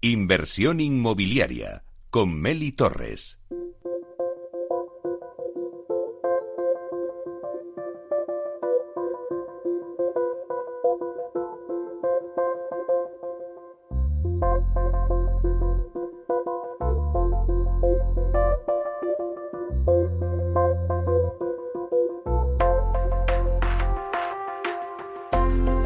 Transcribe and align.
Inversión 0.00 0.78
inmobiliaria 0.78 1.82
con 2.10 2.32
Meli 2.32 2.70
Torres. 2.70 3.40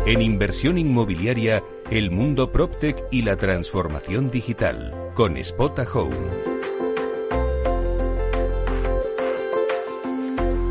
En 0.05 0.21
inversión 0.21 0.77
inmobiliaria, 0.77 1.65
el 1.93 2.11
mundo 2.11 2.51
PropTech 2.51 2.97
y 3.11 3.21
la 3.21 3.37
transformación 3.37 4.31
digital, 4.31 4.95
con 5.13 5.37
Spota 5.45 5.85
Home. 5.93 6.17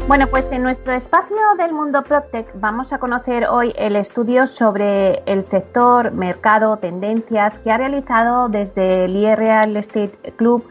Bueno, 0.07 0.25
pues 0.25 0.51
en 0.51 0.63
nuestro 0.63 0.93
espacio 0.93 1.37
del 1.59 1.73
mundo 1.73 2.01
PropTech 2.01 2.47
vamos 2.55 2.91
a 2.91 2.97
conocer 2.97 3.45
hoy 3.45 3.71
el 3.77 3.97
estudio 3.97 4.47
sobre 4.47 5.21
el 5.27 5.45
sector, 5.45 6.11
mercado, 6.11 6.77
tendencias 6.77 7.59
que 7.59 7.69
ha 7.69 7.77
realizado 7.77 8.49
desde 8.49 9.05
el 9.05 9.15
IE 9.15 9.35
Real 9.35 9.77
Estate 9.77 10.33
Club 10.37 10.67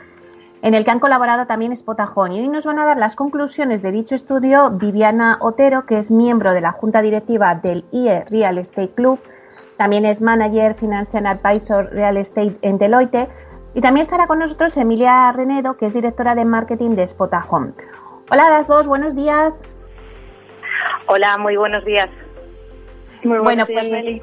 en 0.62 0.74
el 0.74 0.84
que 0.84 0.90
han 0.90 0.98
colaborado 0.98 1.46
también 1.46 1.76
Spotajón. 1.76 2.32
Y 2.32 2.40
hoy 2.40 2.48
nos 2.48 2.66
van 2.66 2.80
a 2.80 2.87
dar 2.87 2.96
las 2.96 3.14
conclusiones 3.14 3.82
de 3.82 3.92
dicho 3.92 4.16
estudio 4.16 4.70
Viviana 4.73 5.38
Otero, 5.40 5.87
que 5.87 5.98
es 5.98 6.10
miembro 6.10 6.52
de 6.54 6.60
la 6.60 6.73
Junta 6.73 7.02
Directiva 7.02 7.54
del 7.54 7.84
IE 7.92 8.24
Real 8.24 8.59
Estate 8.59 8.90
Club, 8.90 9.20
también 9.80 10.04
es 10.04 10.20
Manager 10.20 10.74
Financial 10.74 11.24
Advisor 11.24 11.88
Real 11.90 12.18
Estate 12.18 12.54
en 12.60 12.76
Deloitte, 12.76 13.30
y 13.73 13.80
también 13.80 14.02
estará 14.02 14.26
con 14.26 14.38
nosotros 14.38 14.76
Emilia 14.76 15.32
Renedo, 15.32 15.78
que 15.78 15.87
es 15.87 15.95
directora 15.95 16.34
de 16.34 16.45
marketing 16.45 16.96
de 16.96 17.09
Spotajón. 17.09 17.74
Hola 18.30 18.45
a 18.45 18.50
las 18.50 18.68
dos, 18.68 18.87
buenos 18.87 19.16
días. 19.16 19.64
Hola, 21.06 21.38
muy 21.38 21.56
buenos 21.56 21.82
días. 21.87 22.10
Muy 23.24 23.38
buenos 23.38 23.68
días, 23.68 23.87
pues, 23.88 24.22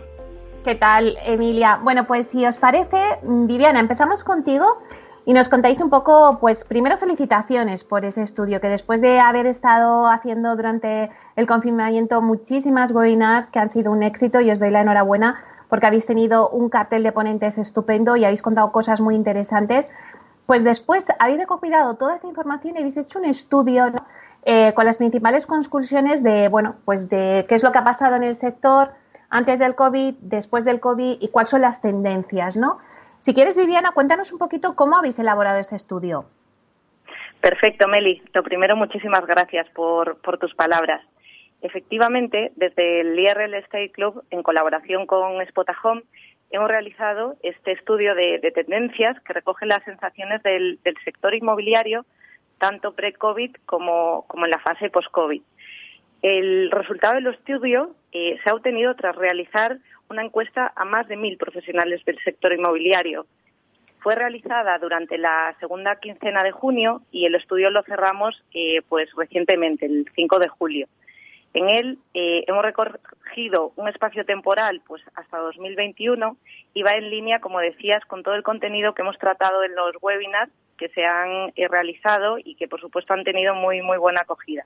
¿Qué 0.63 0.75
tal, 0.75 1.17
Emilia? 1.25 1.79
Bueno, 1.81 2.05
pues 2.05 2.27
si 2.27 2.45
os 2.45 2.59
parece, 2.59 3.01
Viviana, 3.23 3.79
empezamos 3.79 4.23
contigo 4.23 4.77
y 5.25 5.33
nos 5.33 5.49
contáis 5.49 5.81
un 5.81 5.89
poco, 5.89 6.37
pues 6.39 6.65
primero 6.65 6.99
felicitaciones 6.99 7.83
por 7.83 8.05
ese 8.05 8.21
estudio, 8.21 8.61
que 8.61 8.69
después 8.69 9.01
de 9.01 9.19
haber 9.19 9.47
estado 9.47 10.05
haciendo 10.05 10.55
durante 10.55 11.09
el 11.37 11.47
confinamiento 11.47 12.21
muchísimas 12.21 12.91
webinars 12.91 13.51
que 13.51 13.59
han 13.59 13.69
sido 13.69 13.91
un 13.91 14.03
éxito 14.03 14.41
y 14.41 14.51
os 14.51 14.59
doy 14.59 14.71
la 14.71 14.81
enhorabuena 14.81 15.41
porque 15.69 15.85
habéis 15.85 16.05
tenido 16.05 16.49
un 16.49 16.69
cartel 16.69 17.03
de 17.03 17.11
ponentes 17.13 17.57
estupendo 17.57 18.17
y 18.17 18.25
habéis 18.25 18.41
contado 18.41 18.71
cosas 18.71 18.99
muy 18.99 19.15
interesantes. 19.15 19.89
Pues 20.45 20.63
después 20.63 21.07
habéis 21.19 21.39
recopilado 21.39 21.95
toda 21.95 22.15
esa 22.15 22.27
información 22.27 22.75
y 22.75 22.79
habéis 22.79 22.97
hecho 22.97 23.19
un 23.19 23.25
estudio 23.25 23.91
eh, 24.45 24.73
con 24.73 24.85
las 24.85 24.97
principales 24.97 25.45
conclusiones 25.45 26.23
de, 26.23 26.47
bueno, 26.47 26.75
pues 26.85 27.07
de 27.07 27.45
qué 27.47 27.55
es 27.55 27.63
lo 27.63 27.71
que 27.71 27.77
ha 27.77 27.83
pasado 27.83 28.15
en 28.15 28.23
el 28.23 28.35
sector 28.37 28.89
antes 29.29 29.59
del 29.59 29.75
COVID, 29.75 30.15
después 30.21 30.65
del 30.65 30.79
COVID 30.79 31.17
y 31.19 31.27
cuáles 31.29 31.49
son 31.49 31.61
las 31.61 31.81
tendencias, 31.81 32.55
¿no? 32.55 32.79
Si 33.19 33.33
quieres, 33.33 33.57
Viviana, 33.57 33.91
cuéntanos 33.93 34.31
un 34.31 34.39
poquito 34.39 34.75
cómo 34.75 34.97
habéis 34.97 35.19
elaborado 35.19 35.59
ese 35.59 35.75
estudio. 35.75 36.25
Perfecto, 37.41 37.87
Meli. 37.87 38.21
Lo 38.33 38.43
primero, 38.43 38.75
muchísimas 38.75 39.25
gracias 39.25 39.67
por, 39.69 40.17
tus 40.39 40.53
palabras. 40.55 41.01
Efectivamente, 41.61 42.51
desde 42.55 43.01
el 43.01 43.19
IRL 43.19 43.55
State 43.55 43.91
Club, 43.91 44.23
en 44.29 44.43
colaboración 44.43 45.07
con 45.07 45.43
Spotahome, 45.47 46.03
hemos 46.51 46.67
realizado 46.69 47.35
este 47.41 47.71
estudio 47.71 48.13
de, 48.15 48.39
tendencias 48.53 49.19
que 49.21 49.33
recoge 49.33 49.65
las 49.65 49.83
sensaciones 49.83 50.43
del, 50.43 50.79
sector 51.03 51.33
inmobiliario, 51.33 52.05
tanto 52.59 52.93
pre-COVID 52.93 53.55
como, 53.65 54.25
en 54.33 54.49
la 54.49 54.59
fase 54.59 54.89
post-COVID. 54.89 55.41
El 56.21 56.71
resultado 56.71 57.15
del 57.15 57.27
estudio 57.27 57.95
eh, 58.11 58.39
se 58.43 58.49
ha 58.49 58.55
obtenido 58.55 58.95
tras 58.95 59.15
realizar 59.15 59.77
una 60.09 60.23
encuesta 60.23 60.71
a 60.75 60.85
más 60.85 61.07
de 61.07 61.17
mil 61.17 61.37
profesionales 61.37 62.03
del 62.05 62.17
sector 62.23 62.53
inmobiliario. 62.53 63.25
Fue 63.99 64.15
realizada 64.15 64.77
durante 64.79 65.17
la 65.17 65.55
segunda 65.59 65.99
quincena 65.99 66.43
de 66.43 66.51
junio 66.51 67.01
y 67.11 67.25
el 67.25 67.35
estudio 67.35 67.69
lo 67.71 67.83
cerramos 67.83 68.43
eh, 68.53 68.81
pues 68.87 69.09
recientemente, 69.15 69.85
el 69.85 70.07
5 70.15 70.39
de 70.39 70.47
julio. 70.47 70.87
En 71.53 71.69
él 71.69 71.97
eh, 72.13 72.43
hemos 72.47 72.63
recogido 72.63 73.71
un 73.75 73.87
espacio 73.87 74.25
temporal 74.25 74.81
pues 74.85 75.01
hasta 75.15 75.37
2021 75.37 76.37
y 76.73 76.83
va 76.83 76.95
en 76.95 77.09
línea, 77.09 77.39
como 77.39 77.59
decías, 77.59 78.03
con 78.05 78.23
todo 78.23 78.35
el 78.35 78.43
contenido 78.43 78.93
que 78.93 79.01
hemos 79.01 79.17
tratado 79.17 79.63
en 79.63 79.75
los 79.75 79.95
webinars 80.01 80.51
que 80.77 80.89
se 80.89 81.05
han 81.05 81.51
eh, 81.55 81.67
realizado 81.67 82.37
y 82.37 82.55
que, 82.55 82.67
por 82.67 82.79
supuesto, 82.79 83.13
han 83.13 83.23
tenido 83.23 83.55
muy, 83.55 83.81
muy 83.81 83.97
buena 83.97 84.21
acogida. 84.21 84.65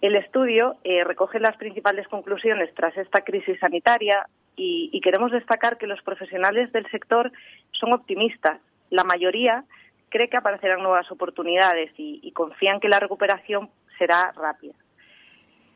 El 0.00 0.16
estudio 0.16 0.76
eh, 0.82 1.04
recoge 1.04 1.38
las 1.38 1.56
principales 1.56 2.08
conclusiones 2.08 2.74
tras 2.74 2.96
esta 2.96 3.22
crisis 3.22 3.58
sanitaria 3.60 4.26
y, 4.56 5.00
queremos 5.00 5.32
destacar 5.32 5.78
que 5.78 5.86
los 5.86 6.02
profesionales 6.02 6.70
del 6.72 6.88
sector 6.90 7.32
son 7.70 7.92
optimistas. 7.92 8.60
La 8.90 9.02
mayoría 9.02 9.64
cree 10.08 10.28
que 10.28 10.36
aparecerán 10.36 10.82
nuevas 10.82 11.10
oportunidades 11.10 11.90
y, 11.96 12.30
confían 12.32 12.80
que 12.80 12.88
la 12.88 13.00
recuperación 13.00 13.70
será 13.96 14.32
rápida. 14.32 14.74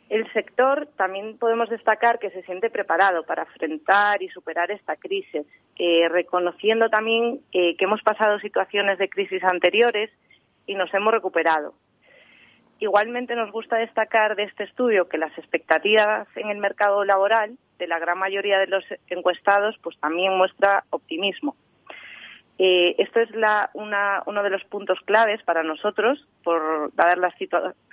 El 0.09 0.31
sector 0.33 0.89
también 0.97 1.37
podemos 1.37 1.69
destacar 1.69 2.19
que 2.21 2.31
se 2.31 2.43
siente 2.43 2.71
preparado 2.71 3.25
para 3.25 3.43
enfrentar 3.43 4.23
y 4.23 4.29
superar 4.29 4.71
esta 4.71 4.95
crisis, 4.97 5.45
reconociendo 6.11 6.89
también 6.89 7.41
eh, 7.53 7.77
que 7.77 7.85
hemos 7.85 8.03
pasado 8.03 8.39
situaciones 8.39 8.99
de 8.99 9.09
crisis 9.09 9.43
anteriores 9.43 10.11
y 10.67 10.75
nos 10.77 10.93
hemos 10.95 11.13
recuperado. 11.13 11.75
Igualmente 12.79 13.35
nos 13.35 13.51
gusta 13.51 13.77
destacar 13.77 14.37
de 14.37 14.45
este 14.45 14.65
estudio 14.65 15.09
que 15.09 15.19
las 15.19 15.37
expectativas 15.39 16.29
en 16.37 16.51
el 16.51 16.59
mercado 16.59 17.05
laboral 17.05 17.57
de 17.79 17.87
la 17.89 17.99
gran 17.99 18.19
mayoría 18.19 18.59
de 18.59 18.67
los 18.67 18.85
encuestados 19.09 19.77
pues 19.83 19.99
también 19.99 20.37
muestra 20.37 20.85
optimismo. 20.91 21.57
Eh, 22.59 22.95
esto 22.99 23.21
es 23.21 23.31
uno 23.75 24.43
de 24.43 24.51
los 24.51 24.65
puntos 24.65 24.99
claves 25.05 25.43
para 25.43 25.63
nosotros, 25.63 26.27
por 26.43 26.95
dar 26.95 27.19
la 27.19 27.31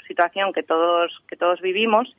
situación 0.08 0.54
que 0.54 0.64
todos, 0.64 1.12
que 1.28 1.36
todos 1.36 1.62
vivimos. 1.62 2.16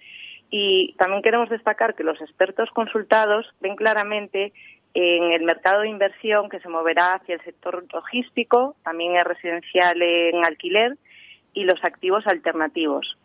Y 0.51 0.95
también 0.99 1.23
queremos 1.23 1.49
destacar 1.49 1.95
que 1.95 2.05
los 2.05 2.21
expertos 2.21 2.71
consultados 2.71 3.47
ven 3.61 3.77
claramente 3.77 4.53
en 4.95 5.33
el 5.33 5.43
mercado 5.43 5.81
de 5.81 5.89
inversión 5.89 6.49
que 6.49 6.61
se 6.61 6.69
moverá 6.69 7.15
hacia 7.15 7.35
el 7.35 7.43
sector 7.43 7.85
logístico, 7.93 8.77
también 8.85 9.17
es 9.17 9.25
residencial 9.25 10.01
en 10.01 10.45
alquiler 10.45 10.97
y 11.53 11.65
los 11.65 11.83
activos 11.83 12.27
alternativos. 12.29 13.19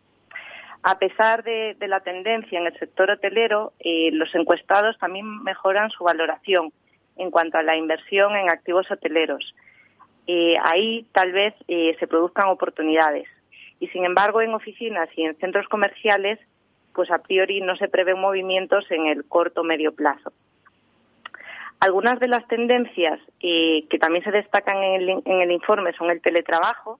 A 0.81 0.97
pesar 0.97 1.43
de, 1.43 1.75
la 1.79 1.99
tendencia 1.99 2.57
en 2.57 2.65
el 2.65 2.77
sector 2.79 3.11
hotelero, 3.11 3.73
eh, 3.79 4.09
los 4.13 4.33
encuestados 4.33 4.97
también 4.97 5.43
mejoran 5.43 5.89
su 5.91 6.03
valoración 6.03 6.71
en 7.17 7.31
cuanto 7.31 7.57
a 7.57 7.63
la 7.63 7.75
inversión 7.75 8.35
en 8.35 8.49
activos 8.49 8.89
hoteleros. 8.89 9.53
Eh, 10.25 10.55
ahí 10.63 11.05
tal 11.11 11.33
vez 11.33 11.53
eh, 11.67 11.95
se 11.99 12.07
produzcan 12.07 12.47
oportunidades. 12.47 13.27
Y 13.79 13.88
sin 13.88 14.06
embargo, 14.06 14.41
en 14.41 14.53
oficinas 14.53 15.09
y 15.16 15.23
en 15.23 15.35
centros 15.38 15.67
comerciales, 15.67 16.40
pues 16.94 17.09
a 17.12 17.19
priori 17.19 17.62
no 17.62 17.75
se 17.75 17.88
prevén 17.88 18.19
movimientos 18.19 18.90
en 18.91 19.07
el 19.07 19.25
corto 19.25 19.63
medio 19.63 19.94
plazo. 19.94 20.34
Algunas 21.79 22.19
de 22.19 22.28
las 22.28 22.45
tendencias 22.47 23.19
que 23.39 23.97
también 24.01 24.23
se 24.23 24.31
destacan 24.31 24.84
en 24.84 25.41
el 25.41 25.51
informe 25.51 25.94
son 25.94 26.12
el 26.12 26.22
teletrabajo, 26.22 27.00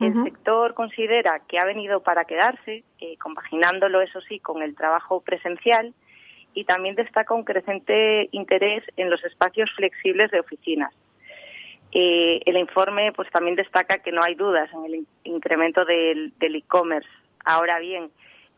el 0.00 0.22
sector 0.22 0.74
considera 0.74 1.40
que 1.48 1.58
ha 1.58 1.64
venido 1.64 2.00
para 2.02 2.24
quedarse, 2.24 2.84
eh, 3.00 3.16
compaginándolo, 3.18 4.00
eso 4.00 4.20
sí, 4.20 4.38
con 4.38 4.62
el 4.62 4.76
trabajo 4.76 5.20
presencial 5.22 5.92
y 6.54 6.64
también 6.64 6.94
destaca 6.94 7.34
un 7.34 7.42
creciente 7.42 8.28
interés 8.30 8.84
en 8.96 9.10
los 9.10 9.24
espacios 9.24 9.70
flexibles 9.74 10.30
de 10.30 10.40
oficinas. 10.40 10.94
Eh, 11.92 12.40
el 12.44 12.56
informe 12.56 13.12
pues 13.12 13.30
también 13.30 13.56
destaca 13.56 13.98
que 13.98 14.12
no 14.12 14.22
hay 14.22 14.34
dudas 14.34 14.70
en 14.72 14.84
el 14.84 15.06
incremento 15.24 15.84
del 15.84 16.32
e-commerce. 16.40 17.08
Ahora 17.44 17.78
bien, 17.78 18.10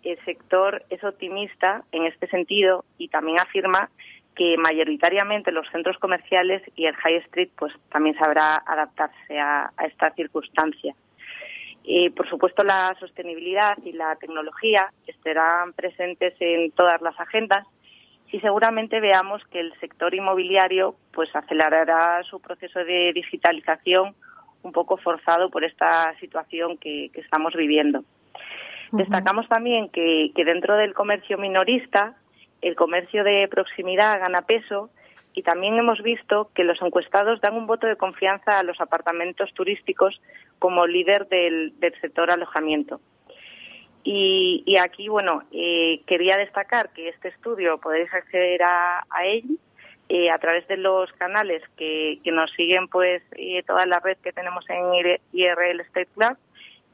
el 0.02 0.18
sector 0.24 0.82
es 0.90 1.02
optimista 1.04 1.84
en 1.92 2.06
este 2.06 2.26
sentido 2.28 2.84
y 2.98 3.08
también 3.08 3.38
afirma 3.38 3.90
que 4.34 4.56
mayoritariamente 4.56 5.52
los 5.52 5.68
centros 5.70 5.98
comerciales 5.98 6.62
y 6.74 6.86
el 6.86 6.96
high 6.96 7.16
street 7.16 7.50
pues 7.56 7.72
también 7.90 8.16
sabrá 8.16 8.62
adaptarse 8.66 9.38
a 9.38 9.70
esta 9.84 10.10
circunstancia. 10.12 10.94
Y, 11.82 12.10
por 12.10 12.28
supuesto, 12.28 12.62
la 12.62 12.94
sostenibilidad 13.00 13.76
y 13.84 13.92
la 13.92 14.14
tecnología 14.16 14.92
estarán 15.06 15.72
presentes 15.72 16.34
en 16.40 16.70
todas 16.72 17.00
las 17.00 17.18
agendas 17.18 17.66
y 18.32 18.40
seguramente 18.40 19.00
veamos 19.00 19.44
que 19.46 19.60
el 19.60 19.72
sector 19.80 20.14
inmobiliario 20.14 20.94
pues 21.12 21.34
acelerará 21.34 22.22
su 22.24 22.40
proceso 22.40 22.80
de 22.80 23.12
digitalización 23.12 24.14
un 24.62 24.72
poco 24.72 24.96
forzado 24.96 25.50
por 25.50 25.64
esta 25.64 26.14
situación 26.20 26.76
que, 26.76 27.10
estamos 27.14 27.54
viviendo. 27.54 28.04
Destacamos 28.92 29.48
también 29.48 29.88
que, 29.88 30.32
que, 30.34 30.44
dentro 30.44 30.76
del 30.76 30.94
comercio 30.94 31.38
minorista 31.38 32.16
el 32.60 32.76
comercio 32.76 33.24
de 33.24 33.48
proximidad 33.48 34.20
gana 34.20 34.42
peso 34.42 34.90
y 35.32 35.42
también 35.42 35.78
hemos 35.78 36.02
visto 36.02 36.50
que 36.54 36.64
los 36.64 36.80
encuestados 36.82 37.40
dan 37.40 37.54
un 37.54 37.66
voto 37.66 37.86
de 37.86 37.96
confianza 37.96 38.58
a 38.58 38.62
los 38.62 38.80
apartamentos 38.80 39.52
turísticos 39.54 40.20
como 40.58 40.86
líder 40.86 41.28
del, 41.28 41.72
sector 42.00 42.30
alojamiento. 42.30 43.00
Y, 44.02 44.76
aquí, 44.76 45.08
bueno, 45.08 45.42
eh, 45.52 46.02
quería 46.06 46.36
destacar 46.36 46.90
que 46.90 47.08
este 47.08 47.28
estudio 47.28 47.78
podéis 47.78 48.12
acceder 48.14 48.62
a, 48.62 49.04
él 49.24 49.58
eh, 50.08 50.30
a 50.30 50.38
través 50.38 50.66
de 50.68 50.78
los 50.78 51.12
canales 51.12 51.62
que, 51.76 52.20
nos 52.26 52.50
siguen, 52.52 52.88
pues, 52.88 53.22
eh, 53.32 53.62
toda 53.64 53.86
la 53.86 54.00
red 54.00 54.16
que 54.18 54.32
tenemos 54.32 54.64
en 54.68 55.18
IRL 55.32 55.80
State 55.80 56.08
Club. 56.14 56.36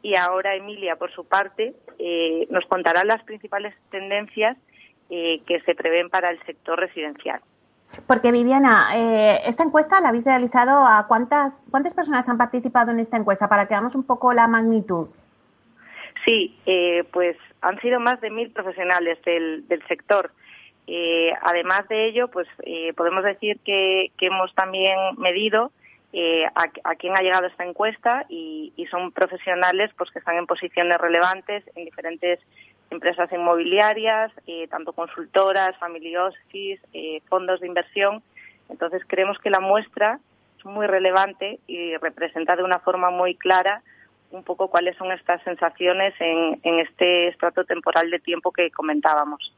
Y 0.03 0.15
ahora 0.15 0.55
Emilia, 0.55 0.97
por 0.97 1.11
su 1.11 1.25
parte, 1.25 1.75
nos 2.51 2.65
contará 2.67 3.03
las 3.03 3.23
principales 3.25 3.75
tendencias 3.91 4.57
que 5.09 5.63
se 5.65 5.75
prevén 5.75 6.11
para 6.11 6.31
el 6.31 6.41
sector 6.45 6.79
residencial. 6.79 7.41
Porque 8.07 8.31
Viviana, 8.31 8.89
eh, 8.95 9.41
esta 9.47 9.63
encuesta 9.63 10.01
la 10.01 10.09
habéis 10.09 10.27
realizado 10.27 10.85
a 10.87 11.07
cuántas 11.09 11.63
cuántas 11.71 11.95
personas 11.95 12.29
han 12.29 12.37
participado 12.37 12.91
en 12.91 13.01
esta 13.01 13.17
encuesta 13.17 13.49
para 13.49 13.67
que 13.67 13.75
hagamos 13.75 13.95
un 13.95 14.05
poco 14.05 14.33
la 14.33 14.47
magnitud. 14.49 15.09
Sí, 16.27 16.55
eh, 16.67 17.05
pues 17.13 17.37
han 17.63 17.81
sido 17.81 18.01
más 18.01 18.21
de 18.21 18.31
mil 18.31 18.51
profesionales 18.51 19.19
del, 19.25 19.67
del 19.69 19.83
sector. 19.87 20.33
Eh, 20.87 21.33
además 21.41 21.89
de 21.89 22.07
ello, 22.07 22.29
pues 22.29 22.47
podemos 22.97 23.25
decir 23.25 23.59
que, 23.65 24.13
hemos 24.21 24.55
también 24.55 24.99
medido 25.17 25.73
a, 26.55 26.65
a, 26.85 26.95
quién 26.97 27.17
ha 27.17 27.23
llegado 27.23 27.47
esta 27.47 27.65
encuesta 27.65 28.27
y, 28.29 28.73
y, 28.77 28.87
son 28.87 29.13
profesionales 29.13 29.91
pues 29.97 30.11
que 30.11 30.19
están 30.19 30.37
en 30.37 30.47
posiciones 30.47 30.99
relevantes 30.99 31.65
en 31.75 31.85
diferentes 31.85 32.41
empresas 32.91 33.31
inmobiliarias, 33.33 34.33
eh, 34.47 34.69
tanto 34.69 34.93
consultoras, 34.93 35.77
family 35.79 36.17
office, 36.17 36.81
eh, 36.93 37.21
fondos 37.29 37.61
de 37.61 37.67
inversión. 37.67 38.23
Entonces 38.69 39.03
creemos 39.07 39.39
que 39.39 39.51
la 39.51 39.61
muestra 39.61 40.21
es 40.59 40.65
muy 40.65 40.87
relevante 40.87 41.59
y 41.67 41.97
representa 41.97 42.57
de 42.57 42.63
una 42.63 42.79
forma 42.81 43.11
muy 43.11 43.35
clara 43.35 43.83
un 44.31 44.43
poco 44.43 44.69
cuáles 44.69 44.97
son 44.97 45.13
estas 45.13 45.43
sensaciones 45.43 46.15
en, 46.21 46.61
en 46.63 46.81
este 46.81 47.29
estrato 47.29 47.65
temporal 47.65 48.11
de 48.11 48.19
tiempo 48.19 48.53
que 48.53 48.71
comentábamos. 48.71 49.53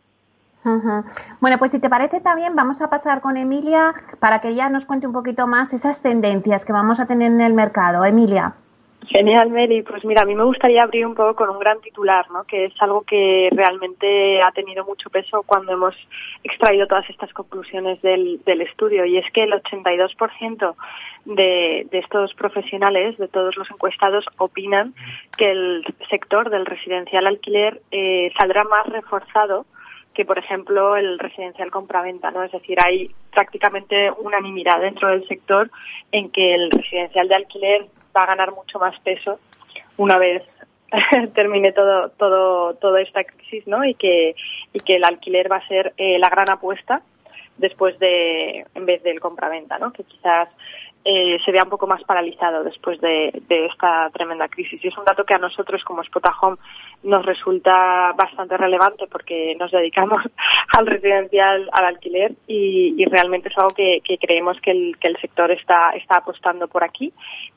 Bueno, 1.40 1.58
pues 1.58 1.72
si 1.72 1.78
te 1.78 1.88
parece 1.88 2.20
también 2.20 2.54
vamos 2.54 2.82
a 2.82 2.90
pasar 2.90 3.20
con 3.20 3.36
Emilia 3.36 3.94
para 4.20 4.40
que 4.40 4.48
ella 4.48 4.68
nos 4.68 4.84
cuente 4.84 5.06
un 5.06 5.12
poquito 5.12 5.46
más 5.46 5.72
esas 5.72 6.02
tendencias 6.02 6.64
que 6.64 6.72
vamos 6.72 7.00
a 7.00 7.06
tener 7.06 7.32
en 7.32 7.40
el 7.40 7.54
mercado. 7.54 8.04
Emilia. 8.04 8.54
Genial, 9.06 9.50
Meli. 9.50 9.82
Pues 9.82 10.04
mira, 10.04 10.22
a 10.22 10.24
mí 10.24 10.34
me 10.34 10.44
gustaría 10.44 10.82
abrir 10.82 11.06
un 11.06 11.14
poco 11.14 11.34
con 11.34 11.50
un 11.50 11.58
gran 11.58 11.80
titular, 11.80 12.30
¿no? 12.30 12.44
que 12.44 12.66
es 12.66 12.74
algo 12.80 13.02
que 13.02 13.48
realmente 13.52 14.42
ha 14.42 14.50
tenido 14.52 14.84
mucho 14.84 15.08
peso 15.08 15.42
cuando 15.44 15.72
hemos 15.72 15.94
extraído 16.42 16.86
todas 16.86 17.08
estas 17.08 17.32
conclusiones 17.32 18.02
del, 18.02 18.40
estudio, 18.60 19.04
y 19.04 19.16
es 19.16 19.30
que 19.32 19.44
el 19.44 19.52
82% 19.52 20.74
de, 21.24 21.86
de 21.90 21.98
estos 21.98 22.34
profesionales, 22.34 23.16
de 23.18 23.28
todos 23.28 23.56
los 23.56 23.70
encuestados, 23.70 24.26
opinan 24.36 24.94
que 25.36 25.52
el 25.52 25.84
sector 26.10 26.50
del 26.50 26.66
residencial 26.66 27.26
alquiler 27.26 27.80
eh, 27.90 28.32
saldrá 28.38 28.64
más 28.64 28.86
reforzado 28.86 29.64
que, 30.12 30.24
por 30.24 30.36
ejemplo, 30.36 30.96
el 30.96 31.16
residencial 31.20 31.70
compraventa, 31.70 32.32
¿no? 32.32 32.42
Es 32.42 32.50
decir, 32.50 32.76
hay 32.84 33.08
prácticamente 33.30 34.10
unanimidad 34.10 34.80
dentro 34.80 35.08
del 35.08 35.24
sector 35.28 35.70
en 36.10 36.30
que 36.30 36.54
el 36.54 36.72
residencial 36.72 37.28
de 37.28 37.34
alquiler 37.36 37.86
va 38.18 38.24
a 38.24 38.26
ganar 38.34 38.52
mucho 38.52 38.78
más 38.78 38.98
peso 39.00 39.38
una 39.96 40.18
vez 40.18 40.42
termine 41.34 41.72
todo 41.72 42.10
todo 42.10 42.74
toda 42.74 43.00
esta 43.00 43.24
crisis 43.24 43.66
no 43.66 43.84
y 43.84 43.94
que 43.94 44.34
y 44.72 44.80
que 44.80 44.96
el 44.96 45.04
alquiler 45.04 45.50
va 45.50 45.56
a 45.56 45.68
ser 45.68 45.92
eh, 45.96 46.18
la 46.18 46.28
gran 46.28 46.50
apuesta 46.50 47.02
después 47.56 47.98
de 47.98 48.66
en 48.74 48.86
vez 48.86 49.02
del 49.02 49.20
compraventa 49.20 49.78
no 49.78 49.92
que 49.92 50.04
quizás 50.04 50.48
eh, 51.04 51.38
se 51.44 51.52
vea 51.52 51.62
un 51.62 51.70
poco 51.70 51.86
más 51.86 52.02
paralizado 52.04 52.64
después 52.64 53.00
de, 53.00 53.32
esta 53.48 54.10
tremenda 54.10 54.48
crisis. 54.48 54.84
Y 54.84 54.88
es 54.88 54.98
un 54.98 55.06
dato 55.06 55.24
que 55.24 55.32
a 55.32 55.38
nosotros 55.38 55.82
como 55.84 56.04
Spotahome 56.04 56.58
nos 57.02 57.24
resulta 57.24 58.12
bastante 58.16 58.56
relevante 58.56 59.06
porque 59.06 59.54
nos 59.58 59.70
dedicamos 59.70 60.18
al 60.76 60.86
residencial, 60.86 61.68
al 61.72 61.84
alquiler 61.84 62.32
y, 62.46 63.04
realmente 63.06 63.48
es 63.48 63.56
algo 63.56 63.70
que, 63.70 64.02
creemos 64.20 64.60
que 64.60 64.70
el, 64.70 64.98
que 64.98 65.08
el 65.08 65.16
sector 65.18 65.50
está, 65.50 65.92
apostando 66.08 66.68
por 66.68 66.84
aquí 66.84 67.12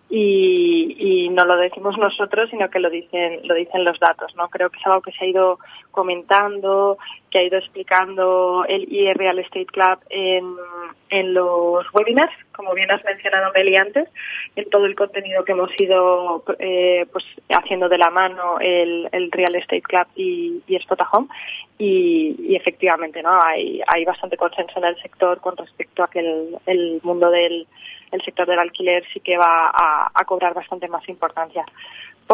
y, 0.10 1.30
no 1.32 1.46
lo 1.46 1.56
decimos 1.56 1.98
nosotros, 1.98 2.50
sino 2.50 2.70
que 2.70 2.80
lo 2.80 2.90
dicen, 2.90 3.40
lo 3.44 3.56
dicen 3.56 3.86
los 3.86 4.00
datos, 4.00 4.36
¿no? 4.36 4.50
Creo 4.50 4.70
que 4.70 4.78
es 4.78 4.86
algo 4.86 5.02
que 5.02 5.12
se 5.12 5.24
ha 5.24 5.28
ido 5.28 5.60
comentando, 5.92 6.98
que 7.30 7.40
ha 7.40 7.44
ido 7.44 7.58
explicando 7.58 8.66
el 8.68 8.92
IE 8.92 9.14
Real 9.14 9.40
Estate 9.40 9.66
Club 9.68 10.00
en, 10.10 10.56
en 11.10 11.34
los 11.34 11.86
webinars, 11.94 12.34
como 12.54 12.74
bien 12.74 12.92
has 12.92 13.04
mencionado 13.06 13.52
Meli 13.54 13.76
antes, 13.76 14.10
en 14.56 14.70
todo 14.70 14.86
el 14.86 14.96
contenido 14.96 15.46
que 15.46 15.54
hemos 15.54 15.72
ido 15.80 16.44
eh, 16.60 17.06
pues 17.12 17.26
haciendo 17.50 17.88
de 17.90 17.98
la 17.98 18.10
mano 18.10 18.60
el, 18.60 19.08
el 19.12 19.31
Real 19.32 19.56
Estate 19.56 19.82
Club 19.82 20.08
y, 20.16 20.62
y 20.68 20.80
Spotahome 20.80 21.28
y, 21.78 22.36
y, 22.40 22.56
efectivamente 22.56 23.24
no 23.24 23.40
hay, 23.42 23.82
hay 23.88 24.06
bastante 24.06 24.38
consenso 24.38 24.80
en 24.80 24.86
el 24.86 25.02
sector 25.02 25.40
con 25.40 25.58
respecto 25.58 26.04
a 26.04 26.10
que 26.10 26.20
el, 26.20 26.58
el 26.66 27.00
mundo 27.04 27.30
del 27.32 27.68
el 28.12 28.22
sector 28.24 28.48
del 28.48 28.60
alquiler 28.60 29.04
sí 29.14 29.20
que 29.20 29.38
va 29.38 29.72
a, 29.74 30.26
cobrar 30.26 30.54
bastante 30.54 30.88
más 30.88 31.08
importancia. 31.10 31.66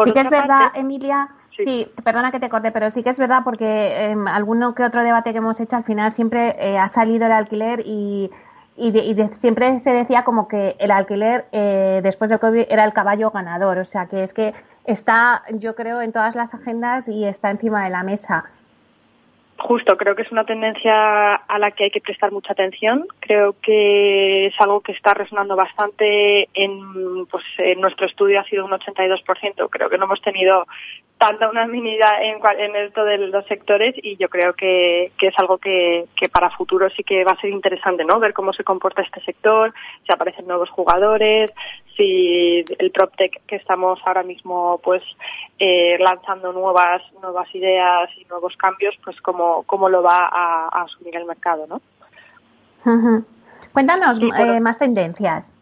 sí 0.04 0.12
que 0.12 0.20
es 0.20 0.30
verdad, 0.30 0.72
Emilia, 0.74 1.28
sí. 1.56 1.88
perdona 2.04 2.30
que 2.30 2.40
te 2.40 2.48
corte, 2.48 2.70
pero 2.70 2.90
sí 2.90 3.02
que 3.02 3.10
es 3.10 3.18
verdad 3.18 3.42
porque 3.44 4.04
en 4.04 4.12
em, 4.12 4.28
alguno 4.28 4.74
que 4.74 4.84
otro 4.84 5.02
debate 5.02 5.32
que 5.32 5.38
hemos 5.38 5.58
hecho 5.60 5.76
al 5.76 5.84
final 5.84 6.10
siempre 6.10 6.56
eh, 6.58 6.78
ha 6.78 6.88
salido 6.88 7.26
el 7.26 7.32
alquiler 7.32 7.82
y, 7.86 8.30
y, 8.76 8.92
siempre 9.34 9.78
se 9.78 9.92
decía 9.92 10.24
como 10.24 10.48
que 10.48 10.76
el 10.78 10.90
alquiler 10.90 11.46
eh, 11.52 12.00
después 12.02 12.30
del 12.30 12.40
COVID 12.40 12.66
era 12.68 12.84
el 12.84 12.92
caballo 12.92 13.30
ganador, 13.30 13.78
o 13.78 13.84
sea 13.84 14.06
que 14.06 14.22
es 14.22 14.32
que 14.32 14.54
está, 14.88 15.42
yo 15.52 15.74
creo, 15.74 16.00
en 16.00 16.12
todas 16.12 16.34
las 16.34 16.54
agendas 16.54 17.08
y 17.08 17.24
está 17.24 17.50
encima 17.50 17.84
de 17.84 17.90
la 17.90 18.02
mesa. 18.02 18.46
Justo, 19.58 19.96
creo 19.96 20.14
que 20.14 20.22
es 20.22 20.30
una 20.30 20.44
tendencia 20.44 21.34
a 21.34 21.58
la 21.58 21.72
que 21.72 21.84
hay 21.84 21.90
que 21.90 22.00
prestar 22.00 22.30
mucha 22.30 22.52
atención. 22.52 23.06
Creo 23.18 23.56
que 23.60 24.46
es 24.46 24.54
algo 24.60 24.80
que 24.82 24.92
está 24.92 25.14
resonando 25.14 25.56
bastante 25.56 26.48
en, 26.54 27.26
pues, 27.26 27.44
en 27.58 27.80
nuestro 27.80 28.06
estudio 28.06 28.38
ha 28.38 28.44
sido 28.44 28.64
un 28.64 28.70
82%. 28.70 29.68
Creo 29.68 29.90
que 29.90 29.98
no 29.98 30.04
hemos 30.04 30.22
tenido 30.22 30.64
tanta 31.18 31.50
unanimidad 31.50 32.22
en, 32.22 32.38
en 32.60 32.76
esto 32.76 33.04
de 33.04 33.18
los 33.18 33.44
sectores 33.46 33.94
y 34.00 34.16
yo 34.16 34.28
creo 34.28 34.52
que, 34.54 35.10
que 35.18 35.26
es 35.26 35.34
algo 35.38 35.58
que, 35.58 36.04
que, 36.14 36.28
para 36.28 36.50
futuro 36.50 36.88
sí 36.90 37.02
que 37.02 37.24
va 37.24 37.32
a 37.32 37.40
ser 37.40 37.50
interesante, 37.50 38.04
¿no? 38.04 38.20
Ver 38.20 38.32
cómo 38.32 38.52
se 38.52 38.62
comporta 38.62 39.02
este 39.02 39.20
sector, 39.22 39.74
si 40.06 40.12
aparecen 40.12 40.46
nuevos 40.46 40.70
jugadores, 40.70 41.52
si 41.96 42.64
el 42.78 42.90
PropTech 42.92 43.40
que 43.46 43.56
estamos 43.56 43.98
ahora 44.06 44.22
mismo 44.22 44.80
pues 44.84 45.02
eh, 45.58 45.96
lanzando 45.98 46.52
nuevas 46.52 47.02
nuevas 47.20 47.52
ideas 47.54 48.08
y 48.16 48.24
nuevos 48.26 48.56
cambios, 48.56 48.94
pues 49.04 49.20
cómo, 49.20 49.64
cómo 49.64 49.88
lo 49.88 50.02
va 50.02 50.28
a, 50.30 50.82
asumir 50.82 51.16
el 51.16 51.24
mercado, 51.24 51.66
¿no? 51.66 51.80
Cuéntanos 53.72 54.18
eh, 54.20 54.60
más 54.60 54.78
tendencias. 54.78 55.57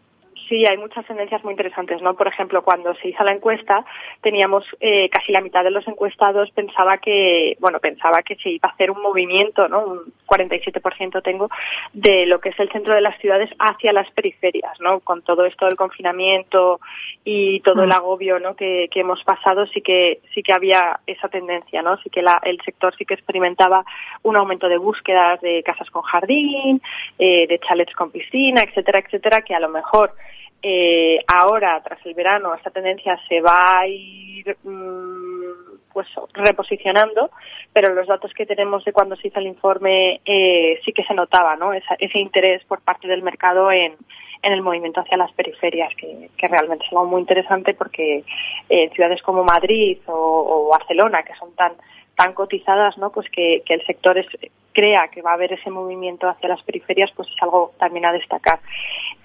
Sí, 0.47 0.65
hay 0.65 0.77
muchas 0.77 1.05
tendencias 1.05 1.43
muy 1.43 1.51
interesantes, 1.51 2.01
¿no? 2.01 2.15
Por 2.15 2.27
ejemplo, 2.27 2.63
cuando 2.63 2.95
se 2.95 3.09
hizo 3.09 3.23
la 3.23 3.33
encuesta, 3.33 3.85
teníamos 4.21 4.65
eh, 4.79 5.09
casi 5.09 5.31
la 5.31 5.41
mitad 5.41 5.63
de 5.63 5.71
los 5.71 5.87
encuestados 5.87 6.49
pensaba 6.51 6.97
que, 6.99 7.57
bueno, 7.59 7.79
pensaba 7.79 8.21
que 8.23 8.35
se 8.35 8.51
iba 8.51 8.69
a 8.69 8.71
hacer 8.71 8.91
un 8.91 9.01
movimiento, 9.01 9.67
¿no? 9.67 9.85
Un 9.85 10.13
47% 10.25 11.21
tengo 11.21 11.49
de 11.91 12.25
lo 12.25 12.39
que 12.39 12.49
es 12.49 12.59
el 12.59 12.71
centro 12.71 12.95
de 12.95 13.01
las 13.01 13.19
ciudades 13.19 13.49
hacia 13.59 13.91
las 13.91 14.09
periferias, 14.11 14.79
¿no? 14.79 15.01
Con 15.01 15.21
todo 15.21 15.45
esto 15.45 15.65
del 15.65 15.75
confinamiento 15.75 16.79
y 17.25 17.59
todo 17.61 17.83
el 17.83 17.89
mm. 17.89 17.93
agobio, 17.93 18.39
¿no? 18.39 18.55
Que, 18.55 18.87
que 18.89 19.01
hemos 19.01 19.23
pasado, 19.23 19.67
sí 19.67 19.81
que 19.81 20.21
sí 20.33 20.43
que 20.43 20.53
había 20.53 20.99
esa 21.07 21.27
tendencia, 21.27 21.81
¿no? 21.81 21.97
Sí 21.97 22.09
que 22.09 22.21
la, 22.21 22.39
el 22.43 22.61
sector 22.61 22.95
sí 22.95 23.05
que 23.05 23.15
experimentaba 23.15 23.83
un 24.23 24.37
aumento 24.37 24.69
de 24.69 24.77
búsquedas 24.77 25.41
de 25.41 25.61
casas 25.63 25.89
con 25.89 26.03
jardín, 26.03 26.81
eh, 27.19 27.47
de 27.47 27.59
chalets 27.59 27.93
con 27.95 28.11
piscina, 28.11 28.61
etcétera, 28.61 28.99
etcétera, 28.99 29.41
que 29.41 29.53
a 29.53 29.59
lo 29.59 29.69
mejor 29.69 30.13
eh, 30.61 31.19
ahora, 31.27 31.81
tras 31.83 32.03
el 32.05 32.13
verano, 32.13 32.53
esta 32.55 32.71
tendencia 32.71 33.19
se 33.27 33.41
va 33.41 33.79
a 33.79 33.87
ir 33.87 34.57
mm, 34.63 35.93
pues 35.93 36.07
reposicionando, 36.33 37.31
pero 37.73 37.93
los 37.93 38.07
datos 38.07 38.33
que 38.33 38.45
tenemos 38.45 38.83
de 38.85 38.93
cuando 38.93 39.15
se 39.15 39.27
hizo 39.27 39.39
el 39.39 39.47
informe 39.47 40.21
eh, 40.25 40.79
sí 40.83 40.93
que 40.93 41.03
se 41.03 41.13
notaba 41.13 41.55
¿no? 41.55 41.73
ese 41.73 42.19
interés 42.19 42.63
por 42.65 42.81
parte 42.81 43.07
del 43.07 43.23
mercado 43.23 43.71
en, 43.71 43.95
en 44.43 44.53
el 44.53 44.61
movimiento 44.61 45.01
hacia 45.01 45.17
las 45.17 45.31
periferias, 45.31 45.93
que, 45.95 46.29
que 46.37 46.47
realmente 46.47 46.85
es 46.85 46.91
algo 46.91 47.05
muy 47.05 47.21
interesante 47.21 47.73
porque 47.73 48.23
en 48.69 48.91
ciudades 48.91 49.21
como 49.21 49.43
Madrid 49.43 49.97
o 50.07 50.69
Barcelona, 50.69 51.23
que 51.23 51.35
son 51.35 51.53
tan 51.55 51.73
tan 52.17 52.33
cotizadas, 52.33 52.97
¿no? 52.97 53.11
Pues 53.11 53.29
que, 53.29 53.63
el 53.65 53.85
sector 53.85 54.17
es, 54.17 54.27
crea 54.73 55.07
que 55.07 55.21
va 55.21 55.31
a 55.31 55.35
haber 55.35 55.53
ese 55.53 55.69
movimiento 55.69 56.27
hacia 56.27 56.49
las 56.49 56.61
periferias, 56.63 57.11
pues 57.15 57.29
es 57.29 57.41
algo 57.41 57.71
también 57.79 58.05
a 58.05 58.11
destacar. 58.11 58.59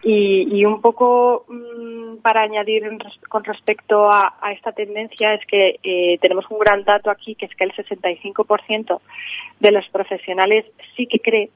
Y, 0.02 0.46
y 0.50 0.64
un 0.64 0.80
poco 0.80 1.44
mm, 1.48 2.18
para 2.22 2.42
añadir 2.42 2.84
con 3.28 3.42
respecto 3.44 4.10
a, 4.10 4.36
a, 4.40 4.52
esta 4.52 4.72
tendencia 4.72 5.34
es 5.34 5.44
que 5.46 5.80
eh, 5.82 6.18
tenemos 6.20 6.44
un 6.50 6.58
gran 6.60 6.84
dato 6.84 7.10
aquí, 7.10 7.34
que 7.34 7.46
es 7.46 7.54
que 7.56 7.64
el 7.64 7.72
65% 7.72 9.00
de 9.58 9.72
los 9.72 9.88
profesionales 9.88 10.66
sí 10.96 11.06
que 11.06 11.18
cree 11.18 11.50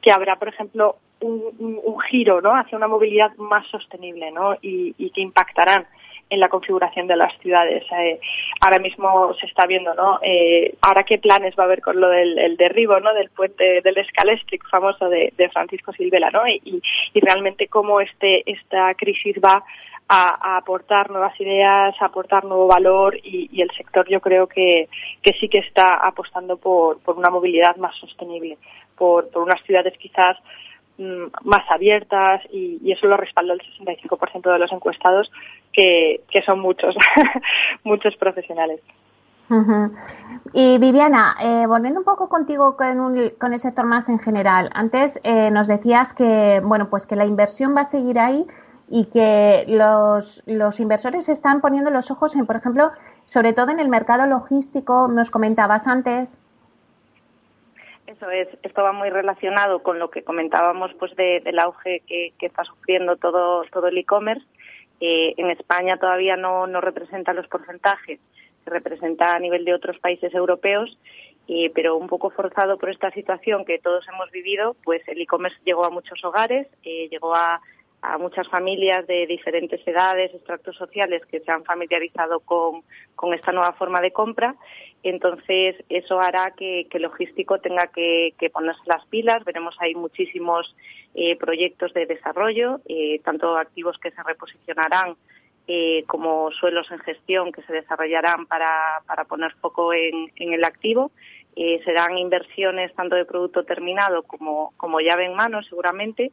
que 0.00 0.12
habrá, 0.12 0.36
por 0.36 0.48
ejemplo, 0.48 0.96
un, 1.22 1.98
giro 2.10 2.40
¿no? 2.40 2.54
hacia 2.54 2.76
una 2.76 2.88
movilidad 2.88 3.34
más 3.36 3.66
sostenible 3.68 4.30
¿no? 4.32 4.56
y, 4.60 5.10
que 5.10 5.20
impactarán 5.20 5.86
en 6.32 6.40
la 6.40 6.48
configuración 6.48 7.06
de 7.06 7.16
las 7.16 7.36
ciudades. 7.40 7.84
Eh, 7.92 8.18
ahora 8.60 8.78
mismo 8.78 9.34
se 9.34 9.44
está 9.44 9.66
viendo, 9.66 9.92
¿no? 9.94 10.18
Eh, 10.22 10.74
ahora 10.80 11.04
qué 11.04 11.18
planes 11.18 11.54
va 11.58 11.64
a 11.64 11.66
haber 11.66 11.82
con 11.82 12.00
lo 12.00 12.08
del 12.08 12.56
derribo, 12.56 12.98
¿no? 13.00 13.12
Del 13.12 13.28
puente 13.28 13.82
del 13.82 14.06
Scalestric 14.06 14.66
famoso 14.70 15.10
de, 15.10 15.32
Francisco 15.52 15.92
Silvela, 15.92 16.30
¿no? 16.30 16.48
Y, 16.48 16.80
y, 17.12 17.20
realmente 17.20 17.68
cómo 17.68 18.00
este 18.00 18.50
esta 18.50 18.94
crisis 18.94 19.36
va 19.44 19.62
a, 20.08 20.56
aportar 20.56 21.10
nuevas 21.10 21.38
ideas, 21.38 21.94
a 22.00 22.06
aportar 22.06 22.44
nuevo 22.44 22.66
valor 22.66 23.14
y, 23.22 23.60
el 23.60 23.70
sector 23.76 24.08
yo 24.08 24.20
creo 24.20 24.46
que, 24.46 24.88
que 25.22 25.32
sí 25.38 25.50
que 25.50 25.58
está 25.58 25.96
apostando 25.96 26.56
por, 26.56 26.98
por 27.00 27.18
una 27.18 27.28
movilidad 27.28 27.76
más 27.76 27.94
sostenible, 27.96 28.56
por, 28.96 29.28
por 29.28 29.42
unas 29.42 29.62
ciudades 29.64 29.92
quizás 29.98 30.38
más 30.98 31.64
abiertas 31.70 32.42
y, 32.52 32.92
eso 32.92 33.06
lo 33.06 33.16
respalda 33.16 33.54
el 33.54 33.60
65% 33.60 34.52
de 34.52 34.58
los 34.58 34.72
encuestados, 34.72 35.30
que, 35.72 36.22
que 36.30 36.42
son 36.42 36.60
muchos, 36.60 36.94
muchos 37.84 38.16
profesionales. 38.16 38.80
Y 40.54 40.78
Viviana, 40.78 41.36
eh, 41.42 41.66
volviendo 41.66 42.00
un 42.00 42.04
poco 42.04 42.28
contigo 42.30 42.74
con, 42.76 43.30
con, 43.38 43.52
el 43.52 43.60
sector 43.60 43.84
más 43.84 44.08
en 44.08 44.18
general, 44.18 44.70
antes 44.72 45.20
eh, 45.24 45.50
nos 45.50 45.68
decías 45.68 46.14
que 46.14 46.60
bueno 46.64 46.88
pues 46.88 47.06
que 47.06 47.16
la 47.16 47.26
inversión 47.26 47.76
va 47.76 47.82
a 47.82 47.84
seguir 47.84 48.18
ahí, 48.18 48.46
y 48.94 49.06
que 49.06 49.64
los, 49.68 50.42
los 50.44 50.78
inversores 50.78 51.30
están 51.30 51.62
poniendo 51.62 51.90
los 51.90 52.10
ojos 52.10 52.36
en, 52.36 52.44
por 52.44 52.56
ejemplo, 52.56 52.90
sobre 53.26 53.54
todo 53.54 53.70
en 53.70 53.80
el 53.80 53.88
mercado 53.88 54.26
logístico, 54.26 55.08
nos 55.08 55.30
comentabas 55.30 55.86
antes. 55.86 56.38
Eso 58.06 58.30
es, 58.30 58.48
esto 58.62 58.82
va 58.82 58.92
muy 58.92 59.10
relacionado 59.10 59.82
con 59.82 59.98
lo 59.98 60.10
que 60.10 60.22
comentábamos 60.22 60.92
pues 60.98 61.14
del 61.16 61.58
auge 61.58 62.02
que, 62.06 62.32
está 62.40 62.64
sufriendo 62.64 63.16
todo, 63.16 63.64
todo 63.72 63.88
el 63.88 63.98
e-commerce. 63.98 64.44
Eh, 65.00 65.34
en 65.36 65.50
España 65.50 65.96
todavía 65.96 66.36
no, 66.36 66.66
no 66.66 66.80
representa 66.80 67.32
los 67.32 67.48
porcentajes 67.48 68.20
se 68.64 68.70
representa 68.70 69.34
a 69.34 69.38
nivel 69.38 69.64
de 69.64 69.74
otros 69.74 69.98
países 69.98 70.32
europeos, 70.34 70.98
eh, 71.48 71.70
pero 71.74 71.96
un 71.96 72.06
poco 72.06 72.30
forzado 72.30 72.78
por 72.78 72.90
esta 72.90 73.10
situación 73.10 73.64
que 73.64 73.78
todos 73.78 74.06
hemos 74.08 74.30
vivido, 74.30 74.76
pues 74.84 75.02
el 75.08 75.20
e-commerce 75.20 75.58
llegó 75.64 75.84
a 75.84 75.90
muchos 75.90 76.24
hogares, 76.24 76.68
eh, 76.84 77.08
llegó 77.10 77.34
a, 77.34 77.60
a 78.02 78.18
muchas 78.18 78.48
familias 78.48 79.06
de 79.06 79.26
diferentes 79.28 79.80
edades, 79.86 80.34
extractos 80.34 80.76
sociales 80.76 81.22
que 81.26 81.38
se 81.38 81.50
han 81.52 81.64
familiarizado 81.64 82.40
con, 82.40 82.82
esta 83.32 83.52
nueva 83.52 83.72
forma 83.74 84.00
de 84.00 84.10
compra. 84.10 84.56
Entonces, 85.04 85.76
eso 85.88 86.20
hará 86.20 86.50
que, 86.50 86.88
el 86.90 87.02
logístico 87.02 87.60
tenga 87.60 87.86
que, 87.86 88.34
ponerse 88.52 88.82
las 88.86 89.06
pilas. 89.06 89.44
Veremos 89.44 89.76
ahí 89.78 89.94
muchísimos 89.94 90.74
eh, 91.14 91.36
proyectos 91.36 91.94
de 91.94 92.06
desarrollo, 92.06 92.80
eh, 92.86 93.20
tanto 93.24 93.56
activos 93.56 93.98
que 93.98 94.10
se 94.10 94.22
reposicionarán 94.24 95.14
eh, 95.68 96.02
como 96.08 96.50
suelos 96.50 96.90
en 96.90 96.98
gestión 96.98 97.52
que 97.52 97.62
se 97.62 97.72
desarrollarán 97.72 98.46
para, 98.46 99.00
poner 99.28 99.52
foco 99.60 99.94
en, 99.94 100.28
el 100.36 100.64
activo. 100.64 101.12
serán 101.84 102.18
inversiones 102.18 102.92
tanto 102.94 103.14
de 103.14 103.24
producto 103.24 103.62
terminado 103.62 104.24
como, 104.24 104.72
como 104.76 105.00
llave 105.00 105.26
en 105.26 105.34
mano, 105.34 105.62
seguramente 105.62 106.32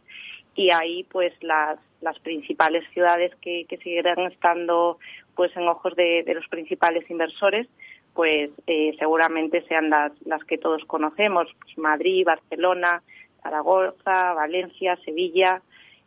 y 0.55 0.69
ahí 0.71 1.03
pues 1.11 1.33
las, 1.41 1.79
las 2.01 2.19
principales 2.19 2.83
ciudades 2.93 3.33
que, 3.41 3.65
que 3.67 3.77
seguirán 3.77 4.19
estando 4.19 4.97
pues 5.35 5.55
en 5.55 5.67
ojos 5.67 5.95
de, 5.95 6.23
los 6.33 6.47
principales 6.47 7.09
inversores 7.09 7.67
pues 8.13 8.49
eh, 8.67 8.95
seguramente 8.99 9.61
sean 9.67 9.89
las, 9.89 10.11
las 10.25 10.43
que 10.43 10.57
todos 10.57 10.83
conocemos 10.85 11.47
pues 11.61 11.77
Madrid 11.77 12.25
Barcelona 12.25 13.01
Zaragoza 13.41 14.33
Valencia 14.33 14.97
Sevilla 15.05 15.61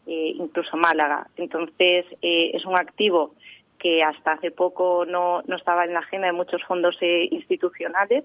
eh, 0.06 0.34
incluso 0.36 0.76
Málaga. 0.76 1.28
Entonces 1.36 2.04
eh, 2.20 2.50
es 2.54 2.64
un 2.66 2.76
activo 2.76 3.34
que 3.78 4.02
hasta 4.02 4.32
hace 4.32 4.50
poco 4.50 5.06
no, 5.06 5.42
no 5.46 5.56
estaba 5.56 5.84
en 5.84 5.94
la 5.94 6.00
agenda 6.00 6.26
de 6.26 6.32
muchos 6.32 6.62
fondos 6.64 6.96
institucionales 7.00 8.24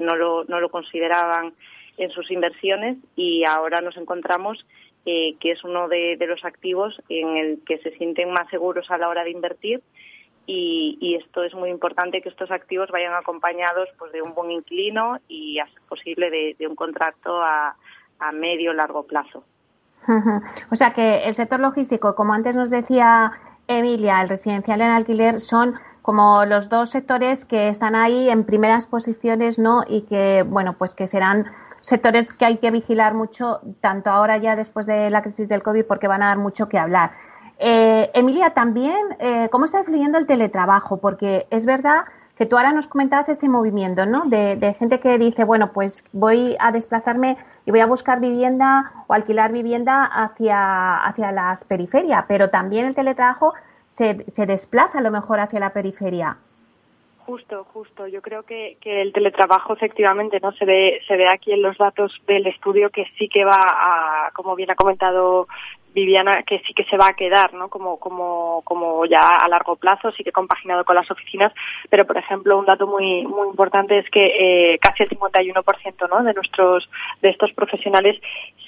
no 0.00 0.14
lo 0.14 0.44
no 0.44 0.60
lo 0.60 0.68
consideraban 0.68 1.52
en 1.96 2.10
sus 2.10 2.30
inversiones 2.30 2.96
y 3.16 3.44
ahora 3.44 3.80
nos 3.80 3.96
encontramos 3.96 4.64
eh, 5.06 5.36
que 5.40 5.52
es 5.52 5.64
uno 5.64 5.88
de, 5.88 6.16
los 6.26 6.44
activos 6.44 7.00
en 7.08 7.36
el 7.36 7.60
que 7.66 7.78
se 7.78 7.90
sienten 7.92 8.32
más 8.32 8.48
seguros 8.48 8.90
a 8.90 8.98
la 8.98 9.08
hora 9.08 9.24
de 9.24 9.30
invertir 9.30 9.82
y, 10.46 11.18
esto 11.22 11.42
es 11.42 11.54
muy 11.54 11.70
importante 11.70 12.20
que 12.20 12.28
estos 12.28 12.50
activos 12.50 12.90
vayan 12.90 13.14
acompañados 13.14 13.88
pues, 13.98 14.12
de 14.12 14.20
un 14.20 14.34
buen 14.34 14.50
inquilino 14.50 15.18
y, 15.28 15.58
a 15.58 15.66
posible, 15.88 16.30
de, 16.30 16.66
un 16.66 16.74
contrato 16.74 17.40
a, 17.40 17.76
a 18.18 18.32
medio 18.32 18.72
largo 18.72 19.04
plazo. 19.04 19.44
O 20.70 20.76
sea 20.76 20.92
que 20.92 21.24
el 21.24 21.34
sector 21.34 21.60
logístico, 21.60 22.14
como 22.14 22.34
antes 22.34 22.56
nos 22.56 22.68
decía 22.68 23.32
Emilia, 23.68 24.20
el 24.20 24.28
residencial 24.28 24.82
en 24.82 24.90
alquiler, 24.90 25.40
son 25.40 25.76
como 26.02 26.44
los 26.44 26.68
dos 26.68 26.90
sectores 26.90 27.46
que 27.46 27.68
están 27.68 27.94
ahí 27.94 28.28
en 28.28 28.44
primeras 28.44 28.86
posiciones, 28.86 29.58
¿no? 29.58 29.84
Y 29.88 30.02
que, 30.02 30.44
bueno, 30.46 30.74
pues 30.76 30.94
que 30.94 31.06
serán 31.06 31.46
sectores 31.84 32.32
que 32.32 32.46
hay 32.46 32.56
que 32.56 32.70
vigilar 32.70 33.14
mucho, 33.14 33.60
tanto 33.80 34.10
ahora 34.10 34.38
ya 34.38 34.56
después 34.56 34.86
de 34.86 35.10
la 35.10 35.22
crisis 35.22 35.48
del 35.48 35.62
COVID, 35.62 35.84
porque 35.84 36.08
van 36.08 36.22
a 36.22 36.28
dar 36.28 36.38
mucho 36.38 36.68
que 36.68 36.78
hablar. 36.78 37.12
Eh, 37.58 38.10
Emilia, 38.14 38.50
también, 38.50 39.16
eh, 39.18 39.48
¿cómo 39.52 39.66
está 39.66 39.80
influyendo 39.80 40.18
el 40.18 40.26
teletrabajo? 40.26 40.96
Porque 40.96 41.46
es 41.50 41.66
verdad 41.66 42.04
que 42.36 42.46
tú 42.46 42.56
ahora 42.56 42.72
nos 42.72 42.86
comentabas 42.88 43.28
ese 43.28 43.48
movimiento, 43.48 44.06
¿no? 44.06 44.24
De, 44.24 44.74
gente 44.78 44.98
que 44.98 45.18
dice, 45.18 45.44
bueno, 45.44 45.72
pues 45.72 46.04
voy 46.12 46.56
a 46.58 46.72
desplazarme 46.72 47.36
y 47.66 47.70
voy 47.70 47.80
a 47.80 47.86
buscar 47.86 48.18
vivienda 48.18 49.04
o 49.06 49.12
alquilar 49.12 49.52
vivienda 49.52 50.04
hacia, 50.04 50.96
hacia 51.04 51.32
las 51.32 51.64
periferias, 51.64 52.24
pero 52.26 52.50
también 52.50 52.86
el 52.86 52.94
teletrabajo 52.94 53.52
se, 53.88 54.24
se 54.26 54.46
desplaza 54.46 54.98
a 54.98 55.02
lo 55.02 55.12
mejor 55.12 55.38
hacia 55.38 55.60
la 55.60 55.70
periferia. 55.70 56.38
Justo, 57.26 57.64
justo. 57.72 58.06
Yo 58.06 58.20
creo 58.20 58.42
que, 58.42 58.76
que 58.82 59.00
el 59.00 59.12
teletrabajo 59.12 59.72
efectivamente 59.72 60.40
no 60.40 60.52
se 60.52 60.66
ve 60.66 61.00
se 61.08 61.16
ve 61.16 61.26
aquí 61.32 61.52
en 61.52 61.62
los 61.62 61.78
datos 61.78 62.12
del 62.26 62.46
estudio 62.46 62.90
que 62.90 63.06
sí 63.18 63.28
que 63.28 63.44
va 63.44 64.26
a, 64.26 64.30
como 64.32 64.54
bien 64.54 64.70
ha 64.70 64.74
comentado 64.74 65.48
Viviana, 65.94 66.42
que 66.42 66.58
sí 66.66 66.74
que 66.74 66.84
se 66.84 66.96
va 66.96 67.08
a 67.08 67.14
quedar, 67.14 67.54
¿no? 67.54 67.68
Como, 67.68 67.98
como, 67.98 68.62
como 68.64 69.06
ya 69.06 69.28
a 69.28 69.48
largo 69.48 69.76
plazo, 69.76 70.10
sí 70.12 70.24
que 70.24 70.32
compaginado 70.32 70.84
con 70.84 70.96
las 70.96 71.10
oficinas, 71.10 71.52
pero 71.88 72.04
por 72.04 72.18
ejemplo, 72.18 72.58
un 72.58 72.66
dato 72.66 72.86
muy, 72.86 73.24
muy 73.24 73.48
importante 73.48 73.98
es 73.98 74.10
que 74.10 74.72
eh, 74.72 74.78
casi 74.78 75.04
el 75.04 75.10
51%, 75.10 76.08
¿no? 76.10 76.24
De 76.24 76.34
nuestros, 76.34 76.90
de 77.22 77.30
estos 77.30 77.52
profesionales 77.52 78.20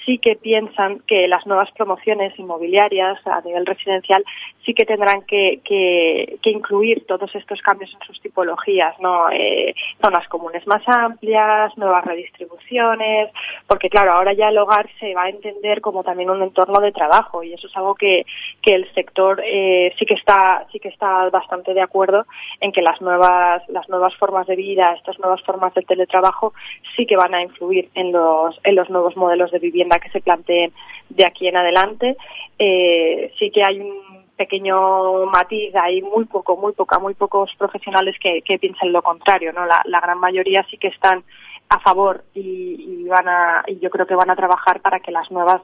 sí 0.05 0.19
que 0.19 0.35
piensan 0.37 0.99
que 1.05 1.27
las 1.27 1.45
nuevas 1.45 1.69
promociones 1.71 2.37
inmobiliarias 2.39 3.19
a 3.27 3.41
nivel 3.41 3.65
residencial 3.65 4.23
sí 4.65 4.73
que 4.73 4.85
tendrán 4.85 5.23
que, 5.23 5.59
que, 5.63 6.39
incluir 6.49 7.05
todos 7.05 7.35
estos 7.35 7.61
cambios 7.61 7.93
en 7.93 8.07
sus 8.07 8.21
tipologías, 8.21 8.97
¿no? 8.99 9.29
Eh, 9.29 9.75
zonas 10.01 10.27
comunes 10.29 10.65
más 10.65 10.81
amplias, 10.87 11.77
nuevas 11.77 12.05
redistribuciones, 12.05 13.29
porque 13.67 13.89
claro, 13.89 14.13
ahora 14.13 14.33
ya 14.33 14.47
el 14.47 14.57
hogar 14.57 14.89
se 14.99 15.13
va 15.13 15.23
a 15.23 15.29
entender 15.29 15.81
como 15.81 16.03
también 16.03 16.29
un 16.29 16.41
entorno 16.41 16.79
de 16.79 16.93
trabajo 16.93 17.16
y 17.43 17.53
eso 17.53 17.67
es 17.67 17.75
algo 17.75 17.95
que, 17.95 18.25
que 18.61 18.75
el 18.75 18.93
sector 18.93 19.41
eh, 19.43 19.93
sí 19.97 20.05
que 20.05 20.13
está 20.13 20.65
sí 20.71 20.79
que 20.79 20.89
está 20.89 21.29
bastante 21.29 21.73
de 21.73 21.81
acuerdo 21.81 22.25
en 22.59 22.71
que 22.71 22.81
las 22.81 23.01
nuevas 23.01 23.63
las 23.69 23.87
nuevas 23.89 24.15
formas 24.15 24.47
de 24.47 24.55
vida 24.55 24.93
estas 24.97 25.19
nuevas 25.19 25.41
formas 25.43 25.73
de 25.73 25.81
teletrabajo 25.81 26.53
sí 26.95 27.05
que 27.05 27.17
van 27.17 27.33
a 27.33 27.41
influir 27.41 27.89
en 27.95 28.11
los 28.11 28.59
en 28.63 28.75
los 28.75 28.89
nuevos 28.89 29.15
modelos 29.17 29.51
de 29.51 29.59
vivienda 29.59 29.99
que 29.99 30.09
se 30.09 30.21
planteen 30.21 30.71
de 31.09 31.25
aquí 31.25 31.47
en 31.47 31.57
adelante 31.57 32.17
eh, 32.59 33.31
sí 33.37 33.49
que 33.51 33.63
hay 33.63 33.79
un 33.79 34.27
pequeño 34.37 35.25
matiz, 35.25 35.75
hay 35.75 36.03
muy 36.03 36.25
poco, 36.25 36.55
muy 36.57 36.71
poca, 36.73 36.99
muy 36.99 37.15
pocos 37.15 37.51
profesionales 37.57 38.15
que, 38.21 38.43
que 38.43 38.59
piensen 38.59 38.93
lo 38.93 39.01
contrario, 39.01 39.51
¿no? 39.51 39.65
La, 39.65 39.81
la 39.85 39.99
gran 39.99 40.19
mayoría 40.19 40.63
sí 40.69 40.77
que 40.77 40.89
están 40.89 41.23
a 41.69 41.79
favor 41.79 42.23
y, 42.33 43.05
van 43.07 43.27
a, 43.27 43.63
y 43.67 43.79
yo 43.79 43.89
creo 43.89 44.05
que 44.05 44.15
van 44.15 44.29
a 44.29 44.35
trabajar 44.35 44.81
para 44.81 44.99
que 44.99 45.11
las 45.11 45.29
nuevas 45.31 45.61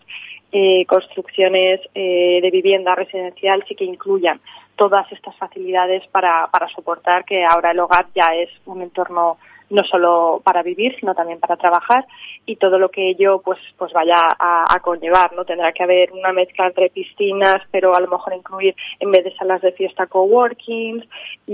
eh, 0.56 0.86
construcciones 0.86 1.82
eh, 1.96 2.40
de 2.40 2.52
vivienda 2.52 2.94
residencial 2.94 3.64
sí 3.68 3.74
que 3.74 3.86
incluyan 3.86 4.40
todas 4.76 5.12
estas 5.12 5.36
facilidades 5.36 6.06
para, 6.12 6.48
para 6.52 6.70
soportar 6.70 7.26
que 7.26 7.44
ahora 7.44 7.72
el 7.72 7.80
hogar 7.80 8.06
ya 8.14 8.36
es 8.36 8.50
un 8.66 8.84
entorno 8.84 9.40
no 9.70 9.84
solo 9.84 10.42
para 10.44 10.64
vivir, 10.64 10.96
sino 11.00 11.16
también 11.16 11.40
para 11.40 11.58
trabajar 11.58 12.06
y 12.46 12.58
todo 12.58 12.78
lo 12.78 12.90
que 12.90 13.10
ello 13.10 13.42
pues 13.44 13.60
pues 13.78 13.94
vaya 13.94 14.20
a, 14.40 14.80
conllevar, 14.82 15.34
¿no? 15.34 15.46
Tendrá 15.46 15.72
que 15.72 15.84
haber 15.84 16.12
una 16.12 16.34
mezcla 16.34 16.68
entre 16.68 16.90
piscinas, 16.90 17.62
pero 17.72 17.96
a 17.96 18.00
lo 18.02 18.08
mejor 18.08 18.34
incluir 18.34 18.76
en 19.00 19.12
vez 19.12 19.24
de 19.24 19.36
salas 19.36 19.62
de 19.62 19.72
fiesta 19.72 20.08
coworkings 20.08 21.06
y, 21.48 21.54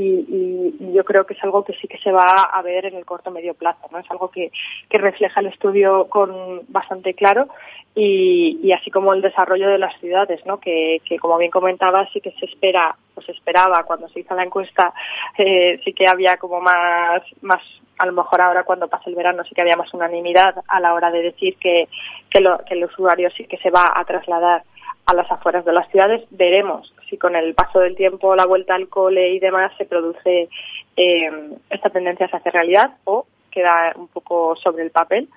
y, 0.80 0.94
yo 0.94 1.04
creo 1.06 1.25
que 1.25 1.36
es 1.36 1.44
algo 1.44 1.63
que 1.63 1.74
sí 1.74 1.88
que 1.88 2.00
se 2.00 2.12
va 2.12 2.50
a 2.51 2.62
ver 2.62 2.86
en 2.86 2.96
el 2.96 3.06
corto 3.06 3.30
medio 3.30 3.54
plazo, 3.54 3.88
¿no? 3.92 4.00
Es 4.00 4.10
algo 4.10 4.30
que, 4.30 4.51
que 4.89 4.98
refleja 4.98 5.42
el 5.42 5.48
estudio 5.48 6.08
con 6.10 6.62
bastante 6.70 7.13
claro 7.13 7.48
y, 7.96 8.60
y 8.63 8.72
así 8.72 8.89
como 8.89 9.13
el 9.13 9.22
desarrollo 9.22 9.70
de 9.70 9.78
las 9.78 9.98
ciudades, 10.00 10.44
¿no? 10.46 10.60
Que, 10.60 11.01
que 11.06 11.20
como 11.20 11.38
bien 11.38 11.51
comentaba 11.51 12.08
sí 12.12 12.22
que 12.22 12.32
se 12.32 12.46
espera, 12.46 12.96
pues 13.13 13.30
esperaba 13.30 13.84
cuando 13.84 14.08
se 14.10 14.22
hizo 14.22 14.36
la 14.36 14.44
encuesta, 14.44 14.94
eh, 15.38 15.80
sí 15.84 15.94
que 15.94 16.08
había 16.08 16.38
como 16.38 16.62
más 16.62 17.22
más 17.42 17.62
a 18.00 18.06
lo 18.06 18.13
mejor 18.13 18.41
ahora 18.41 18.63
cuando 18.63 18.88
pase 18.88 19.10
el 19.10 19.15
verano 19.15 19.44
sí 19.44 19.53
que 19.53 19.62
había 19.62 19.75
más 19.75 19.94
unanimidad 19.94 20.56
a 20.68 20.79
la 20.79 20.94
hora 20.94 21.12
de 21.12 21.22
decir 21.22 21.58
que, 21.58 21.89
que, 22.29 22.39
lo, 22.39 22.58
que 22.65 22.74
el 22.74 22.86
usuario 22.86 23.29
sí 23.32 23.46
que 23.46 23.58
se 23.58 23.70
va 23.70 23.91
a 23.94 24.06
trasladar 24.06 24.63
a 25.06 25.13
las 25.13 25.29
afueras 25.29 25.65
de 25.65 25.74
las 25.74 25.89
ciudades. 25.89 26.25
Veremos 26.32 26.94
si 27.10 27.18
con 27.18 27.36
el 27.36 27.53
paso 27.56 27.79
del 27.79 27.96
tiempo, 27.96 28.36
la 28.36 28.46
vuelta 28.46 28.75
al 28.75 28.88
cole 28.88 29.32
y 29.32 29.39
demás 29.39 29.72
se 29.77 29.86
produce 29.86 30.50
eh, 30.96 31.58
esta 31.70 31.89
tendencia 31.89 32.29
a 32.32 32.38
hacer 32.38 32.53
realidad 32.53 32.91
o 33.03 33.25
queda 33.51 33.94
un 33.96 34.08
poco 34.08 34.56
sobre 34.56 34.84
el 34.84 34.91
papel. 34.91 35.27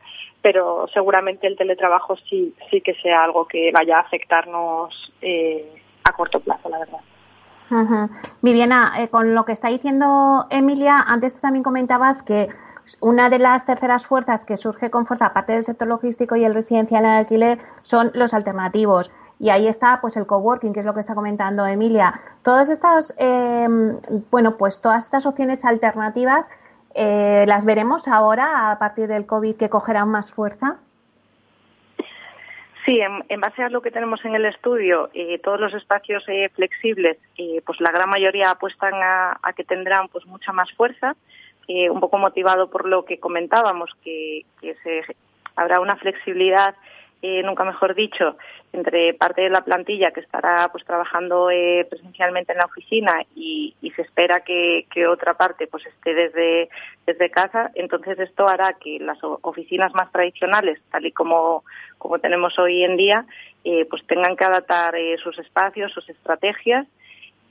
Pero 0.41 0.87
seguramente 0.93 1.47
el 1.47 1.57
teletrabajo 1.57 2.17
sí, 2.17 2.55
sí 2.71 2.81
que 2.81 2.95
sea 2.95 3.25
algo 3.25 3.47
que 3.47 3.71
vaya 3.73 3.99
a 3.99 4.01
afectarnos 4.01 5.13
eh, 5.21 5.65
a 6.05 6.13
corto 6.13 6.41
plazo, 6.41 6.69
la 6.69 6.81
verdad. 6.81 7.01
Viviana, 8.43 8.93
eh, 8.99 9.09
con 9.09 9.35
lo 9.35 9.45
que 9.45 9.53
está 9.53 9.69
diciendo 9.69 10.47
Emilia, 10.51 11.01
antes 11.01 11.37
también 11.37 11.63
comentabas 11.63 12.23
que 12.23 12.49
una 13.01 13.31
de 13.31 13.39
las 13.39 13.65
terceras 13.65 14.07
fuerzas 14.07 14.45
que 14.45 14.57
surge 14.57 14.91
con 14.91 15.07
fuerza, 15.07 15.27
aparte 15.27 15.53
del 15.53 15.65
sector 15.65 15.89
logístico 15.89 16.37
y 16.37 16.45
el 16.45 16.55
residencial 16.55 17.05
en 17.05 17.11
alquiler, 17.11 17.59
son 17.83 18.11
los 18.15 18.35
alternativos. 18.35 19.11
Y 19.39 19.51
ahí 19.51 19.67
está, 19.67 20.01
pues, 20.01 20.17
el 20.17 20.27
coworking, 20.27 20.73
que 20.73 20.81
es 20.81 20.87
lo 20.87 20.95
que 20.95 21.01
está 21.01 21.15
comentando 21.15 21.67
Emilia. 21.67 22.21
Todas 22.43 22.69
estas, 22.69 23.13
em, 23.17 23.99
bueno, 24.31 24.57
pues 24.57 24.81
todas 24.81 25.05
estas 25.05 25.27
opciones 25.27 25.65
alternativas, 25.65 26.49
eh, 26.95 27.45
¿las 27.49 27.65
veremos 27.65 28.07
ahora 28.07 28.71
a 28.71 28.79
partir 28.79 29.09
del 29.09 29.27
COVID 29.27 29.57
que 29.57 29.69
cogerán 29.69 30.09
más 30.09 30.31
fuerza? 30.31 30.77
Sí, 32.85 33.01
en, 33.01 33.41
base 33.41 33.63
a 33.63 33.69
lo 33.69 33.81
que 33.81 33.93
tenemos 33.93 34.25
en 34.25 34.35
el 34.35 34.45
estudio, 34.45 35.09
eh, 35.15 35.39
todos 35.39 35.61
los 35.61 35.73
espacios 35.73 36.25
eh, 36.29 36.51
flexibles, 36.53 37.17
eh, 37.39 37.63
pues 37.65 37.81
la 37.81 37.93
gran 37.93 38.11
mayoría 38.11 38.51
apuestan 38.51 38.95
a, 38.95 39.39
que 39.55 39.63
tendrán 39.63 40.09
pues 40.09 40.27
mucha 40.27 40.53
más 40.53 40.73
fuerza, 40.73 41.15
un 41.69 42.01
poco 42.01 42.19
motivado 42.19 42.69
por 42.69 42.87
lo 42.87 43.05
que 43.05 43.19
comentábamos, 43.19 43.91
que, 44.03 44.45
que 44.61 44.75
se, 44.83 45.17
habrá 45.57 45.81
una 45.81 45.97
flexibilidad 45.97 46.75
eh, 47.25 47.41
nunca 47.45 47.63
mejor 47.63 47.95
dicho, 47.95 48.37
entre 48.73 49.15
parte 49.15 49.43
de 49.43 49.51
la 49.51 49.63
plantilla 49.63 50.11
que 50.11 50.19
estará 50.19 50.69
pues 50.73 50.85
trabajando 50.85 51.53
eh, 51.53 51.87
presencialmente 51.89 52.51
en 52.51 52.59
la 52.59 52.65
oficina 52.65 53.23
y, 53.37 53.77
se 53.95 54.03
espera 54.03 54.41
que, 54.41 54.87
otra 55.07 55.35
parte 55.35 55.69
pues 55.69 55.87
esté 55.87 56.15
desde, 56.15 56.69
desde 57.07 57.31
casa, 57.31 57.71
entonces 57.75 58.19
esto 58.19 58.49
hará 58.49 58.73
que 58.73 58.99
las 58.99 59.19
oficinas 59.23 59.95
más 59.95 60.11
tradicionales, 60.11 60.81
tal 60.91 61.07
y 61.07 61.13
como, 61.13 61.63
como 61.99 62.19
tenemos 62.19 62.59
hoy 62.59 62.83
en 62.83 62.97
día, 62.97 63.25
eh, 63.63 63.87
pues 63.89 64.05
tengan 64.07 64.35
que 64.35 64.45
adaptar 64.45 64.95
sus 65.23 65.39
espacios, 65.39 65.93
sus 65.93 66.09
estrategias 66.09 66.89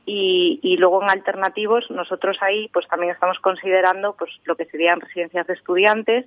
y, 0.06 0.60
y, 0.64 0.78
luego 0.78 1.02
en 1.02 1.12
alternativos 1.12 1.90
nosotros 1.92 2.38
ahí 2.42 2.70
pues 2.74 2.88
también 2.88 3.14
estamos 3.14 3.40
considerando 3.40 4.16
pues 4.18 4.32
lo 4.44 4.58
que 4.58 4.66
serían 4.66 5.00
residencias 5.00 5.48
de 5.48 5.54
estudiantes, 5.54 6.26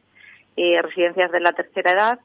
residencias 0.56 1.30
de 1.32 1.40
la 1.40 1.52
tercera 1.52 1.92
edad 1.92 2.20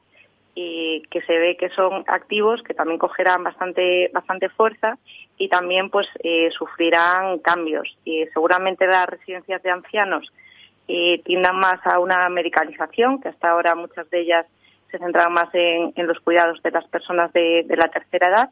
y 0.54 1.02
que 1.10 1.22
se 1.22 1.38
ve 1.38 1.56
que 1.56 1.70
son 1.70 2.04
activos 2.06 2.62
que 2.62 2.74
también 2.74 2.98
cogerán 2.98 3.44
bastante 3.44 4.10
bastante 4.12 4.48
fuerza 4.48 4.98
y 5.38 5.48
también 5.48 5.90
pues 5.90 6.06
eh, 6.22 6.50
sufrirán 6.50 7.38
cambios. 7.38 7.96
Y 8.04 8.26
seguramente 8.32 8.86
las 8.86 9.08
residencias 9.08 9.62
de 9.62 9.70
ancianos 9.70 10.32
eh, 10.88 11.22
tiendan 11.24 11.56
más 11.56 11.80
a 11.86 11.98
una 11.98 12.28
medicalización 12.28 13.20
que 13.20 13.28
hasta 13.28 13.50
ahora 13.50 13.74
muchas 13.74 14.10
de 14.10 14.20
ellas 14.20 14.46
se 14.90 14.98
centran 14.98 15.32
más 15.32 15.48
en, 15.52 15.92
los 16.06 16.18
cuidados 16.20 16.60
de 16.62 16.72
las 16.72 16.84
personas 16.88 17.32
de, 17.32 17.64
la 17.68 17.88
tercera 17.88 18.28
edad. 18.28 18.50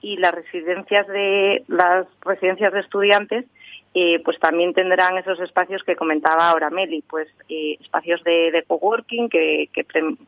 Y 0.00 0.16
las 0.16 0.34
residencias 0.34 1.06
de 1.06 1.62
las 1.68 2.06
residencias 2.22 2.72
de 2.72 2.80
estudiantes 2.80 3.46
eh, 3.94 4.20
pues 4.24 4.38
también 4.40 4.74
tendrán 4.74 5.16
esos 5.18 5.38
espacios 5.40 5.84
que 5.84 5.94
comentaba 5.94 6.48
ahora 6.48 6.68
Meli, 6.68 7.02
pues 7.02 7.28
eh, 7.48 7.76
espacios 7.80 8.22
de, 8.24 8.50
de 8.50 8.64
coworking 8.64 9.28
que, 9.28 9.68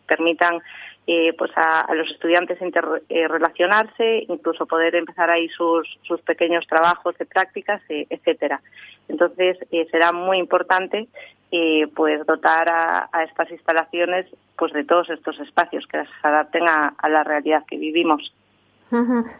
permitan 0.06 0.60
eh, 1.08 1.32
pues 1.38 1.52
a, 1.54 1.86
los 1.94 2.10
estudiantes 2.10 2.60
interrelacionarse, 2.60 4.18
eh, 4.18 4.26
incluso 4.28 4.66
poder 4.66 4.96
empezar 4.96 5.30
ahí 5.30 5.48
sus, 5.48 5.86
sus 6.02 6.20
pequeños 6.22 6.66
trabajos 6.66 7.16
de 7.16 7.26
prácticas, 7.26 7.80
eh, 7.88 8.08
etcétera. 8.10 8.60
Entonces 9.08 9.56
será 9.92 10.10
muy 10.10 10.38
importante 10.38 11.06
pues 11.94 12.26
dotar 12.26 12.68
a, 12.68 13.08
estas 13.22 13.50
instalaciones 13.52 14.26
pues 14.58 14.72
de 14.72 14.84
todos 14.84 15.08
estos 15.08 15.38
espacios 15.38 15.86
que 15.86 16.02
se 16.02 16.10
adapten 16.26 16.66
a, 16.66 16.94
la 17.08 17.22
realidad 17.22 17.64
que 17.68 17.78
vivimos. 17.78 18.34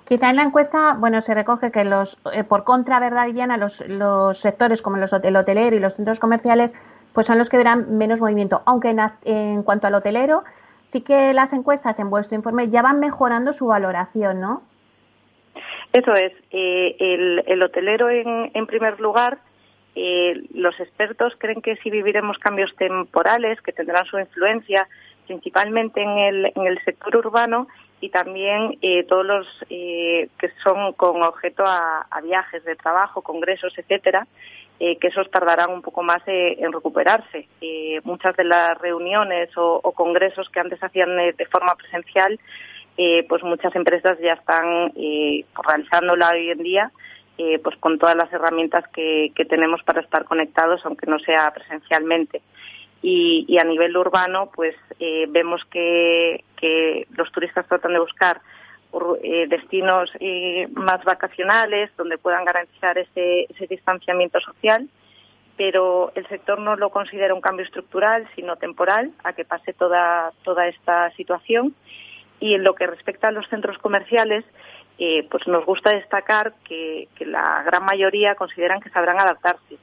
Quizá 0.09 0.31
en 0.31 0.37
la 0.37 0.43
encuesta, 0.43 0.95
bueno, 0.99 1.23
se 1.23 1.33
recoge 1.33 1.71
que 1.71 1.85
los, 1.85 2.21
por 2.49 2.65
contra, 2.65 2.99
¿verdad, 2.99 3.27
Viviana? 3.27 3.57
Los, 3.57 3.81
los 3.87 4.39
sectores 4.39 4.83
como 4.83 4.97
los, 4.97 5.13
el 5.13 5.37
hotelero 5.37 5.77
y 5.77 5.81
los 5.81 5.95
centros 5.95 6.19
comerciales, 6.19 6.75
pues 7.13 7.27
son 7.27 7.39
los 7.39 7.49
que 7.49 7.57
verán 7.57 7.97
menos 7.97 8.21
movimiento. 8.21 8.63
Aunque 8.67 8.95
en, 9.25 9.63
cuanto 9.63 9.87
al 9.87 9.95
hotelero, 9.95 10.43
sí 10.87 11.01
que 11.01 11.33
las 11.33 11.53
encuestas 11.53 11.99
en 12.01 12.11
vuestro 12.11 12.37
informe 12.37 12.71
ya 12.71 12.83
van 12.83 12.99
mejorando 12.99 13.53
su 13.53 13.69
valoración, 13.69 14.41
¿no? 14.41 14.63
Eso 15.93 16.15
es. 16.17 16.33
Eh, 16.51 16.97
el, 17.47 17.63
hotelero, 17.63 18.11
en, 18.11 18.67
primer 18.67 18.99
lugar, 18.99 19.39
eh, 19.95 20.43
los 20.55 20.79
expertos 20.81 21.35
creen 21.39 21.63
que 21.63 21.77
si 21.77 21.91
viviremos 21.91 22.39
cambios 22.39 22.75
temporales, 22.75 23.61
que 23.63 23.73
tendrán 23.73 24.07
su 24.07 24.19
influencia 24.19 24.89
principalmente 25.27 26.03
en 26.03 26.19
el, 26.19 26.53
en 26.55 26.67
el 26.67 26.83
sector 26.85 27.17
urbano 27.17 27.67
y 28.01 28.11
también 28.11 28.77
eh, 28.83 29.05
todos 29.05 29.25
los 29.25 29.47
que 29.69 30.51
son 30.63 30.93
con 30.93 31.23
objeto 31.23 31.65
a, 31.65 32.07
a, 32.11 32.21
viajes 32.21 32.63
de 32.65 32.77
trabajo, 32.77 33.23
congresos, 33.23 33.73
etcétera, 33.79 34.27
eh, 34.79 34.99
que 34.99 35.09
esos 35.09 35.31
tardarán 35.31 35.71
un 35.71 35.81
poco 35.81 36.03
más 36.03 36.23
eh, 36.27 36.57
en 36.59 36.71
recuperarse. 36.71 37.49
Eh, 37.63 37.99
muchas 38.05 38.37
de 38.37 38.45
las 38.45 38.77
reuniones 38.79 39.49
o, 39.57 39.81
congresos 39.93 40.51
que 40.51 40.61
antes 40.61 40.83
hacían 40.83 41.17
de 41.17 41.47
forma 41.47 41.75
presencial, 41.77 42.39
pues 43.29 43.43
muchas 43.43 43.75
empresas 43.77 44.19
ya 44.21 44.33
están 44.33 44.91
realizándola 45.67 46.31
hoy 46.31 46.51
en 46.51 46.63
día, 46.63 46.91
pues 47.63 47.77
con 47.77 47.99
todas 47.99 48.17
las 48.17 48.33
herramientas 48.33 48.85
que, 48.89 49.31
tenemos 49.51 49.83
para 49.83 50.01
estar 50.01 50.25
conectados, 50.25 50.81
aunque 50.85 51.07
no 51.07 51.19
sea 51.19 51.51
presencialmente. 51.53 52.41
Y, 53.03 53.59
a 53.59 53.65
nivel 53.65 53.97
urbano, 53.97 54.51
pues 54.55 54.75
vemos 55.29 55.65
que 55.67 56.43
los 57.17 57.31
turistas 57.31 57.67
tratan 57.69 57.93
de 57.93 58.01
buscar 58.01 58.41
eh, 59.23 59.47
destinos 59.49 60.11
eh, 60.21 60.69
más 60.73 61.05
vacacionales 61.05 61.91
donde 61.99 62.17
puedan 62.17 62.45
garantizar 62.45 62.97
ese, 62.97 63.47
distanciamiento 63.69 64.41
social, 64.41 64.89
pero 65.57 66.13
el 66.15 66.27
sector 66.29 66.59
no 66.61 66.77
lo 66.77 66.91
considera 66.91 67.35
un 67.35 67.43
cambio 67.43 67.65
estructural, 67.67 68.27
sino 68.35 68.57
temporal, 68.57 69.13
a 69.23 69.35
que 69.35 69.45
pase 69.45 69.75
toda, 69.75 70.33
toda 70.45 70.67
esta 70.69 71.11
situación. 71.11 71.75
Y 72.41 72.55
en 72.55 72.65
lo 72.65 72.75
que 72.75 72.87
respecta 72.87 73.29
a 73.29 73.33
los 73.33 73.47
centros 73.49 73.77
comerciales, 73.79 74.45
eh, 74.99 75.27
pues 75.31 75.47
nos 75.47 75.67
gusta 75.67 75.91
destacar 75.91 76.55
que, 76.65 77.09
la 77.21 77.63
gran 77.65 77.85
mayoría 77.85 78.35
consideran 78.35 78.81
que 78.81 78.91
sabrán 78.91 79.19
adaptarse 79.19 79.77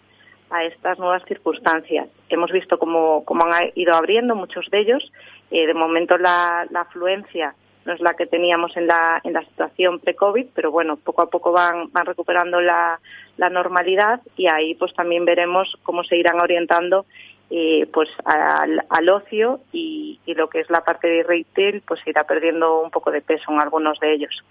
a 0.53 0.63
estas 0.65 0.99
nuevas 0.99 1.23
circunstancias. 1.25 2.07
Hemos 2.29 2.51
visto 2.51 2.77
cómo, 2.77 3.25
han 3.27 3.71
ido 3.75 3.95
abriendo 3.95 4.35
muchos 4.35 4.69
de 4.69 4.79
ellos. 4.79 5.11
de 5.49 5.73
momento 5.73 6.17
la, 6.17 6.65
la 6.69 6.81
afluencia 6.81 7.55
no 7.85 7.93
es 7.93 7.99
la 7.99 8.13
que 8.13 8.25
teníamos 8.25 8.75
en 8.77 8.87
la, 8.87 9.19
en 9.23 9.33
la 9.33 9.43
situación 9.43 9.99
pre-COVID, 9.99 10.47
pero 10.53 10.71
bueno, 10.71 10.97
poco 10.97 11.21
a 11.21 11.29
poco 11.29 11.51
van, 11.51 11.91
van 11.91 12.05
recuperando 12.05 12.61
la, 12.61 12.99
la 13.37 13.49
normalidad 13.49 14.21
y 14.37 14.47
ahí 14.47 14.75
pues 14.75 14.93
también 14.93 15.25
veremos 15.25 15.77
cómo 15.83 16.03
se 16.03 16.17
irán 16.17 16.39
orientando 16.39 17.05
eh, 17.49 17.87
pues 17.91 18.09
al, 18.25 18.83
al 18.89 19.09
ocio 19.09 19.59
y, 19.71 20.19
y, 20.25 20.33
lo 20.33 20.49
que 20.49 20.61
es 20.61 20.69
la 20.69 20.83
parte 20.83 21.07
de 21.07 21.23
retail 21.23 21.81
pues 21.85 21.99
irá 22.07 22.23
perdiendo 22.23 22.81
un 22.81 22.89
poco 22.89 23.11
de 23.11 23.21
peso 23.21 23.51
en 23.51 23.59
algunos 23.59 23.99
de 23.99 24.13
ellos. 24.13 24.43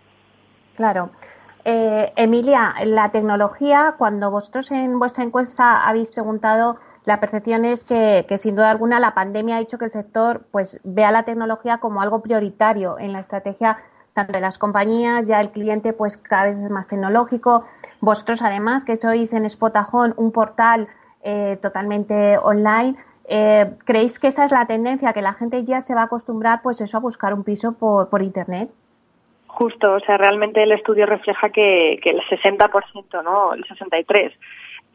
Claro. 0.77 1.11
Eh, 1.64 2.12
Emilia, 2.16 2.75
la 2.85 3.11
tecnología, 3.11 3.94
cuando 3.96 4.31
vosotros 4.31 4.70
en 4.72 4.98
vuestra 4.98 5.22
encuesta 5.22 5.87
habéis 5.87 6.11
preguntado 6.11 6.79
la 7.05 7.18
percepción 7.20 7.64
es 7.64 7.85
que, 7.85 8.25
sin 8.37 8.55
duda 8.55 8.70
alguna 8.70 9.01
la 9.01 9.14
pandemia 9.14 9.57
ha 9.57 9.61
hecho 9.61 9.79
que 9.79 9.87
el 9.87 9.90
sector 9.90 10.42
pues 10.53 10.81
vea 10.85 11.11
la 11.11 11.25
tecnología 11.25 11.79
como 11.79 12.01
algo 12.01 12.22
prioritario 12.22 12.98
en 12.98 13.12
la 13.12 13.20
estrategia 13.20 13.79
tanto 14.14 14.33
de 14.33 14.40
las 14.40 14.59
compañías, 14.59 15.25
ya 15.27 15.40
el 15.40 15.51
cliente 15.51 15.92
pues 15.92 16.16
cada 16.18 16.44
vez 16.44 16.59
es 16.59 16.70
más 16.70 16.87
tecnológico. 16.87 17.64
Vosotros 18.01 18.42
además 18.42 18.85
que 18.85 18.96
sois 18.96 19.33
en 19.33 19.48
Spotajón 19.48 20.14
un 20.16 20.33
portal 20.33 20.88
eh, 21.22 21.59
totalmente 21.62 22.38
online, 22.38 22.96
eh, 23.25 23.75
¿creéis 23.85 24.18
que 24.18 24.29
esa 24.29 24.44
es 24.44 24.53
la 24.53 24.66
tendencia, 24.66 25.12
que 25.12 25.22
la 25.22 25.33
gente 25.33 25.64
ya 25.64 25.81
se 25.81 25.94
va 25.94 26.03
a 26.03 26.05
acostumbrar 26.05 26.61
pues 26.62 26.81
eso 26.81 26.96
a 26.96 27.01
buscar 27.01 27.33
un 27.33 27.42
piso 27.42 27.72
por, 27.72 28.11
por 28.11 28.22
internet? 28.22 28.70
Justo, 29.55 29.93
o 29.93 30.01
sea, 30.01 30.17
realmente 30.17 30.62
el 30.62 30.73
estudio 30.73 31.05
refleja 31.05 31.51
que, 31.51 32.01
que 32.03 32.11
el 32.11 32.23
60%, 32.23 33.23
¿no? 33.23 33.53
El 33.53 33.65
63% 33.65 34.33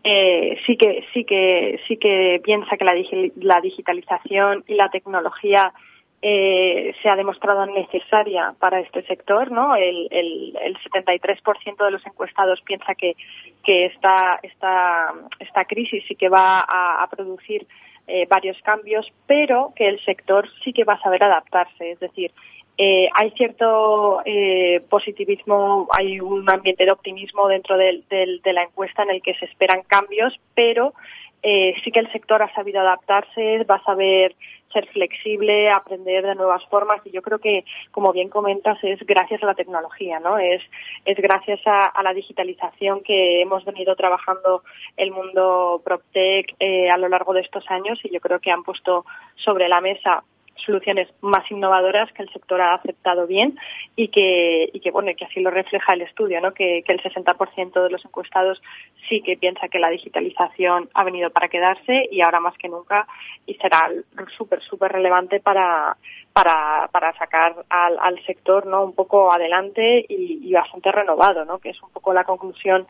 eh, 0.04 0.60
sí 0.66 0.78
que 0.78 1.06
sí 1.14 1.26
que 1.26 1.80
sí 1.88 1.98
que 1.98 2.42
piensa 2.44 2.78
que 2.78 2.86
la, 2.86 2.94
la 3.36 3.62
digitalización 3.62 4.64
y 4.68 4.76
la 4.76 4.90
tecnología 4.90 5.74
eh, 6.22 6.96
se 7.02 7.10
ha 7.10 7.16
demostrado 7.16 7.68
necesaria 7.68 8.56
para 8.60 8.80
este 8.80 9.04
sector, 9.04 9.52
¿no? 9.52 9.76
El, 9.76 10.08
el, 10.10 10.58
el 10.60 10.78
73% 10.80 11.86
de 11.86 11.92
los 11.92 12.06
encuestados 12.08 12.60
piensa 12.62 12.96
que, 12.96 13.16
que 13.64 13.86
esta, 13.86 14.40
esta, 14.42 15.14
esta 15.40 15.66
crisis 15.66 16.04
sí 16.08 16.16
que 16.16 16.30
va 16.30 16.66
a, 16.68 17.08
producir 17.12 17.68
eh, 18.08 18.26
varios 18.28 18.60
cambios, 18.64 19.12
pero 19.28 19.74
que 19.76 19.88
el 19.88 20.04
sector 20.04 20.50
sí 20.64 20.74
que 20.74 20.86
va 20.86 20.94
a 20.94 21.02
saber 21.02 21.24
adaptarse. 21.24 21.92
Es 21.92 22.00
decir, 22.00 22.32
eh, 22.78 23.10
hay 23.14 23.32
cierto 23.32 24.22
eh, 24.24 24.82
positivismo, 24.88 25.88
hay 25.92 26.20
un 26.20 26.48
ambiente 26.50 26.86
de 26.86 26.92
optimismo 26.92 27.48
dentro 27.48 27.76
de, 27.76 28.04
la 28.44 28.64
encuesta 28.64 29.02
en 29.02 29.10
el 29.10 29.22
que 29.24 29.34
se 29.34 29.46
esperan 29.46 29.82
cambios, 29.88 30.40
pero 30.54 30.94
eh, 31.42 31.74
sí 31.84 31.92
que 31.92 32.00
el 32.00 32.12
sector 32.12 32.44
ha 32.44 32.54
sabido 32.54 32.80
adaptarse, 32.82 33.64
va 33.64 33.76
a 33.76 33.84
saber 33.84 34.36
ser 34.72 34.86
flexible, 34.90 35.72
aprender 35.72 36.24
de 36.24 36.36
nuevas 36.36 36.64
formas 36.66 37.02
y 37.06 37.10
yo 37.10 37.24
creo 37.24 37.40
que, 37.40 37.64
como 37.90 38.12
bien 38.14 38.30
comentas, 38.30 38.78
es 38.84 39.00
gracias 39.08 39.42
a 39.42 39.48
la 39.48 39.56
tecnología, 39.56 40.20
¿no? 40.20 40.38
Es, 40.38 40.62
es 41.06 41.18
gracias 41.18 41.62
a, 41.66 41.92
la 42.04 42.14
digitalización 42.14 43.02
que 43.02 43.42
hemos 43.42 43.66
venido 43.66 43.96
trabajando 43.96 44.62
el 44.98 45.12
mundo 45.12 45.82
PropTech 45.84 46.56
a 46.92 46.98
lo 46.98 47.08
largo 47.08 47.34
de 47.34 47.42
estos 47.42 47.64
años 47.72 48.00
y 48.04 48.14
yo 48.14 48.20
creo 48.20 48.40
que 48.40 48.52
han 48.52 48.64
puesto 48.64 49.06
sobre 49.36 49.68
la 49.68 49.82
mesa 49.82 50.24
soluciones 50.66 51.08
más 51.22 51.50
innovadoras 51.52 52.12
que 52.14 52.24
el 52.24 52.30
sector 52.30 52.62
ha 52.62 52.74
aceptado 52.74 53.28
bien 53.28 53.58
y 53.96 54.10
que, 54.10 54.70
y 54.74 54.80
que 54.80 54.92
bueno, 54.92 55.12
que 55.18 55.26
así 55.26 55.40
lo 55.40 55.52
refleja 55.52 55.94
el 55.94 56.02
estudio, 56.02 56.42
¿no? 56.42 56.54
que, 56.54 56.84
que 56.86 56.94
el 56.94 57.02
60% 57.02 57.84
de 57.84 57.90
los 57.90 58.04
encuestados 58.06 58.62
sí 59.08 59.22
que 59.22 59.38
piensa 59.38 59.68
que 59.68 59.80
la 59.80 59.90
digitalización 59.90 60.90
ha 60.94 61.04
venido 61.04 61.30
para 61.30 61.48
quedarse 61.48 62.08
y 62.12 62.22
ahora 62.22 62.40
más 62.40 62.58
que 62.58 62.70
nunca 62.70 63.08
y 63.46 63.56
será 63.56 63.90
súper, 64.38 64.62
súper 64.62 64.92
relevante 64.92 65.40
para, 65.40 65.98
para, 66.34 66.90
para 66.92 67.18
sacar 67.18 67.56
al, 67.70 68.24
sector 68.26 68.66
¿no? 68.66 68.84
un 68.84 68.94
poco 68.94 69.32
adelante 69.32 70.06
y, 70.08 70.40
y 70.44 70.54
bastante 70.54 70.92
renovado, 70.92 71.46
¿no? 71.46 71.60
que 71.60 71.70
es 71.70 71.82
un 71.82 71.90
poco 71.92 72.14
la 72.14 72.24
conclusión 72.24 72.88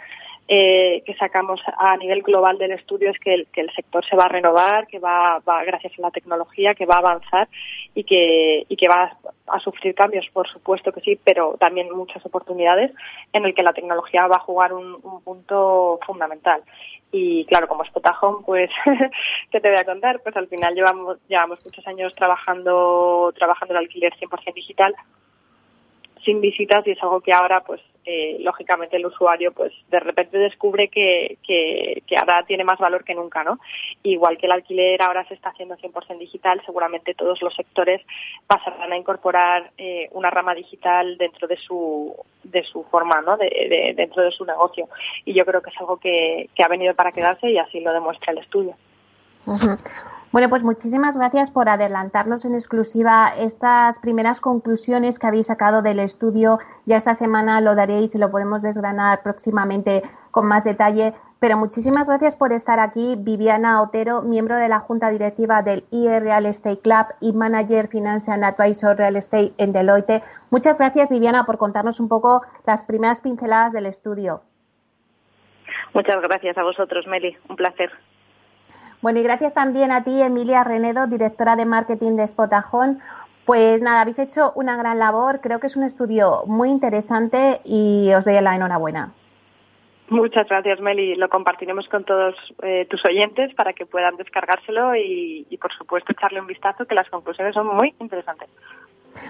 eh, 0.50 1.04
que 1.06 1.14
sacamos 1.16 1.62
a 1.78 1.98
nivel 1.98 2.22
global 2.22 2.58
del 2.58 2.72
estudio 2.72 3.12
es 3.12 3.20
que 3.20 3.34
el, 3.34 3.48
que 3.48 3.60
el 3.60 3.70
sector 3.72 4.06
se 4.06 4.16
va 4.16 4.24
a 4.24 4.30
renovar, 4.30 4.88
que 4.88 4.98
va, 4.98 5.40
va, 5.40 5.64
gracias 5.66 5.92
a 5.98 6.02
la 6.02 6.12
tecnología, 6.12 6.74
que 6.74 6.86
va 6.86 6.96
a 6.96 7.00
avanzar 7.00 7.50
y 7.94 8.06
que, 8.06 8.66
y 8.70 8.76
que 8.78 8.88
va 8.88 9.18
a, 9.48 9.60
sufrir 9.60 9.94
cambios, 9.94 10.26
por 10.32 10.48
supuesto 10.48 10.94
que 10.94 11.02
sí, 11.02 11.20
pero 11.22 11.58
también 11.60 11.94
muchas 11.94 12.26
oportunidades 12.26 12.92
en 13.34 13.46
el 13.46 13.54
que 13.54 13.64
la 13.64 13.74
tecnología 13.74 14.26
va 14.28 14.38
a 14.38 14.40
jugar 14.40 14.72
un, 14.72 14.98
un 15.04 15.22
punto 15.22 16.00
fundamental. 16.06 16.62
Y 17.12 17.46
claro, 17.46 17.68
como 17.68 17.84
Spotahome, 17.84 18.46
pues, 18.46 18.70
¿qué 19.52 19.60
te 19.60 19.70
voy 19.70 19.78
a 19.78 19.86
contar? 19.86 20.22
Pues 20.22 20.36
al 20.38 20.48
final 20.48 20.76
llevamos, 20.76 21.18
llevamos 21.28 21.60
muchos 21.66 21.86
años 21.88 22.16
trabajando, 22.16 23.34
trabajando 23.38 23.74
el 23.74 23.80
alquiler 23.80 24.14
100% 24.14 24.54
digital 24.54 24.96
sin 26.24 26.42
visitas 26.42 26.86
y 26.86 26.92
es 26.92 27.02
algo 27.02 27.22
que 27.22 27.32
ahora 27.32 27.62
pues 27.62 27.82
eh, 28.10 28.38
lógicamente 28.40 28.96
el 28.96 29.06
usuario 29.06 29.52
pues 29.52 29.74
de 29.90 30.00
repente 30.00 30.38
descubre 30.38 30.88
que, 30.88 31.38
que, 31.46 32.02
ahora 32.18 32.46
tiene 32.48 32.64
más 32.64 32.80
valor 32.80 33.04
que 33.04 33.14
nunca, 33.14 33.44
¿no? 33.44 33.60
Igual 34.02 34.38
que 34.38 34.46
el 34.46 34.54
alquiler 34.54 35.02
ahora 35.02 35.28
se 35.28 35.34
está 35.34 35.50
haciendo 35.50 35.76
100% 35.76 36.18
digital, 36.18 36.62
seguramente 36.66 37.14
todos 37.16 37.42
los 37.42 37.54
sectores 37.54 38.02
pasarán 38.48 38.94
a 38.94 38.98
incorporar 38.98 39.72
eh, 39.78 40.08
una 40.14 40.30
rama 40.30 40.56
digital 40.56 41.18
dentro 41.18 41.50
de 41.50 41.58
su 41.58 42.16
de 42.46 42.64
su 42.64 42.86
forma, 42.86 43.20
¿no? 43.20 43.36
De, 43.36 43.94
dentro 43.94 44.24
de 44.24 44.32
su 44.32 44.46
negocio. 44.46 44.88
Y 45.26 45.34
yo 45.34 45.46
creo 45.46 45.62
que 45.62 45.72
es 45.72 45.78
algo 45.78 45.98
que, 45.98 46.50
que 46.56 46.64
ha 46.64 46.70
venido 46.70 46.96
para 46.96 47.12
quedarse 47.12 47.52
y 47.52 47.58
así 47.58 47.82
lo 47.82 47.92
demuestra 47.92 48.32
el 48.32 48.40
estudio. 48.40 48.74
Bueno, 50.34 50.50
pues 50.50 50.62
muchísimas 50.62 51.18
gracias 51.18 51.52
por 51.52 51.70
adelantarnos 51.70 52.44
en 52.44 52.54
exclusiva 52.54 53.34
estas 53.38 54.00
primeras 54.00 54.42
conclusiones 54.42 55.20
que 55.20 55.28
habéis 55.28 55.48
sacado 55.48 55.82
del 55.82 56.00
estudio. 56.00 56.60
Ya 56.86 56.98
esta 56.98 57.14
semana 57.14 57.62
lo 57.62 57.76
daréis 57.76 58.14
y 58.14 58.18
lo 58.18 58.30
podemos 58.30 58.62
desgranar 58.62 59.24
próximamente 59.24 60.04
con 60.32 60.46
más 60.46 60.66
detalle. 60.66 61.14
Pero 61.40 61.56
muchísimas 61.56 62.10
gracias 62.10 62.36
por 62.36 62.52
estar 62.52 62.80
aquí, 62.80 63.16
Viviana 63.18 63.82
Otero, 63.82 64.22
miembro 64.22 64.58
de 64.58 64.68
la 64.68 64.80
Junta 64.80 65.12
Directiva 65.12 65.62
del 65.62 65.86
IE 65.92 66.20
Real 66.20 66.46
Estate 66.46 66.80
Club 66.80 67.06
y 67.22 67.32
Manager 67.32 67.88
Financial 67.88 68.44
Advisor 68.44 68.98
Real 68.98 69.16
Estate 69.16 69.54
en 69.58 69.72
Deloitte. 69.72 70.24
Muchas 70.50 70.78
gracias, 70.78 71.10
Viviana, 71.10 71.46
por 71.46 71.58
contarnos 71.58 72.02
un 72.02 72.10
poco 72.10 72.42
las 72.66 72.84
primeras 72.84 73.22
pinceladas 73.22 73.72
del 73.72 73.86
estudio. 73.86 74.42
Muchas 75.94 76.22
gracias 76.22 76.58
a 76.58 76.64
vosotros, 76.64 77.08
Meli. 77.08 77.38
Un 77.48 77.56
placer. 77.56 77.92
Bueno, 79.02 79.20
y 79.20 79.24
gracias 79.24 79.54
también 79.54 79.92
a 79.92 80.04
ti, 80.04 80.22
Emilia 80.22 80.64
Renedo, 80.64 81.08
directora 81.08 81.56
de 81.56 81.66
marketing 81.66 82.16
de 82.16 82.28
Spotajón. 82.28 83.00
Pues 83.46 83.82
nada, 83.82 84.02
habéis 84.02 84.20
hecho 84.20 84.52
una 84.56 84.76
gran 84.76 85.00
labor. 85.00 85.40
Creo 85.40 85.60
que 85.60 85.68
es 85.68 85.78
un 85.78 85.84
estudio 85.84 86.44
muy 86.48 86.70
interesante 86.70 87.62
y 87.64 88.12
os 88.14 88.26
doy 88.26 88.42
la 88.42 88.56
enhorabuena. 88.56 89.14
Muchas 90.10 90.48
gracias, 90.48 90.80
Meli. 90.80 91.16
Lo 91.16 91.28
compartiremos 91.28 91.88
con 91.90 92.06
todos 92.06 92.36
eh, 92.64 92.88
tus 92.90 93.04
oyentes 93.06 93.54
para 93.56 93.74
que 93.74 93.86
puedan 93.86 94.16
descargárselo 94.16 94.96
y, 94.96 95.46
por 95.62 95.74
supuesto, 95.74 96.14
echarle 96.14 96.40
un 96.40 96.48
vistazo, 96.48 96.86
que 96.86 96.96
las 96.96 97.10
conclusiones 97.10 97.54
son 97.54 97.68
muy 97.68 97.94
interesantes. 98.00 98.50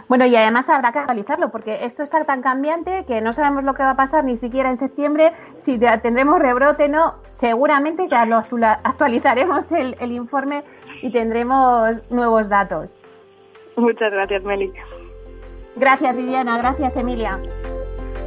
Bueno, 0.07 0.25
y 0.25 0.35
además 0.35 0.69
habrá 0.69 0.91
que 0.91 0.99
actualizarlo, 0.99 1.49
porque 1.49 1.85
esto 1.85 2.03
está 2.03 2.23
tan 2.25 2.41
cambiante 2.41 3.05
que 3.05 3.21
no 3.21 3.33
sabemos 3.33 3.63
lo 3.63 3.73
que 3.73 3.83
va 3.83 3.91
a 3.91 3.95
pasar 3.95 4.23
ni 4.23 4.37
siquiera 4.37 4.69
en 4.69 4.77
septiembre, 4.77 5.33
si 5.57 5.77
tendremos 5.77 6.39
rebrote 6.39 6.89
no. 6.89 7.15
Seguramente 7.31 8.07
ya 8.07 8.25
lo 8.25 8.37
actualizaremos 8.37 9.71
el, 9.71 9.95
el 9.99 10.11
informe 10.11 10.63
y 11.01 11.11
tendremos 11.11 12.01
nuevos 12.09 12.49
datos. 12.49 12.99
Muchas 13.75 14.11
gracias, 14.11 14.43
Meli. 14.43 14.73
Gracias, 15.75 16.17
Viviana. 16.17 16.57
Gracias, 16.57 16.97
Emilia. 16.97 17.39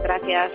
Gracias. 0.05 0.53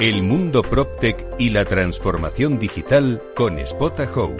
El 0.00 0.22
mundo 0.22 0.62
PropTech 0.62 1.26
y 1.40 1.50
la 1.50 1.64
transformación 1.64 2.60
digital 2.60 3.20
con 3.34 3.58
Spota 3.66 4.08
Home. 4.14 4.36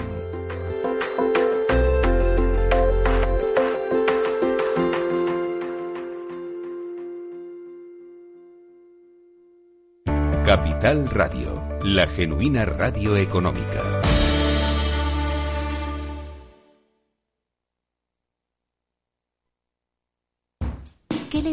Capital 10.47 11.11
Radio, 11.11 11.67
la 11.83 12.07
genuina 12.07 12.65
radio 12.65 13.17
económica. 13.17 13.98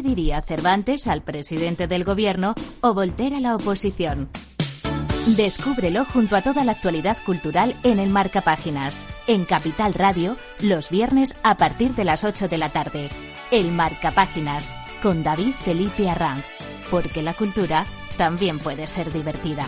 Diría 0.06 0.42
Cervantes 0.42 1.08
al 1.08 1.24
presidente 1.24 1.88
del 1.88 2.04
gobierno 2.04 2.54
o 2.82 2.94
Voltaire 2.94 3.38
a 3.38 3.40
la 3.42 3.56
oposición? 3.56 4.30
Descúbrelo 5.36 6.06
junto 6.06 6.36
a 6.36 6.44
toda 6.44 6.64
la 6.64 6.74
actualidad 6.74 7.18
cultural 7.26 7.76
en 7.82 7.98
el 7.98 8.10
Marca 8.10 8.42
Páginas, 8.42 9.06
en 9.26 9.44
Capital 9.44 9.96
Radio, 9.96 10.38
los 10.62 10.92
viernes 10.92 11.36
a 11.42 11.58
partir 11.58 11.96
de 11.96 12.06
las 12.06 12.24
8 12.24 12.48
de 12.48 12.58
la 12.60 12.70
tarde. 12.70 13.10
El 13.50 13.72
Marca 13.72 14.12
Páginas, 14.12 14.76
con 15.02 15.24
David 15.24 15.54
Felipe 15.60 16.08
Arranz, 16.08 16.46
porque 16.92 17.24
la 17.24 17.34
cultura 17.34 17.86
también 18.18 18.60
puede 18.60 18.86
ser 18.86 19.12
divertida. 19.12 19.68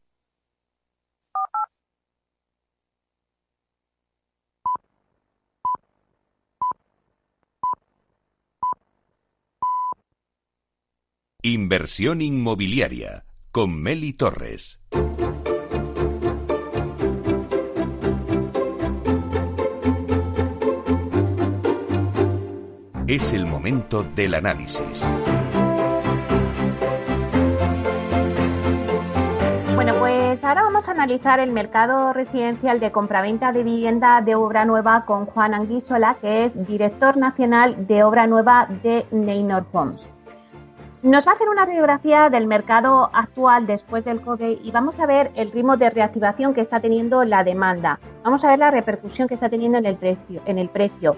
Inversión 11.43 12.21
inmobiliaria 12.21 13.25
con 13.51 13.81
Meli 13.81 14.13
Torres. 14.13 14.79
Es 23.07 23.33
el 23.33 23.47
momento 23.47 24.03
del 24.03 24.35
análisis. 24.35 25.03
Bueno, 29.73 29.95
pues 29.97 30.43
ahora 30.43 30.61
vamos 30.61 30.87
a 30.87 30.91
analizar 30.91 31.39
el 31.39 31.51
mercado 31.51 32.13
residencial 32.13 32.79
de 32.79 32.91
compraventa 32.91 33.51
de 33.51 33.63
vivienda 33.63 34.21
de 34.21 34.35
obra 34.35 34.65
nueva 34.65 35.05
con 35.07 35.25
Juan 35.25 35.55
Anguisola, 35.55 36.19
que 36.21 36.45
es 36.45 36.67
director 36.67 37.17
nacional 37.17 37.87
de 37.87 38.03
obra 38.03 38.27
nueva 38.27 38.67
de 38.83 39.07
Neynor 39.09 39.65
Homes. 39.71 40.07
Nos 41.03 41.25
va 41.25 41.31
a 41.31 41.33
hacer 41.33 41.49
una 41.49 41.65
radiografía 41.65 42.29
del 42.29 42.45
mercado 42.45 43.09
actual 43.11 43.65
después 43.65 44.05
del 44.05 44.21
COVID 44.21 44.59
y 44.63 44.69
vamos 44.69 44.99
a 44.99 45.07
ver 45.07 45.31
el 45.33 45.51
ritmo 45.51 45.75
de 45.75 45.89
reactivación 45.89 46.53
que 46.53 46.61
está 46.61 46.79
teniendo 46.79 47.23
la 47.23 47.43
demanda. 47.43 47.99
Vamos 48.23 48.45
a 48.45 48.49
ver 48.49 48.59
la 48.59 48.69
repercusión 48.69 49.27
que 49.27 49.33
está 49.33 49.49
teniendo 49.49 49.79
en 49.79 49.87
el 49.87 49.95
precio. 49.95 50.43
En 50.45 50.59
el 50.59 50.69
precio. 50.69 51.15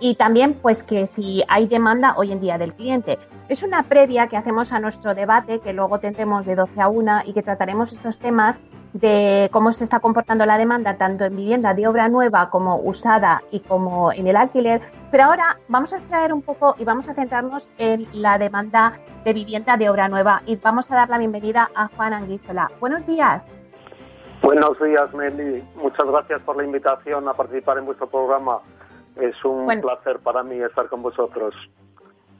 Y 0.00 0.16
también, 0.16 0.54
pues, 0.54 0.82
que 0.82 1.06
si 1.06 1.44
hay 1.46 1.68
demanda 1.68 2.14
hoy 2.16 2.32
en 2.32 2.40
día 2.40 2.58
del 2.58 2.74
cliente. 2.74 3.20
Es 3.48 3.62
una 3.62 3.84
previa 3.84 4.26
que 4.26 4.36
hacemos 4.36 4.72
a 4.72 4.80
nuestro 4.80 5.14
debate, 5.14 5.60
que 5.60 5.72
luego 5.72 6.00
tendremos 6.00 6.44
de 6.44 6.56
12 6.56 6.80
a 6.80 6.88
1 6.88 7.20
y 7.26 7.32
que 7.32 7.42
trataremos 7.42 7.92
estos 7.92 8.18
temas 8.18 8.58
de 8.94 9.48
cómo 9.52 9.70
se 9.70 9.84
está 9.84 10.00
comportando 10.00 10.44
la 10.44 10.58
demanda 10.58 10.96
tanto 10.96 11.24
en 11.24 11.36
vivienda 11.36 11.72
de 11.72 11.86
obra 11.86 12.08
nueva 12.08 12.50
como 12.50 12.78
usada 12.78 13.42
y 13.52 13.60
como 13.60 14.10
en 14.10 14.26
el 14.26 14.34
alquiler. 14.34 14.80
Pero 15.10 15.24
ahora 15.24 15.58
vamos 15.66 15.92
a 15.92 15.96
extraer 15.96 16.32
un 16.32 16.40
poco 16.40 16.76
y 16.78 16.84
vamos 16.84 17.08
a 17.08 17.14
centrarnos 17.14 17.70
en 17.78 18.06
la 18.12 18.38
demanda 18.38 18.96
de 19.24 19.32
vivienda 19.32 19.76
de 19.76 19.90
obra 19.90 20.08
nueva 20.08 20.42
y 20.46 20.54
vamos 20.54 20.88
a 20.90 20.94
dar 20.94 21.08
la 21.08 21.18
bienvenida 21.18 21.68
a 21.74 21.88
Juan 21.88 22.12
Anguisola. 22.12 22.70
Buenos 22.78 23.06
días. 23.06 23.52
Buenos 24.42 24.80
días, 24.80 25.12
Meli. 25.12 25.64
Muchas 25.74 26.06
gracias 26.06 26.40
por 26.42 26.56
la 26.56 26.64
invitación 26.64 27.28
a 27.28 27.34
participar 27.34 27.78
en 27.78 27.86
vuestro 27.86 28.08
programa. 28.08 28.60
Es 29.16 29.34
un 29.44 29.66
placer 29.80 30.20
para 30.20 30.44
mí 30.44 30.60
estar 30.60 30.88
con 30.88 31.02
vosotros. 31.02 31.56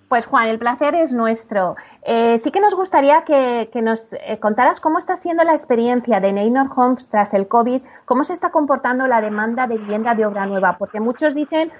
Pues 0.08 0.26
Juan, 0.26 0.48
el 0.48 0.58
placer 0.58 0.94
es 0.94 1.12
nuestro. 1.12 1.76
Eh, 2.02 2.38
sí 2.38 2.52
que 2.52 2.60
nos 2.60 2.74
gustaría 2.74 3.24
que, 3.24 3.68
nos 3.82 4.12
eh, 4.12 4.38
contaras 4.40 4.80
cómo 4.80 4.98
está 4.98 5.16
siendo 5.16 5.42
la 5.42 5.52
experiencia 5.52 6.20
de 6.20 6.32
Neynor 6.32 6.68
Homes 6.74 7.08
tras 7.08 7.34
el 7.34 7.48
COVID, 7.48 7.82
cómo 8.06 8.24
se 8.24 8.32
está 8.32 8.50
comportando 8.50 9.06
la 9.08 9.20
demanda 9.20 9.66
de 9.66 9.76
vivienda 9.76 10.14
de 10.14 10.26
obra 10.26 10.46
nueva, 10.46 10.76
porque 10.78 11.00
muchos 11.00 11.34
dicen 11.34 11.70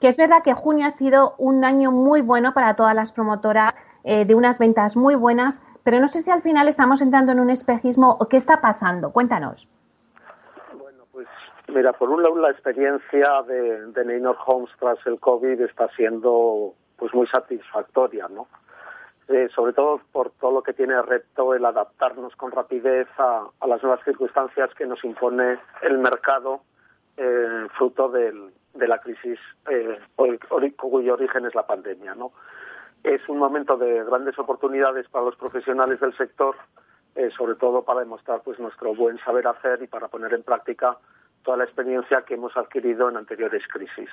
que 0.00 0.08
es 0.08 0.16
verdad 0.16 0.42
que 0.42 0.54
junio 0.54 0.86
ha 0.86 0.90
sido 0.90 1.34
un 1.38 1.64
año 1.64 1.90
muy 1.90 2.20
bueno 2.20 2.54
para 2.54 2.74
todas 2.74 2.94
las 2.94 3.12
promotoras, 3.12 3.74
eh, 4.04 4.24
de 4.24 4.34
unas 4.34 4.58
ventas 4.58 4.96
muy 4.96 5.14
buenas, 5.14 5.60
pero 5.82 6.00
no 6.00 6.08
sé 6.08 6.22
si 6.22 6.30
al 6.30 6.42
final 6.42 6.68
estamos 6.68 7.00
entrando 7.00 7.32
en 7.32 7.40
un 7.40 7.50
espejismo 7.50 8.16
o 8.20 8.28
qué 8.28 8.36
está 8.36 8.60
pasando. 8.60 9.10
Cuéntanos. 9.12 9.68
Bueno, 10.78 11.04
pues 11.12 11.26
mira, 11.68 11.92
por 11.92 12.10
un 12.10 12.22
lado 12.22 12.36
la 12.36 12.50
experiencia 12.50 13.42
de, 13.46 13.86
de 13.86 14.04
Neynor 14.04 14.36
Homes 14.46 14.70
tras 14.78 14.98
el 15.06 15.18
COVID 15.18 15.60
está 15.62 15.88
siendo 15.96 16.74
pues 16.96 17.12
muy 17.14 17.26
satisfactoria, 17.26 18.28
¿no? 18.28 18.46
Eh, 19.28 19.48
sobre 19.54 19.74
todo 19.74 20.00
por 20.10 20.30
todo 20.30 20.52
lo 20.52 20.62
que 20.62 20.72
tiene 20.72 21.00
reto 21.02 21.54
el 21.54 21.64
adaptarnos 21.66 22.34
con 22.36 22.50
rapidez 22.50 23.08
a, 23.18 23.46
las 23.66 23.82
nuevas 23.82 24.02
circunstancias 24.02 24.70
que 24.74 24.86
nos 24.86 25.04
impone 25.04 25.58
el 25.82 25.98
mercado 25.98 26.62
eh, 27.18 27.66
fruto 27.76 28.08
del, 28.08 28.50
de 28.74 28.88
la 28.88 28.98
crisis 28.98 29.38
eh, 29.70 29.98
cuyo 30.76 31.14
origen 31.14 31.46
es 31.46 31.54
la 31.54 31.66
pandemia, 31.66 32.14
¿no? 32.14 32.32
Es 33.02 33.26
un 33.28 33.38
momento 33.38 33.76
de 33.76 34.04
grandes 34.04 34.38
oportunidades 34.38 35.08
para 35.08 35.26
los 35.26 35.36
profesionales 35.36 36.00
del 36.00 36.16
sector, 36.16 36.56
eh, 37.14 37.30
sobre 37.36 37.54
todo 37.54 37.82
para 37.82 38.00
demostrar 38.00 38.42
pues 38.42 38.58
nuestro 38.58 38.94
buen 38.94 39.18
saber 39.18 39.46
hacer 39.46 39.82
y 39.82 39.86
para 39.86 40.08
poner 40.08 40.34
en 40.34 40.42
práctica 40.42 40.96
toda 41.42 41.58
la 41.58 41.64
experiencia 41.64 42.22
que 42.22 42.34
hemos 42.34 42.56
adquirido 42.56 43.08
en 43.08 43.16
anteriores 43.16 43.62
crisis. 43.68 44.10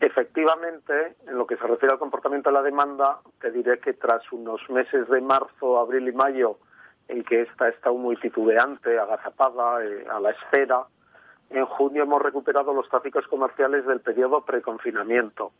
Efectivamente, 0.00 1.16
en 1.26 1.38
lo 1.38 1.46
que 1.46 1.56
se 1.56 1.66
refiere 1.66 1.92
al 1.92 1.98
comportamiento 1.98 2.50
de 2.50 2.54
la 2.54 2.62
demanda, 2.62 3.20
te 3.40 3.50
diré 3.50 3.78
que 3.78 3.94
tras 3.94 4.30
unos 4.30 4.60
meses 4.68 5.08
de 5.08 5.20
marzo, 5.20 5.78
abril 5.78 6.08
y 6.08 6.12
mayo, 6.12 6.58
en 7.08 7.24
que 7.24 7.42
esta 7.42 7.68
está 7.68 7.90
muy 7.92 8.16
titubeante, 8.16 8.98
agazapada, 8.98 9.84
eh, 9.84 10.06
a 10.10 10.20
la 10.20 10.30
espera, 10.30 10.84
en 11.50 11.64
junio 11.66 12.02
hemos 12.02 12.22
recuperado 12.22 12.72
los 12.72 12.88
tráficos 12.88 13.26
comerciales 13.28 13.86
del 13.86 14.00
periodo 14.00 14.44
preconfinamiento. 14.44 15.52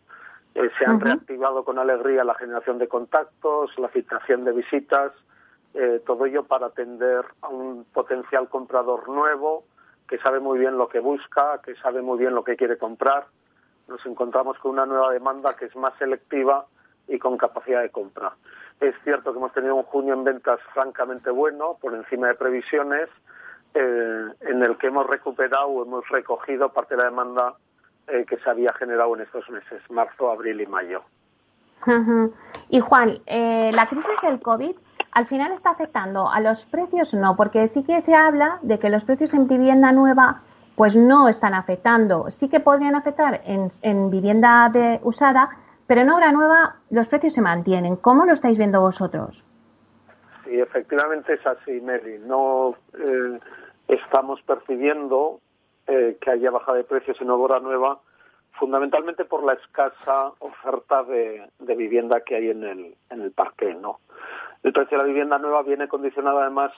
Eh, 0.54 0.70
se 0.78 0.86
han 0.86 1.00
reactivado 1.00 1.64
con 1.64 1.78
alegría 1.78 2.24
la 2.24 2.34
generación 2.34 2.78
de 2.78 2.88
contactos, 2.88 3.70
la 3.78 3.88
citación 3.88 4.44
de 4.44 4.52
visitas, 4.52 5.12
eh, 5.74 6.02
todo 6.06 6.26
ello 6.26 6.44
para 6.44 6.66
atender 6.66 7.24
a 7.42 7.48
un 7.48 7.84
potencial 7.92 8.48
comprador 8.48 9.08
nuevo 9.08 9.64
que 10.08 10.18
sabe 10.18 10.40
muy 10.40 10.58
bien 10.58 10.78
lo 10.78 10.88
que 10.88 11.00
busca, 11.00 11.60
que 11.62 11.74
sabe 11.76 12.00
muy 12.00 12.18
bien 12.18 12.34
lo 12.34 12.44
que 12.44 12.56
quiere 12.56 12.78
comprar 12.78 13.26
nos 13.88 14.04
encontramos 14.06 14.58
con 14.58 14.72
una 14.72 14.86
nueva 14.86 15.12
demanda 15.12 15.54
que 15.56 15.66
es 15.66 15.76
más 15.76 15.94
selectiva 15.98 16.66
y 17.08 17.18
con 17.18 17.36
capacidad 17.36 17.82
de 17.82 17.90
compra. 17.90 18.32
Es 18.80 18.94
cierto 19.04 19.32
que 19.32 19.38
hemos 19.38 19.52
tenido 19.52 19.74
un 19.76 19.84
junio 19.84 20.14
en 20.14 20.24
ventas 20.24 20.60
francamente 20.74 21.30
bueno, 21.30 21.78
por 21.80 21.94
encima 21.94 22.28
de 22.28 22.34
previsiones, 22.34 23.08
eh, 23.78 24.28
en 24.40 24.62
el 24.62 24.78
que 24.78 24.86
hemos 24.86 25.06
recuperado 25.06 25.68
o 25.68 25.84
hemos 25.84 26.08
recogido 26.08 26.72
parte 26.72 26.96
de 26.96 27.02
la 27.02 27.10
demanda 27.10 27.54
eh, 28.08 28.24
que 28.24 28.38
se 28.38 28.48
había 28.48 28.72
generado 28.72 29.14
en 29.16 29.22
estos 29.22 29.48
meses, 29.50 29.82
marzo, 29.90 30.30
abril 30.30 30.60
y 30.62 30.66
mayo. 30.66 31.02
Y 32.70 32.80
Juan, 32.80 33.18
eh, 33.26 33.70
la 33.72 33.86
crisis 33.86 34.18
del 34.22 34.40
COVID 34.40 34.74
al 35.12 35.26
final 35.26 35.52
está 35.52 35.70
afectando 35.70 36.30
a 36.30 36.40
los 36.40 36.64
precios, 36.64 37.12
no, 37.14 37.36
porque 37.36 37.66
sí 37.66 37.84
que 37.84 38.00
se 38.00 38.14
habla 38.14 38.58
de 38.62 38.78
que 38.78 38.88
los 38.88 39.04
precios 39.04 39.34
en 39.34 39.46
vivienda 39.46 39.92
nueva 39.92 40.42
pues 40.74 40.96
no 40.96 41.28
están 41.28 41.54
afectando. 41.54 42.30
Sí 42.30 42.48
que 42.48 42.60
podrían 42.60 42.94
afectar 42.94 43.42
en, 43.44 44.10
vivienda 44.10 44.70
de, 44.72 45.00
usada, 45.02 45.50
pero 45.86 46.00
en 46.00 46.10
obra 46.10 46.32
nueva 46.32 46.76
los 46.90 47.08
precios 47.08 47.34
se 47.34 47.42
mantienen. 47.42 47.96
¿Cómo 47.96 48.24
lo 48.24 48.32
estáis 48.32 48.56
viendo 48.56 48.80
vosotros? 48.80 49.44
Sí, 50.44 50.60
efectivamente 50.60 51.34
es 51.34 51.46
así, 51.46 51.80
Mary. 51.80 52.18
No 52.24 52.74
eh, 52.94 53.40
estamos 53.88 54.40
percibiendo 54.42 55.40
eh, 55.86 56.16
que 56.20 56.30
haya 56.30 56.50
bajada 56.50 56.78
de 56.78 56.84
precios 56.84 57.20
en 57.20 57.30
obra 57.30 57.60
nueva, 57.60 57.98
fundamentalmente 58.58 59.24
por 59.24 59.44
la 59.44 59.52
escasa 59.52 60.32
oferta 60.40 61.04
de, 61.04 61.48
vivienda 61.60 62.22
que 62.22 62.36
hay 62.36 62.50
en 62.50 62.64
el, 62.64 62.96
en 63.10 63.20
el 63.20 63.32
parque, 63.32 63.74
¿no? 63.74 64.00
El 64.62 64.72
precio 64.72 64.96
de 64.96 65.04
la 65.04 65.08
vivienda 65.08 65.38
nueva 65.38 65.62
viene 65.62 65.88
condicionado 65.88 66.40
además 66.40 66.72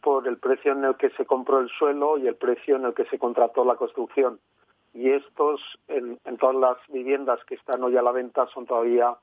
por 0.00 0.26
el 0.26 0.38
precio 0.38 0.72
en 0.72 0.84
el 0.84 0.96
que 0.96 1.10
se 1.10 1.26
compró 1.26 1.58
el 1.60 1.68
suelo 1.68 2.18
y 2.18 2.26
el 2.26 2.36
precio 2.36 2.76
en 2.76 2.84
el 2.84 2.94
que 2.94 3.04
se 3.06 3.18
contrató 3.18 3.64
la 3.64 3.76
construcción. 3.76 4.38
Y 4.94 5.10
estos, 5.10 5.60
en, 5.88 6.18
todas 6.38 6.56
las 6.56 6.78
viviendas 6.88 7.44
que 7.44 7.56
están 7.56 7.82
hoy 7.82 7.96
a 7.96 8.02
la 8.02 8.12
venta, 8.12 8.46
son 8.46 8.64
todavía 8.64 9.14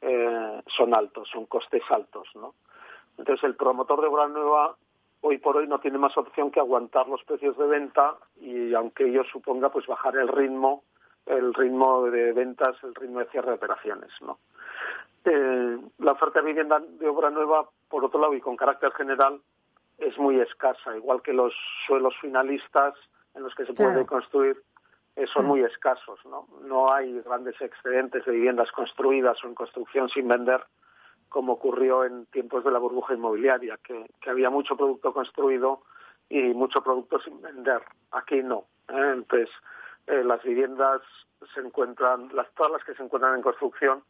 eh, 0.00 0.62
son 0.66 0.94
altos, 0.94 1.28
son 1.30 1.46
costes 1.46 1.82
altos, 1.90 2.28
¿no? 2.34 2.54
Entonces 3.18 3.44
el 3.44 3.56
promotor 3.56 4.00
de 4.00 4.06
obra 4.06 4.28
nueva 4.28 4.76
hoy 5.22 5.38
por 5.38 5.56
hoy 5.56 5.66
no 5.66 5.80
tiene 5.80 5.98
más 5.98 6.16
opción 6.16 6.50
que 6.50 6.60
aguantar 6.60 7.08
los 7.08 7.22
precios 7.24 7.56
de 7.56 7.66
venta 7.66 8.16
y 8.40 8.74
aunque 8.74 9.04
ello 9.04 9.24
suponga 9.24 9.70
pues 9.70 9.86
bajar 9.86 10.16
el 10.16 10.28
ritmo, 10.28 10.84
el 11.26 11.54
ritmo 11.54 12.04
de 12.10 12.32
ventas, 12.32 12.76
el 12.82 12.94
ritmo 12.94 13.20
de 13.20 13.26
cierre 13.26 13.48
de 13.48 13.54
operaciones, 13.54 14.10
¿no? 14.20 14.38
Eh, 15.24 15.78
la 15.98 16.12
oferta 16.12 16.40
de 16.40 16.46
vivienda 16.46 16.80
de 16.80 17.08
obra 17.08 17.30
nueva, 17.30 17.68
por 17.88 18.04
otro 18.04 18.20
lado, 18.20 18.34
y 18.34 18.40
con 18.40 18.56
carácter 18.56 18.90
general, 18.92 19.40
es 19.98 20.16
muy 20.18 20.40
escasa, 20.40 20.96
igual 20.96 21.20
que 21.20 21.34
los 21.34 21.52
suelos 21.86 22.14
finalistas 22.20 22.94
en 23.34 23.42
los 23.42 23.54
que 23.54 23.66
se 23.66 23.74
puede 23.74 24.06
construir 24.06 24.56
eh, 25.16 25.26
son 25.26 25.44
muy 25.44 25.60
escasos, 25.62 26.18
¿no? 26.24 26.46
No 26.62 26.92
hay 26.92 27.20
grandes 27.20 27.60
excedentes 27.60 28.24
de 28.24 28.32
viviendas 28.32 28.72
construidas 28.72 29.42
o 29.44 29.48
en 29.48 29.54
construcción 29.54 30.08
sin 30.08 30.26
vender, 30.26 30.62
como 31.30 31.54
ocurrió 31.54 32.04
en 32.04 32.26
tiempos 32.26 32.64
de 32.64 32.72
la 32.72 32.78
burbuja 32.78 33.14
inmobiliaria, 33.14 33.78
que, 33.82 34.04
había 34.28 34.50
mucho 34.50 34.76
producto 34.76 35.14
construido 35.14 35.82
y 36.28 36.40
mucho 36.52 36.82
producto 36.82 37.18
sin 37.20 37.40
vender. 37.40 37.80
Aquí 38.10 38.42
no. 38.42 38.66
¿eh? 38.88 39.12
Entonces, 39.14 39.48
eh, 40.08 40.22
las 40.24 40.42
viviendas 40.42 41.00
se 41.54 41.60
encuentran, 41.60 42.28
las, 42.34 42.52
todas 42.54 42.72
las 42.72 42.84
que 42.84 42.94
se 42.94 43.02
encuentran 43.02 43.36
en 43.36 43.42
construcción, 43.42 44.02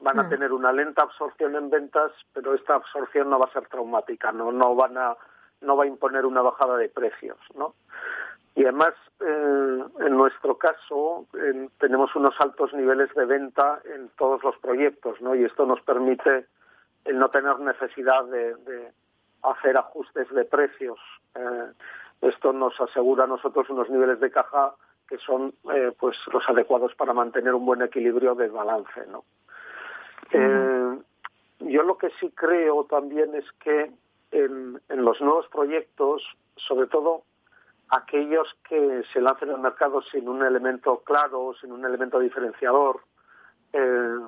van 0.00 0.18
a 0.18 0.24
mm. 0.24 0.28
tener 0.30 0.52
una 0.52 0.72
lenta 0.72 1.02
absorción 1.02 1.54
en 1.54 1.70
ventas, 1.70 2.12
pero 2.32 2.54
esta 2.54 2.74
absorción 2.74 3.30
no 3.30 3.38
va 3.38 3.46
a 3.46 3.52
ser 3.52 3.68
traumática, 3.68 4.32
no, 4.32 4.50
no 4.50 4.74
van 4.74 4.96
a, 4.96 5.16
no 5.60 5.76
va 5.76 5.84
a 5.84 5.86
imponer 5.86 6.26
una 6.26 6.42
bajada 6.42 6.76
de 6.78 6.88
precios, 6.88 7.38
¿no? 7.54 7.74
Y 8.56 8.62
además, 8.62 8.94
eh, 9.20 9.84
en 10.00 10.16
nuestro 10.16 10.56
caso, 10.56 11.26
tenemos 11.78 12.14
unos 12.14 12.34
altos 12.40 12.72
niveles 12.72 13.12
de 13.14 13.24
venta 13.24 13.80
en 13.84 14.08
todos 14.16 14.42
los 14.44 14.56
proyectos, 14.58 15.20
¿no? 15.20 15.34
Y 15.34 15.44
esto 15.44 15.66
nos 15.66 15.80
permite 15.82 16.46
el 17.04 17.18
no 17.18 17.30
tener 17.30 17.58
necesidad 17.60 18.24
de, 18.26 18.92
hacer 19.42 19.76
ajustes 19.76 20.28
de 20.30 20.44
precios. 20.44 20.98
Eh, 21.34 21.72
esto 22.22 22.52
nos 22.52 22.80
asegura 22.80 23.24
a 23.24 23.26
nosotros 23.26 23.68
unos 23.70 23.90
niveles 23.90 24.20
de 24.20 24.30
caja 24.30 24.74
que 25.08 25.18
son 25.18 25.52
eh, 25.74 25.92
pues 25.98 26.16
los 26.32 26.48
adecuados 26.48 26.94
para 26.94 27.12
mantener 27.12 27.54
un 27.54 27.66
buen 27.66 27.82
equilibrio 27.82 28.34
de 28.34 28.48
balance, 28.48 29.04
¿no? 29.08 29.24
Yo 31.60 31.82
lo 31.82 31.96
que 31.96 32.10
sí 32.20 32.30
creo 32.34 32.84
también 32.84 33.34
es 33.34 33.44
que 33.60 33.90
en, 34.32 34.80
los 34.88 35.20
nuevos 35.20 35.46
proyectos, 35.48 36.22
sobre 36.56 36.86
todo 36.86 37.22
aquellos 37.90 38.48
que 38.68 39.02
se 39.12 39.20
lancen 39.20 39.50
al 39.50 39.60
mercado 39.60 40.02
sin 40.02 40.28
un 40.28 40.42
elemento 40.44 41.02
claro, 41.04 41.54
sin 41.60 41.72
un 41.72 41.84
elemento 41.84 42.18
diferenciador, 42.18 43.00
eh, 43.72 44.18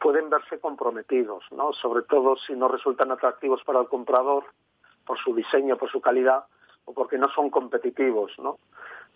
pueden 0.00 0.30
verse 0.30 0.58
comprometidos, 0.58 1.44
¿no? 1.52 1.72
Sobre 1.72 2.02
todo 2.02 2.36
si 2.36 2.54
no 2.54 2.68
resultan 2.68 3.12
atractivos 3.12 3.62
para 3.64 3.80
el 3.80 3.88
comprador 3.88 4.44
por 5.06 5.18
su 5.18 5.34
diseño, 5.34 5.76
por 5.76 5.90
su 5.90 6.00
calidad 6.00 6.44
o 6.84 6.92
porque 6.92 7.18
no 7.18 7.28
son 7.28 7.50
competitivos, 7.50 8.32
¿no? 8.38 8.58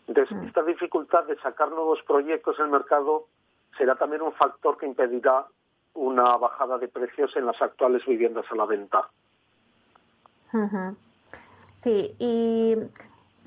Entonces, 0.07 0.37
mm. 0.37 0.45
esta 0.45 0.63
dificultad 0.63 1.25
de 1.25 1.37
sacar 1.39 1.71
nuevos 1.71 2.01
proyectos 2.07 2.59
en 2.59 2.67
el 2.67 2.71
mercado 2.71 3.27
será 3.77 3.97
también 3.97 4.23
un 4.23 4.33
factor 4.33 4.79
que 4.79 4.87
impedirá 4.87 5.47
una 5.95 6.37
bajada 6.37 6.79
de 6.79 6.89
precios 6.89 7.35
en 7.37 7.47
las 7.47 7.61
actuales 7.61 8.05
viviendas 8.07 8.45
a 8.51 8.55
la 8.55 8.67
venta. 8.67 9.09
Sí, 11.75 12.15
y 12.19 12.75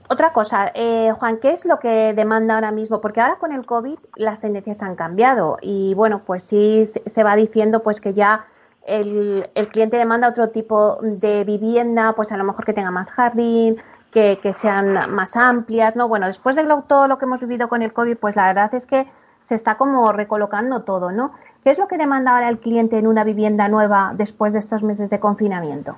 otra 0.10 0.34
cosa, 0.34 0.72
eh, 0.74 1.12
Juan, 1.20 1.38
¿qué 1.38 1.52
es 1.52 1.66
lo 1.66 1.80
que 1.80 2.14
demanda 2.16 2.56
ahora 2.56 2.72
mismo? 2.72 3.00
Porque 3.00 3.22
ahora 3.22 3.36
con 3.36 3.52
el 3.52 3.66
COVID 3.66 4.00
las 4.16 4.42
tendencias 4.42 4.82
han 4.82 4.96
cambiado 4.96 5.60
y 5.62 5.94
bueno, 5.94 6.24
pues 6.26 6.44
sí 6.44 6.86
se 6.88 7.24
va 7.24 7.36
diciendo 7.36 7.84
pues 7.84 8.02
que 8.02 8.14
ya 8.14 8.48
el, 8.88 9.50
el 9.54 9.68
cliente 9.68 9.98
demanda 9.98 10.30
otro 10.30 10.50
tipo 10.50 10.98
de 11.02 11.44
vivienda, 11.44 12.14
pues 12.14 12.32
a 12.32 12.38
lo 12.38 12.44
mejor 12.44 12.66
que 12.66 12.74
tenga 12.74 12.90
más 12.90 13.12
jardín, 13.12 13.78
que, 14.12 14.40
que 14.42 14.52
sean 14.54 15.14
más 15.14 15.36
amplias, 15.36 15.96
¿no? 15.96 16.08
Bueno, 16.08 16.26
después 16.26 16.56
de 16.56 16.66
todo 16.88 17.08
lo 17.08 17.20
que 17.20 17.26
hemos 17.26 17.40
vivido 17.40 17.70
con 17.70 17.84
el 17.84 17.94
COVID, 17.94 18.18
pues 18.18 18.36
la 18.36 18.48
verdad 18.48 18.74
es 18.74 18.88
que 18.88 19.08
se 19.44 19.54
está 19.54 19.78
como 19.78 20.12
recolocando 20.12 20.82
todo, 20.82 21.12
¿no? 21.12 21.34
¿Qué 21.64 21.70
es 21.70 21.78
lo 21.78 21.88
que 21.88 22.00
demanda 22.00 22.32
ahora 22.32 22.50
el 22.50 22.60
cliente 22.60 22.98
en 22.98 23.06
una 23.06 23.24
vivienda 23.24 23.68
nueva 23.68 24.14
después 24.16 24.54
de 24.54 24.60
estos 24.60 24.82
meses 24.82 25.12
de 25.12 25.20
confinamiento? 25.20 25.98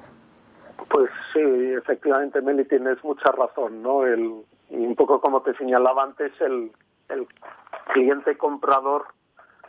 Pues 0.90 1.10
sí, 1.34 1.40
efectivamente, 1.74 2.42
Meli, 2.42 2.66
tienes 2.66 3.04
mucha 3.04 3.32
razón, 3.32 3.82
¿no? 3.82 4.06
El, 4.06 4.44
un 4.70 4.96
poco 4.96 5.22
como 5.22 5.42
te 5.42 5.54
señalaba 5.56 6.04
antes, 6.04 6.32
el, 6.42 6.72
el 7.10 7.28
cliente 7.94 8.38
comprador 8.38 9.06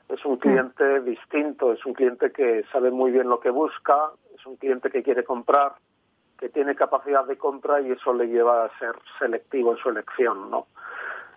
es 0.08 0.24
un 0.24 0.36
cliente 0.36 1.00
distinto, 1.00 1.72
es 1.72 1.84
un 1.86 1.94
cliente 1.94 2.32
que 2.32 2.64
sabe 2.72 2.90
muy 2.90 3.10
bien 3.10 3.28
lo 3.28 3.40
que 3.40 3.50
busca, 3.50 4.10
es 4.34 4.44
un 4.46 4.56
cliente 4.56 4.90
que 4.90 5.02
quiere 5.02 5.24
comprar, 5.24 5.74
que 6.38 6.48
tiene 6.48 6.74
capacidad 6.74 7.24
de 7.24 7.38
compra 7.38 7.80
y 7.80 7.92
eso 7.92 8.12
le 8.12 8.26
lleva 8.26 8.64
a 8.64 8.78
ser 8.78 8.94
selectivo 9.18 9.72
en 9.72 9.78
su 9.78 9.88
elección, 9.88 10.50
¿no? 10.50 10.66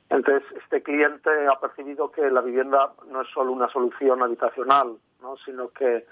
Entonces, 0.09 0.43
este 0.63 0.83
cliente 0.83 1.29
ha 1.47 1.59
percibido 1.59 2.11
que 2.11 2.29
la 2.29 2.41
vivienda 2.41 2.91
no 3.07 3.21
es 3.21 3.27
solo 3.29 3.51
una 3.51 3.69
solución 3.69 4.21
habitacional, 4.21 4.97
¿no? 5.21 5.35
sino 5.37 5.69
que, 5.69 6.05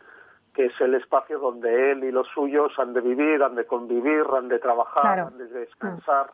que 0.53 0.65
es 0.65 0.81
el 0.81 0.93
espacio 0.95 1.39
donde 1.39 1.91
él 1.91 2.03
y 2.03 2.11
los 2.11 2.27
suyos 2.27 2.71
han 2.77 2.93
de 2.93 3.01
vivir, 3.01 3.41
han 3.41 3.55
de 3.55 3.65
convivir, 3.65 4.25
han 4.35 4.47
de 4.47 4.59
trabajar, 4.59 5.19
han 5.19 5.37
de 5.37 5.47
descansar, 5.47 6.31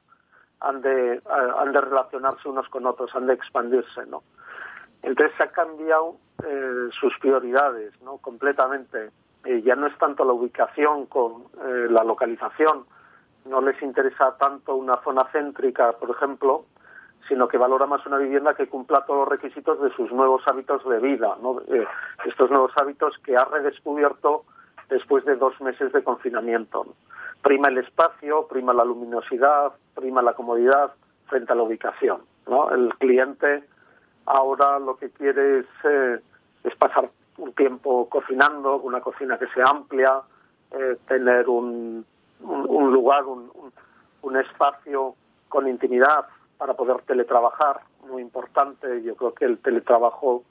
han, 0.59 0.81
de, 0.81 1.13
eh, 1.13 1.21
han 1.57 1.71
de 1.71 1.81
relacionarse 1.81 2.49
unos 2.49 2.67
con 2.69 2.85
otros, 2.85 3.15
han 3.15 3.27
de 3.27 3.33
expandirse. 3.33 4.05
¿no? 4.07 4.23
Entonces, 5.03 5.35
se 5.37 5.43
han 5.43 5.49
cambiado 5.49 6.17
eh, 6.45 6.89
sus 6.91 7.17
prioridades 7.19 7.93
¿no? 8.01 8.17
completamente. 8.17 9.11
Eh, 9.45 9.61
ya 9.61 9.75
no 9.75 9.87
es 9.87 9.97
tanto 9.97 10.25
la 10.25 10.33
ubicación 10.33 11.05
con 11.05 11.45
la 11.63 12.03
localización, 12.03 12.85
no 13.45 13.61
les 13.61 13.81
interesa 13.81 14.35
tanto 14.37 14.75
una 14.75 14.97
zona 14.97 15.23
céntrica, 15.31 15.93
por 15.93 16.09
ejemplo, 16.09 16.65
sino 17.29 17.47
que 17.47 17.59
valora 17.59 17.85
más 17.85 18.05
una 18.07 18.17
vivienda 18.17 18.55
que 18.55 18.67
cumpla 18.67 19.05
todos 19.05 19.19
los 19.19 19.29
requisitos 19.29 19.79
de 19.79 19.91
sus 19.91 20.11
nuevos 20.11 20.41
hábitos 20.47 20.83
de 20.89 20.99
vida, 20.99 21.37
eh, 21.67 21.85
estos 22.25 22.49
nuevos 22.49 22.71
hábitos 22.75 23.13
que 23.23 23.37
ha 23.37 23.45
redescubierto 23.45 24.43
después 24.89 25.23
de 25.25 25.35
dos 25.35 25.53
meses 25.61 25.93
de 25.93 26.03
confinamiento. 26.03 26.87
Prima 27.43 27.67
el 27.67 27.77
espacio, 27.77 28.47
prima 28.47 28.73
la 28.73 28.83
luminosidad, 28.83 29.73
prima 29.93 30.23
la 30.23 30.33
comodidad 30.33 30.91
frente 31.27 31.53
a 31.53 31.55
la 31.55 31.63
ubicación. 31.63 32.21
El 32.71 32.93
cliente 32.95 33.63
ahora 34.25 34.79
lo 34.79 34.97
que 34.97 35.11
quiere 35.11 35.59
es, 35.59 35.65
eh, 35.83 36.19
es 36.63 36.75
pasar 36.75 37.11
un 37.37 37.53
tiempo 37.53 38.09
cocinando, 38.09 38.77
una 38.77 39.01
cocina 39.01 39.37
que 39.37 39.47
sea 39.49 39.65
amplia, 39.67 40.21
eh, 40.71 40.97
tener 41.07 41.47
un, 41.47 42.03
lugar, 42.39 43.23
un 44.21 44.37
espacio 44.37 45.15
con 45.47 45.67
intimidad 45.67 46.25
para 46.59 46.73
poder 46.73 47.01
teletrabajar, 47.03 47.79
muy 48.05 48.21
importante. 48.21 49.01
Yo 49.01 49.15
creo 49.15 49.33
que 49.33 49.45
el 49.45 49.59
teletrabajo 49.59 50.43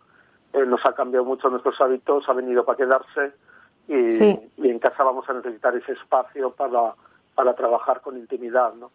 eh, 0.55 0.64
nos 0.64 0.85
ha 0.87 0.94
cambiado 0.94 1.27
mucho 1.27 1.51
nuestros 1.51 1.79
hábitos, 1.83 2.27
ha 2.31 2.33
venido 2.33 2.64
para 2.64 2.79
quedarse 2.79 3.35
y, 3.87 4.18
en 4.66 4.79
casa 4.79 5.05
vamos 5.05 5.29
a 5.29 5.35
necesitar 5.35 5.77
ese 5.77 5.92
espacio 5.92 6.51
para, 6.53 6.94
para 7.35 7.55
trabajar 7.55 8.01
con 8.01 8.16
intimidad. 8.16 8.73
¿no? 8.73 8.90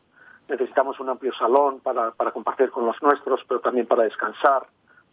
Necesitamos 0.49 0.99
un 0.99 1.09
amplio 1.09 1.31
salón 1.35 1.81
para, 1.81 2.09
para 2.11 2.31
compartir 2.31 2.71
con 2.71 2.87
los 2.87 2.99
nuestros, 3.03 3.41
pero 3.47 3.59
también 3.59 3.85
para 3.85 4.03
descansar, 4.03 4.63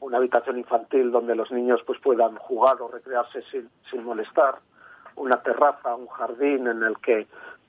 una 0.01 0.17
habitación 0.17 0.57
infantil 0.57 1.11
donde 1.11 1.35
los 1.35 1.53
niños 1.53 1.83
pues 1.87 2.01
puedan 2.01 2.35
jugar 2.37 2.81
o 2.81 2.89
recrearse 2.89 3.43
sin, 3.51 3.69
sin 3.91 4.05
molestar, 4.05 4.55
una 5.17 5.43
terraza, 5.43 5.95
un 5.95 6.07
jardín 6.07 6.67
en 6.67 6.83
el 6.83 6.97
que 7.01 7.27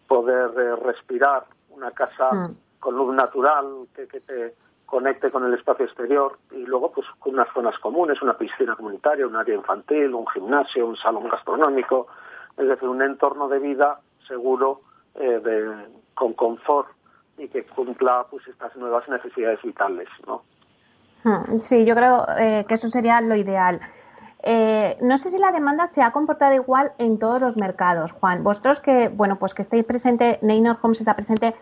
poder 0.07 0.51
eh, 0.57 0.75
respirar, 0.77 1.43
una 1.69 1.91
casa 1.91 2.31
mm 2.31 2.55
con 2.81 2.97
luz 2.97 3.15
natural 3.15 3.87
que, 3.95 4.07
que 4.07 4.19
te 4.19 4.53
conecte 4.85 5.31
con 5.31 5.45
el 5.45 5.53
espacio 5.53 5.85
exterior 5.85 6.37
y 6.51 6.65
luego 6.65 6.91
pues 6.91 7.07
con 7.19 7.35
unas 7.35 7.47
zonas 7.53 7.79
comunes, 7.79 8.21
una 8.21 8.37
piscina 8.37 8.75
comunitaria, 8.75 9.25
un 9.25 9.37
área 9.37 9.55
infantil, 9.55 10.13
un 10.13 10.27
gimnasio, 10.27 10.85
un 10.85 10.97
salón 10.97 11.29
gastronómico, 11.29 12.07
es 12.57 12.67
decir, 12.67 12.89
un 12.89 13.01
entorno 13.01 13.47
de 13.47 13.59
vida 13.59 14.01
seguro, 14.27 14.81
eh, 15.15 15.39
de, 15.39 15.87
con 16.13 16.33
confort 16.33 16.89
y 17.37 17.47
que 17.47 17.63
cumpla 17.63 18.25
pues 18.29 18.45
estas 18.47 18.75
nuevas 18.75 19.07
necesidades 19.07 19.61
vitales, 19.61 20.09
¿no? 20.27 20.41
Hmm, 21.23 21.59
sí, 21.63 21.85
yo 21.85 21.95
creo 21.95 22.25
eh, 22.37 22.65
que 22.67 22.73
eso 22.73 22.89
sería 22.89 23.21
lo 23.21 23.35
ideal. 23.35 23.79
Eh, 24.43 24.97
no 25.01 25.17
sé 25.19 25.29
si 25.29 25.37
la 25.37 25.51
demanda 25.51 25.87
se 25.87 26.01
ha 26.01 26.11
comportado 26.11 26.53
igual 26.55 26.91
en 26.97 27.17
todos 27.17 27.39
los 27.39 27.55
mercados, 27.55 28.11
Juan. 28.11 28.43
Vosotros 28.43 28.81
que, 28.81 29.07
bueno, 29.07 29.37
pues 29.37 29.53
que 29.53 29.61
estáis 29.61 29.85
presente, 29.85 30.39
Neynor 30.41 30.79
Homes 30.81 30.99
está 30.99 31.15
presente 31.15 31.53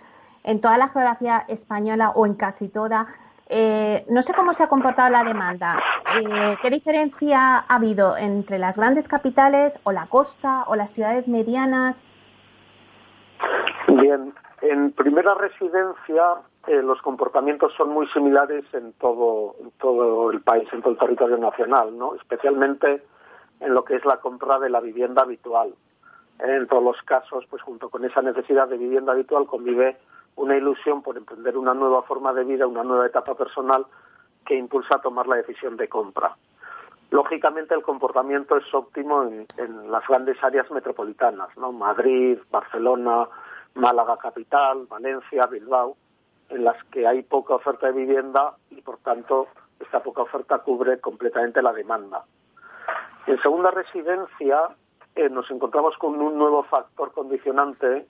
en 0.50 0.62
toda 0.62 0.78
la 0.78 0.88
geografía 0.88 1.46
española 1.48 2.10
o 2.16 2.26
en 2.26 2.34
casi 2.34 2.70
toda. 2.70 3.08
Eh, 3.50 4.04
no 4.10 4.24
sé 4.24 4.34
cómo 4.34 4.54
se 4.54 4.64
ha 4.64 4.68
comportado 4.68 5.12
la 5.12 5.24
demanda. 5.24 5.80
Eh, 6.20 6.58
¿Qué 6.62 6.72
diferencia 6.72 7.58
ha 7.58 7.76
habido 7.76 8.18
entre 8.18 8.58
las 8.58 8.76
grandes 8.76 9.08
capitales 9.08 9.80
o 9.84 9.92
la 9.92 10.08
costa 10.08 10.64
o 10.68 10.76
las 10.76 10.92
ciudades 10.92 11.28
medianas? 11.28 12.04
Bien, 13.90 14.34
en 14.64 14.92
primera 14.92 15.36
residencia 15.36 16.24
eh, 16.66 16.82
los 16.82 17.00
comportamientos 17.04 17.72
son 17.78 17.90
muy 17.90 18.08
similares 18.08 18.66
en 18.74 18.94
todo, 18.94 19.56
en 19.62 19.70
todo 19.80 20.32
el 20.32 20.42
país, 20.42 20.68
en 20.74 20.82
todo 20.82 20.94
el 20.94 21.00
territorio 21.00 21.38
nacional, 21.38 21.96
¿no? 21.96 22.16
especialmente 22.16 23.04
en 23.60 23.74
lo 23.76 23.84
que 23.84 23.98
es 23.98 24.06
la 24.06 24.18
compra 24.18 24.58
de 24.58 24.72
la 24.72 24.80
vivienda 24.80 25.22
habitual. 25.22 25.76
En 26.40 26.68
todos 26.68 26.84
los 26.84 27.02
casos, 27.04 27.46
pues 27.50 27.62
junto 27.62 27.90
con 27.90 28.04
esa 28.06 28.22
necesidad 28.22 28.68
de 28.68 28.78
vivienda 28.78 29.12
habitual 29.12 29.46
convive 29.46 29.98
una 30.36 30.56
ilusión 30.58 31.02
por 31.02 31.18
emprender 31.18 31.58
una 31.58 31.74
nueva 31.74 32.04
forma 32.04 32.34
de 32.34 32.44
vida, 32.44 32.68
una 32.68 32.84
nueva 32.84 33.08
etapa 33.08 33.36
personal 33.36 33.86
que 34.46 34.56
impulsa 34.56 34.96
a 34.96 35.02
tomar 35.02 35.28
la 35.28 35.36
decisión 35.36 35.78
de 35.78 35.88
compra. 35.88 36.36
Lógicamente 37.12 37.74
el 37.74 37.82
comportamiento 37.82 38.56
es 38.58 38.74
óptimo 38.74 39.24
en, 39.24 39.92
las 39.92 40.08
grandes 40.08 40.42
áreas 40.44 40.70
metropolitanas, 40.70 41.50
¿no? 41.58 41.72
Madrid, 41.72 42.38
Barcelona, 42.52 43.28
Málaga 43.76 44.18
capital, 44.18 44.86
Valencia, 44.88 45.48
Bilbao, 45.48 45.96
en 46.50 46.64
las 46.64 46.84
que 46.86 47.08
hay 47.08 47.24
poca 47.24 47.56
oferta 47.56 47.88
de 47.88 47.94
vivienda 47.94 48.56
y 48.70 48.82
por 48.82 48.98
tanto 49.00 49.48
esta 49.80 50.02
poca 50.04 50.24
oferta 50.24 50.60
cubre 50.60 51.00
completamente 51.00 51.62
la 51.62 51.74
demanda. 51.74 52.26
En 53.26 53.42
segunda 53.42 53.72
residencia 53.72 54.70
eh, 55.16 55.30
nos 55.30 55.50
encontramos 55.52 55.98
con 55.98 56.20
un 56.22 56.38
nuevo 56.38 56.64
factor 56.64 57.12
condicionante 57.12 58.08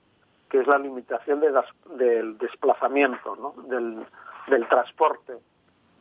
que 0.49 0.59
es 0.59 0.67
la 0.67 0.77
limitación 0.77 1.39
del 1.39 2.37
desplazamiento, 2.37 3.53
del, 3.67 4.05
transporte. 4.67 5.37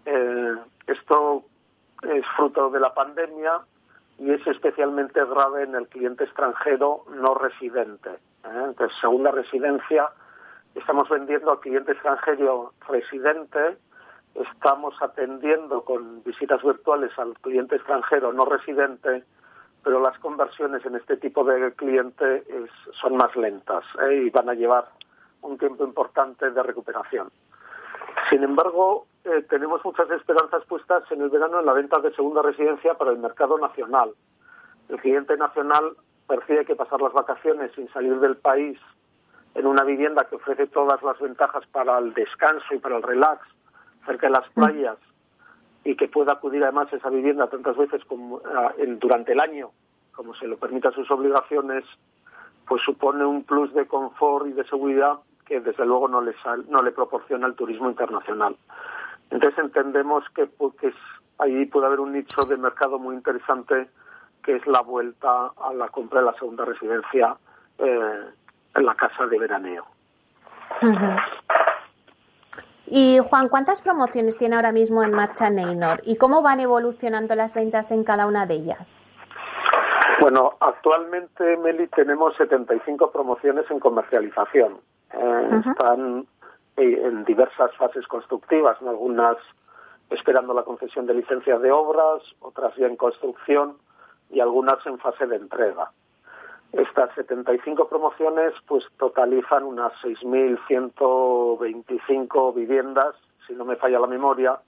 Eh, 0.06 0.56
esto 0.86 1.44
es 2.02 2.24
fruto 2.36 2.70
de 2.70 2.80
la 2.80 2.94
pandemia 2.94 3.60
y 4.18 4.30
es 4.30 4.46
especialmente 4.46 5.22
grave 5.24 5.64
en 5.64 5.74
el 5.74 5.86
cliente 5.88 6.24
extranjero 6.24 7.04
no 7.10 7.34
residente. 7.34 8.10
¿eh? 8.10 8.64
Entonces, 8.66 8.96
segunda 9.00 9.30
residencia, 9.30 10.08
estamos 10.74 11.08
vendiendo 11.10 11.52
al 11.52 11.60
cliente 11.60 11.92
extranjero 11.92 12.72
residente, 12.88 13.76
estamos 14.34 14.94
atendiendo 15.02 15.84
con 15.84 16.22
visitas 16.24 16.62
virtuales 16.62 17.16
al 17.18 17.34
cliente 17.40 17.76
extranjero 17.76 18.32
no 18.32 18.46
residente 18.46 19.24
pero 19.82 20.00
las 20.00 20.18
conversiones 20.18 20.84
en 20.84 20.96
este 20.96 21.16
tipo 21.16 21.44
de 21.44 21.72
cliente 21.72 22.44
son 23.00 23.16
más 23.16 23.34
lentas 23.36 23.84
¿eh? 24.02 24.24
y 24.26 24.30
van 24.30 24.48
a 24.48 24.54
llevar 24.54 24.88
un 25.42 25.56
tiempo 25.56 25.84
importante 25.84 26.50
de 26.50 26.62
recuperación. 26.62 27.30
Sin 28.30 28.42
embargo, 28.42 29.06
eh, 29.24 29.42
tenemos 29.48 29.84
muchas 29.84 30.10
esperanzas 30.10 30.64
puestas 30.64 31.04
en 31.10 31.22
el 31.22 31.30
verano 31.30 31.60
en 31.60 31.66
la 31.66 31.72
venta 31.72 32.00
de 32.00 32.12
segunda 32.14 32.42
residencia 32.42 32.94
para 32.94 33.12
el 33.12 33.18
mercado 33.18 33.58
nacional. 33.58 34.10
El 34.88 35.00
cliente 35.00 35.36
nacional 35.36 35.96
percibe 36.26 36.64
que 36.64 36.76
pasar 36.76 37.00
las 37.00 37.12
vacaciones 37.12 37.72
sin 37.74 37.88
salir 37.92 38.18
del 38.20 38.36
país 38.36 38.78
en 39.54 39.66
una 39.66 39.84
vivienda 39.84 40.24
que 40.24 40.36
ofrece 40.36 40.66
todas 40.66 41.02
las 41.02 41.18
ventajas 41.18 41.66
para 41.72 41.98
el 41.98 42.12
descanso 42.14 42.74
y 42.74 42.78
para 42.78 42.96
el 42.96 43.02
relax 43.02 43.46
cerca 44.04 44.26
de 44.26 44.32
las 44.32 44.48
mm. 44.50 44.54
playas 44.54 44.98
y 45.88 45.96
que 45.96 46.06
pueda 46.06 46.32
acudir 46.32 46.62
además 46.62 46.92
a 46.92 46.96
esa 46.96 47.08
vivienda 47.08 47.46
tantas 47.46 47.74
veces 47.76 48.04
como 48.04 48.42
durante 49.00 49.32
el 49.32 49.40
año 49.40 49.70
como 50.12 50.34
se 50.34 50.46
lo 50.46 50.58
permita 50.58 50.90
sus 50.90 51.10
obligaciones 51.10 51.82
pues 52.66 52.82
supone 52.82 53.24
un 53.24 53.44
plus 53.44 53.72
de 53.72 53.86
confort 53.86 54.46
y 54.48 54.52
de 54.52 54.64
seguridad 54.64 55.14
que 55.46 55.60
desde 55.60 55.86
luego 55.86 56.06
no 56.06 56.20
le 56.20 56.34
no 56.68 56.82
le 56.82 56.92
proporciona 56.92 57.46
el 57.46 57.54
turismo 57.54 57.88
internacional 57.88 58.54
entonces 59.30 59.58
entendemos 59.58 60.24
que, 60.34 60.46
pues, 60.46 60.94
ahí 61.38 61.64
puede 61.66 61.86
haber 61.86 62.00
un 62.00 62.12
nicho 62.12 62.42
de 62.42 62.58
mercado 62.58 62.98
muy 62.98 63.14
interesante 63.14 63.88
que 64.42 64.56
es 64.56 64.66
la 64.66 64.80
vuelta 64.80 65.52
a 65.56 65.72
la 65.74 65.88
compra 65.88 66.20
de 66.20 66.26
la 66.26 66.34
segunda 66.34 66.64
residencia 66.64 67.34
eh, 67.78 68.24
en 68.74 68.86
la 68.86 68.94
casa 68.94 69.26
de 69.26 69.38
veraneo. 69.38 69.84
Y 72.90 73.18
Juan, 73.18 73.48
¿cuántas 73.48 73.82
promociones 73.82 74.38
tiene 74.38 74.56
ahora 74.56 74.72
mismo 74.72 75.02
en 75.02 75.12
marcha 75.12 75.50
Neynor 75.50 76.00
y 76.04 76.16
cómo 76.16 76.42
van 76.42 76.60
evolucionando 76.60 77.34
las 77.34 77.54
ventas 77.54 77.90
en 77.90 78.02
cada 78.04 78.26
una 78.26 78.46
de 78.46 78.54
ellas? 78.54 78.98
Bueno, 80.20 80.54
actualmente, 80.60 81.56
Meli, 81.58 81.86
tenemos 81.88 82.34
75 82.36 83.12
promociones 83.12 83.70
en 83.70 83.78
comercialización. 83.78 84.78
Eh, 85.12 85.60
están 85.70 86.26
eh, 86.76 87.02
en 87.04 87.24
diversas 87.24 87.74
fases 87.76 88.06
constructivas, 88.06 88.76
algunas 88.82 89.36
esperando 90.10 90.54
la 90.54 90.62
concesión 90.62 91.06
de 91.06 91.14
licencias 91.14 91.60
de 91.60 91.70
obras, 91.70 92.22
otras 92.40 92.74
ya 92.76 92.86
en 92.86 92.96
construcción 92.96 93.76
y 94.30 94.40
algunas 94.40 94.84
en 94.86 94.98
fase 94.98 95.26
de 95.26 95.36
entrega. 95.36 95.90
Estas 96.72 97.14
75 97.14 97.88
promociones 97.88 98.52
pues 98.66 98.84
totalizan 98.98 99.62
unas 99.64 99.92
6.125 100.02 102.54
viviendas, 102.54 103.14
si 103.46 103.54
no 103.54 103.64
me 103.64 103.76
falla 103.76 103.98
la 103.98 104.06
memoria, 104.06 104.58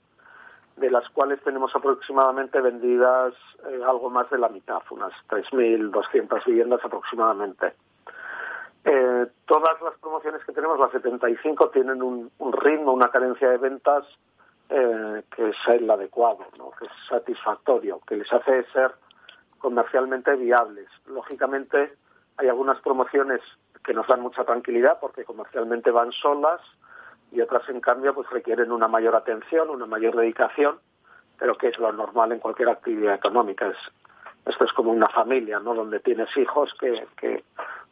de 0.77 0.89
las 0.89 1.07
cuales 1.09 1.39
tenemos 1.43 1.75
aproximadamente 1.75 2.59
vendidas 2.59 3.35
eh, 3.69 3.81
algo 3.85 4.09
más 4.09 4.27
de 4.31 4.39
la 4.39 4.49
mitad, 4.49 4.81
unas 4.89 5.13
3.200 5.29 6.43
viviendas 6.45 6.83
aproximadamente. 6.83 7.75
Eh, 8.83 9.27
todas 9.45 9.79
las 9.81 9.93
promociones 9.99 10.43
que 10.43 10.53
tenemos, 10.53 10.79
las 10.79 10.91
75, 10.91 11.69
tienen 11.69 12.01
un, 12.01 12.31
ritmo, 12.51 12.93
una 12.93 13.09
cadencia 13.09 13.47
de 13.49 13.57
ventas 13.57 14.05
eh, 14.69 15.21
que 15.35 15.49
es 15.49 15.57
el 15.67 15.87
adecuado, 15.89 16.39
que 16.79 16.85
es 16.85 16.91
satisfactorio, 17.07 17.99
que 18.07 18.15
les 18.15 18.33
hace 18.33 18.63
ser 18.71 18.91
comercialmente 19.61 20.35
viables. 20.35 20.87
Lógicamente, 21.05 21.93
hay 22.37 22.49
algunas 22.49 22.81
promociones 22.81 23.41
que 23.83 23.93
nos 23.93 24.07
dan 24.07 24.21
mucha 24.21 24.43
tranquilidad 24.43 24.99
porque 24.99 25.23
comercialmente 25.23 25.91
van 25.91 26.11
solas 26.11 26.59
y 27.31 27.41
otras, 27.41 27.67
en 27.69 27.79
cambio, 27.79 28.13
pues 28.13 28.29
requieren 28.29 28.71
una 28.71 28.87
mayor 28.87 29.15
atención, 29.15 29.69
una 29.69 29.85
mayor 29.85 30.15
dedicación, 30.15 30.79
pero 31.39 31.57
que 31.57 31.69
es 31.69 31.79
lo 31.79 31.91
normal 31.93 32.31
en 32.31 32.39
cualquier 32.39 32.69
actividad 32.69 33.15
económica. 33.15 33.67
Es, 33.67 33.77
esto 34.45 34.65
es 34.65 34.73
como 34.73 34.91
una 34.91 35.07
familia, 35.07 35.59
¿no? 35.59 35.73
Donde 35.73 35.99
tienes 35.99 36.35
hijos 36.35 36.73
que, 36.79 37.07
que 37.15 37.43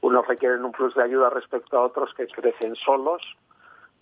unos 0.02 0.28
requieren 0.28 0.66
un 0.66 0.72
plus 0.72 0.94
de 0.96 1.04
ayuda 1.04 1.30
respecto 1.30 1.78
a 1.78 1.84
otros 1.84 2.14
que 2.16 2.28
crecen 2.28 2.76
solos, 2.76 3.22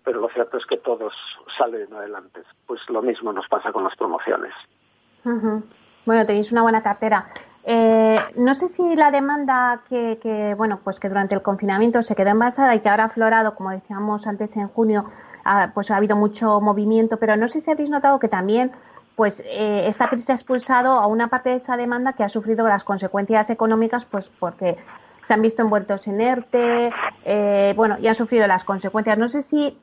pero 0.04 0.22
lo 0.22 0.30
cierto 0.30 0.58
es 0.58 0.66
que 0.66 0.78
todos 0.78 1.14
salen 1.58 1.94
adelante. 1.94 2.42
Pues 2.66 2.82
lo 2.90 3.02
mismo 3.02 3.32
nos 3.34 3.48
pasa 3.48 3.72
con 3.72 3.84
las 3.84 3.96
promociones. 3.96 4.54
Bueno, 6.06 6.26
tenéis 6.26 6.52
una 6.54 6.62
buena 6.62 6.82
cartera. 6.82 7.28
Eh, 7.70 8.18
no 8.38 8.54
sé 8.56 8.70
si 8.70 8.96
la 8.96 9.12
demanda 9.12 9.82
que, 9.90 10.56
bueno, 10.58 10.80
pues 10.84 11.02
que 11.02 11.10
durante 11.10 11.36
el 11.36 11.42
confinamiento 11.42 12.02
se 12.02 12.16
quedó 12.16 12.30
envasada 12.30 12.74
y 12.76 12.80
que 12.80 12.88
ahora 12.88 13.04
ha 13.04 13.08
aflorado, 13.08 13.56
como 13.56 13.72
decíamos 13.72 14.26
antes 14.26 14.56
en 14.56 14.70
junio, 14.70 15.04
pues 15.74 15.92
ha 15.92 15.98
habido 15.98 16.16
mucho 16.16 16.62
movimiento, 16.62 17.18
pero 17.18 17.36
no 17.36 17.50
sé 17.50 17.60
si 17.60 17.70
habéis 17.70 17.90
notado 17.90 18.20
que 18.20 18.30
también 18.30 18.72
pues 19.18 19.42
eh, 19.46 19.88
esta 19.88 20.08
crisis 20.10 20.30
ha 20.30 20.34
expulsado 20.34 20.92
a 20.92 21.08
una 21.08 21.28
parte 21.28 21.50
de 21.50 21.56
esa 21.56 21.76
demanda 21.76 22.14
que 22.14 22.24
ha 22.24 22.30
sufrido 22.30 22.68
las 22.68 22.84
consecuencias 22.84 23.50
económicas, 23.50 24.06
pues 24.06 24.30
porque 24.40 24.78
se 25.28 25.34
han 25.34 25.42
visto 25.42 25.62
envueltos 25.64 26.08
en 26.08 26.22
ERTE, 26.22 26.94
eh, 27.26 27.74
bueno, 27.76 27.98
y 28.00 28.08
han 28.08 28.16
sufrido 28.16 28.48
las 28.48 28.64
consecuencias. 28.64 29.18
No 29.18 29.28
sé 29.28 29.42
si, 29.42 29.78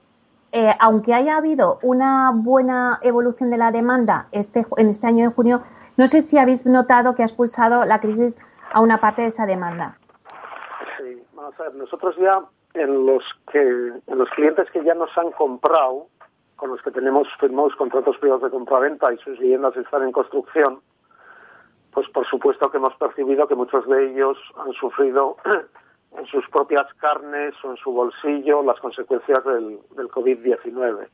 eh, 0.52 0.70
aunque 0.78 1.12
haya 1.12 1.36
habido 1.36 1.80
una 1.82 2.30
buena 2.32 3.00
evolución 3.02 3.50
de 3.50 3.58
la 3.58 3.72
demanda 3.72 4.28
este, 4.30 4.64
en 4.76 4.88
este 4.88 5.08
año 5.08 5.28
de 5.28 5.34
junio, 5.34 5.62
no 5.96 6.06
sé 6.08 6.22
si 6.22 6.38
habéis 6.38 6.66
notado 6.66 7.14
que 7.14 7.22
ha 7.22 7.26
expulsado 7.26 7.84
la 7.84 8.00
crisis 8.00 8.38
a 8.72 8.80
una 8.80 9.00
parte 9.00 9.22
de 9.22 9.28
esa 9.28 9.46
demanda. 9.46 9.98
Sí, 10.98 11.22
vamos 11.32 11.58
a 11.60 11.64
ver, 11.64 11.74
nosotros 11.74 12.16
ya 12.16 12.40
en 12.74 13.06
los 13.06 13.22
que 13.52 13.60
en 13.60 14.18
los 14.18 14.28
clientes 14.30 14.68
que 14.72 14.84
ya 14.84 14.94
nos 14.94 15.16
han 15.16 15.30
comprado, 15.32 16.08
con 16.56 16.70
los 16.70 16.82
que 16.82 16.90
tenemos 16.90 17.28
firmados 17.38 17.74
contratos 17.76 18.18
privados 18.18 18.42
de 18.42 18.50
compraventa 18.50 19.12
y 19.12 19.18
sus 19.18 19.38
viviendas 19.38 19.76
están 19.76 20.02
en 20.02 20.12
construcción, 20.12 20.80
pues 21.92 22.08
por 22.08 22.26
supuesto 22.26 22.70
que 22.70 22.78
hemos 22.78 22.94
percibido 22.96 23.46
que 23.46 23.54
muchos 23.54 23.86
de 23.86 24.10
ellos 24.10 24.36
han 24.56 24.72
sufrido 24.72 25.36
en 26.18 26.26
sus 26.26 26.48
propias 26.48 26.92
carnes 26.94 27.54
o 27.64 27.70
en 27.70 27.76
su 27.76 27.92
bolsillo 27.92 28.62
las 28.62 28.80
consecuencias 28.80 29.44
del, 29.44 29.80
COVID-19. 29.96 31.08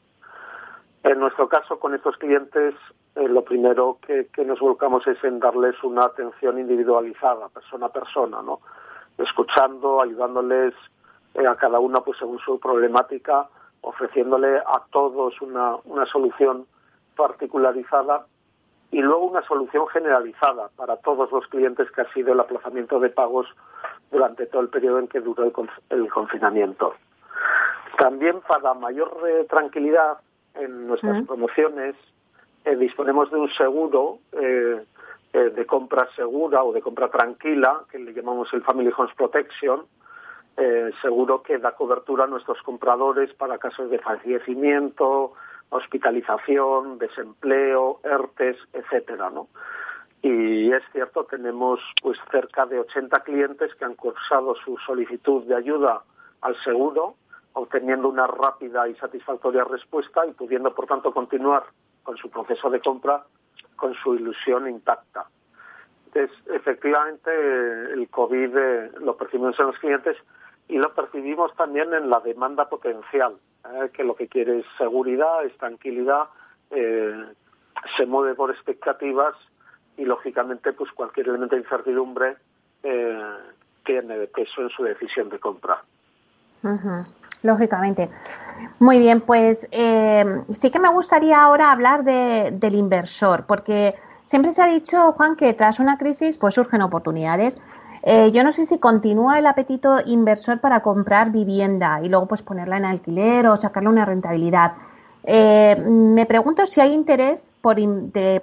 En 1.03 1.19
nuestro 1.19 1.49
caso, 1.49 1.79
con 1.79 1.95
estos 1.95 2.17
clientes, 2.17 2.75
eh, 3.21 3.29
lo 3.29 3.45
primero 3.45 3.99
que, 4.01 4.29
nos 4.45 4.61
volcamos 4.61 5.07
es 5.07 5.23
en 5.25 5.41
darles 5.41 5.77
una 5.85 6.07
atención 6.07 6.59
individualizada, 6.59 7.51
persona 7.51 7.87
a 7.87 7.93
persona, 7.93 8.41
¿no? 8.41 8.61
Escuchando, 9.19 10.01
ayudándoles 10.01 10.73
eh, 11.35 11.47
a 11.47 11.55
cada 11.57 11.79
uno 11.81 12.03
pues 12.03 12.19
según 12.19 12.39
su 12.39 12.59
problemática, 12.59 13.47
ofreciéndole 13.83 14.57
a 14.59 14.83
todos 14.91 15.39
una, 15.43 15.77
una 15.85 16.07
solución 16.07 16.65
particularizada 17.15 18.25
y 18.91 19.03
luego 19.03 19.27
una 19.27 19.43
solución 19.43 19.87
generalizada 19.89 20.71
para 20.75 20.97
todos 20.97 21.31
los 21.31 21.47
clientes 21.49 21.91
que 21.91 22.01
ha 22.01 22.13
sido 22.15 22.33
el 22.33 22.41
aplazamiento 22.41 22.99
de 23.01 23.11
pagos 23.11 23.47
durante 24.11 24.47
todo 24.47 24.63
el 24.63 24.71
periodo 24.71 24.99
en 24.99 25.09
que 25.09 25.21
duró 25.21 25.45
el, 25.45 26.11
confinamiento. 26.11 26.95
También 27.99 28.41
para 28.49 28.73
mayor 28.73 29.15
eh, 29.29 29.45
tranquilidad 29.49 30.19
en 30.55 30.89
nuestras 30.89 31.25
promociones 31.27 31.95
eh, 32.65 32.77
disponemos 32.77 33.31
de 33.31 33.39
un 33.39 33.51
seguro 33.51 34.19
eh, 34.33 34.85
de 35.33 35.67
compra 35.67 36.09
segura 36.17 36.65
o 36.65 36.73
de 36.73 36.83
compra 36.83 37.09
tranquila, 37.09 37.83
que 37.91 37.99
le 37.99 38.13
llamamos 38.13 38.53
el 38.53 38.63
Family 38.63 38.91
Homes 38.97 39.15
Protection, 39.15 39.87
seguro 41.01 41.43
que 41.43 41.57
da 41.57 41.73
cobertura 41.73 42.25
a 42.25 42.27
nuestros 42.27 42.61
compradores 42.63 43.33
para 43.33 43.57
casos 43.57 43.89
de 43.89 43.99
fallecimiento, 43.99 45.33
hospitalización, 45.71 46.99
desempleo, 46.99 48.01
ERTES, 48.03 48.57
etcétera, 48.75 49.31
¿no? 49.31 49.49
Y 50.23 50.71
es 50.71 50.83
cierto, 50.93 51.25
tenemos 51.25 51.81
pues 52.03 52.19
cerca 52.31 52.67
de 52.67 52.79
80 52.81 53.21
clientes 53.21 53.75
que 53.77 53.85
han 53.85 53.95
cursado 53.95 54.55
su 54.57 54.77
solicitud 54.79 55.45
de 55.45 55.55
ayuda 55.55 56.03
al 56.43 56.57
seguro, 56.63 57.15
obteniendo 57.55 58.09
una 58.09 58.27
rápida 58.27 58.87
y 58.89 58.95
satisfactoria 58.97 59.65
respuesta 59.65 60.27
y 60.27 60.33
pudiendo, 60.33 60.75
por 60.75 60.87
tanto, 60.87 61.13
continuar 61.13 61.65
con 62.03 62.17
su 62.17 62.31
proceso 62.31 62.71
de 62.71 62.81
compra 62.81 63.25
con 63.81 63.95
su 63.95 64.15
ilusión 64.15 64.69
intacta. 64.69 65.27
Entonces, 66.07 66.37
efectivamente, 66.53 67.31
el 67.93 68.09
COVID 68.11 68.57
eh, 68.57 68.91
lo 69.01 69.17
percibimos 69.17 69.59
en 69.59 69.67
los 69.67 69.79
clientes 69.79 70.17
y 70.69 70.77
lo 70.77 70.93
percibimos 70.95 71.55
también 71.57 71.95
en 71.95 72.11
la 72.11 72.21
demanda 72.21 72.69
potencial, 72.69 73.37
¿eh? 73.65 73.91
que 73.93 74.05
lo 74.05 74.15
que 74.15 74.29
quiere 74.29 74.61
es 74.61 74.67
seguridad, 74.77 75.45
es 75.45 75.57
tranquilidad, 75.57 76.25
eh, 76.71 77.25
se 77.97 78.07
mueve 78.07 78.35
por 78.35 78.51
expectativas 78.51 79.35
y 79.97 80.05
lógicamente 80.05 80.73
pues 80.73 80.93
cualquier 80.93 81.29
elemento 81.29 81.57
de 81.57 81.63
incertidumbre 81.63 82.37
tiene 83.85 84.27
peso 84.29 84.63
en 84.63 84.71
su 84.71 84.83
decisión 84.83 85.29
de 85.29 85.39
compra. 85.39 85.83
Lógicamente. 87.43 88.11
Muy 88.79 88.99
bien, 88.99 89.23
pues 89.23 89.61
sí 89.61 90.71
que 90.71 90.79
me 90.79 90.93
gustaría 90.93 91.43
ahora 91.43 91.73
hablar 91.73 92.05
del 92.05 92.75
inversor, 92.75 93.45
porque 93.47 93.95
siempre 94.27 94.53
se 94.53 94.63
ha 94.63 94.67
dicho, 94.67 95.13
Juan, 95.13 95.37
que 95.37 95.55
tras 95.55 95.81
una 95.81 95.99
crisis 95.99 96.37
pues 96.39 96.55
surgen 96.55 96.83
oportunidades. 96.83 97.59
Eh, 98.03 98.31
yo 98.33 98.45
no 98.45 98.53
sé 98.53 98.65
si 98.65 98.79
continúa 98.79 99.39
el 99.39 99.47
apetito 99.47 99.99
inversor 100.07 100.61
para 100.61 100.81
comprar 100.81 101.31
vivienda 101.33 102.01
y 102.03 102.09
luego 102.09 102.27
pues 102.27 102.43
ponerla 102.43 102.79
en 102.79 102.87
alquiler 102.87 103.47
o 103.47 103.57
sacarle 103.57 103.89
una 103.89 104.05
rentabilidad. 104.05 104.73
Eh, 105.25 105.77
me 105.87 106.25
pregunto 106.25 106.65
si 106.65 106.81
hay 106.81 106.93
interés 106.95 107.51
por, 107.61 107.77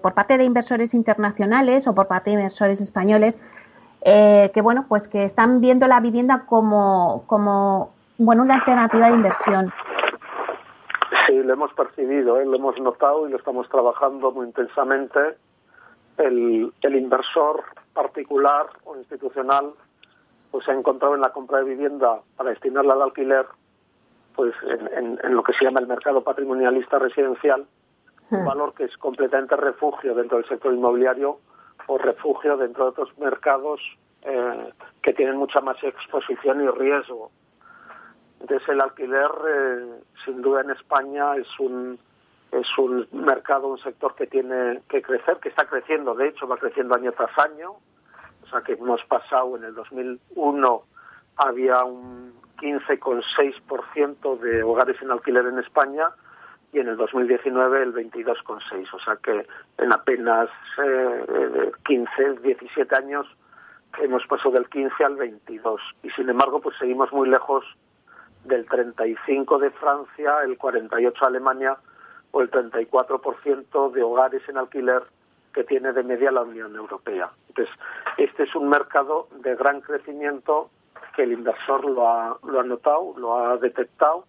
por, 0.02 0.14
parte 0.14 0.38
de 0.38 0.44
inversores 0.44 0.94
internacionales 0.94 1.88
o 1.88 1.96
por 1.96 2.08
parte 2.08 2.30
de 2.30 2.36
inversores 2.36 2.82
españoles 2.82 3.36
eh, 4.02 4.52
que 4.54 4.62
bueno 4.62 4.86
pues 4.88 5.08
que 5.08 5.24
están 5.24 5.60
viendo 5.60 5.88
la 5.88 6.00
vivienda 6.02 6.44
como 6.46 7.24
bueno 8.18 8.44
una 8.44 8.56
alternativa 8.56 9.08
de 9.08 9.16
inversión. 9.16 9.74
Sí, 11.26 11.44
lo 11.44 11.54
hemos 11.54 11.74
percibido, 11.74 12.40
lo 12.44 12.56
hemos 12.56 12.80
notado 12.80 13.28
y 13.28 13.32
lo 13.32 13.38
estamos 13.38 13.68
trabajando 13.70 14.32
muy 14.32 14.48
intensamente. 14.48 15.38
El, 16.18 16.74
el 16.82 16.96
inversor 16.96 17.64
particular 17.94 18.68
o 18.86 18.96
institucional 18.98 19.74
pues 20.52 20.66
se 20.66 20.72
ha 20.72 20.76
encontrado 20.76 21.16
en 21.16 21.22
la 21.22 21.32
compra 21.32 21.60
de 21.60 21.66
vivienda 21.66 22.22
para 22.36 22.52
destinarla 22.52 22.94
al 22.94 23.02
alquiler, 23.02 23.46
pues 24.36 24.54
en, 24.64 25.36
lo 25.36 25.44
que 25.44 25.54
se 25.54 25.66
llama 25.66 25.80
el 25.80 25.88
mercado 25.88 26.24
patrimonialista 26.24 27.00
residencial, 27.00 27.66
un 28.32 28.42
hmm. 28.42 28.46
valor 28.46 28.74
que 28.74 28.86
es 28.86 28.98
completamente 28.98 29.56
refugio 29.56 30.16
dentro 30.16 30.38
del 30.38 30.48
sector 30.48 30.74
inmobiliario 30.74 31.40
o 31.88 31.98
refugio 31.98 32.58
dentro 32.58 32.86
de 32.86 32.90
otros 32.90 33.18
mercados 33.18 33.82
eh, 34.24 34.74
que 35.02 35.14
tienen 35.14 35.38
mucha 35.38 35.62
más 35.62 35.82
exposición 35.84 36.64
y 36.64 36.68
riesgo. 36.68 37.32
Entonces 38.40 38.68
el 38.70 38.82
alquiler, 38.82 39.32
eh, 39.48 40.02
sin 40.26 40.42
duda 40.42 40.62
en 40.62 40.72
España, 40.72 41.36
es 41.36 41.48
un 41.60 42.00
es 42.52 42.78
un 42.78 43.08
mercado, 43.12 43.68
un 43.68 43.78
sector 43.80 44.16
que 44.16 44.28
tiene 44.28 44.82
que 44.90 45.02
crecer, 45.02 45.38
que 45.38 45.50
está 45.50 45.66
creciendo, 45.66 46.16
de 46.16 46.30
hecho 46.30 46.48
va 46.48 46.58
creciendo 46.58 46.96
año 46.96 47.12
tras 47.12 47.38
año. 47.38 47.72
O 48.44 48.50
sea 48.50 48.62
que 48.62 48.74
hemos 48.74 49.04
pasado 49.06 49.58
en 49.58 49.66
el 49.66 49.76
2001 49.76 50.84
había 51.36 51.84
un 51.84 52.34
15,6% 52.58 54.40
de 54.40 54.64
hogares 54.64 55.02
en 55.02 55.12
alquiler 55.12 55.46
en 55.46 55.60
España 55.60 56.10
y 56.72 56.80
en 56.80 56.88
el 56.88 56.98
2019 56.98 57.84
el 57.84 57.94
22,6%. 57.94 58.94
O 58.94 59.00
sea 59.00 59.18
que 59.18 59.46
en 59.78 59.92
apenas 59.92 60.50
eh, 60.84 61.72
15, 61.86 62.40
17 62.42 62.96
años 62.96 63.28
hemos 64.00 64.26
pasado 64.28 64.52
del 64.52 64.70
15 64.70 65.04
al 65.04 65.16
22 65.16 65.82
y 66.04 66.10
sin 66.12 66.30
embargo 66.30 66.62
pues 66.62 66.78
seguimos 66.78 67.12
muy 67.12 67.30
lejos 67.30 67.66
del 68.48 68.66
35 68.66 69.60
de 69.60 69.72
Francia, 69.72 70.42
el 70.44 70.58
48 70.58 71.20
de 71.20 71.28
Alemania 71.28 71.78
o 72.32 72.42
el 72.42 72.50
34% 72.52 73.92
de 73.92 74.04
hogares 74.04 74.42
en 74.48 74.58
alquiler 74.58 75.04
que 75.54 75.64
tiene 75.64 75.94
de 75.94 76.04
media 76.04 76.32
la 76.32 76.42
Unión 76.44 76.76
Europea. 76.76 77.32
Entonces, 77.50 77.74
este 78.18 78.44
es 78.44 78.56
un 78.56 78.70
mercado 78.70 79.28
de 79.42 79.56
gran 79.56 79.82
crecimiento 79.82 80.70
que 81.16 81.24
el 81.24 81.32
inversor 81.32 81.86
lo 81.86 82.08
ha, 82.08 82.38
lo 82.44 82.60
ha 82.60 82.64
notado, 82.64 83.14
lo 83.18 83.36
ha 83.38 83.58
detectado, 83.58 84.26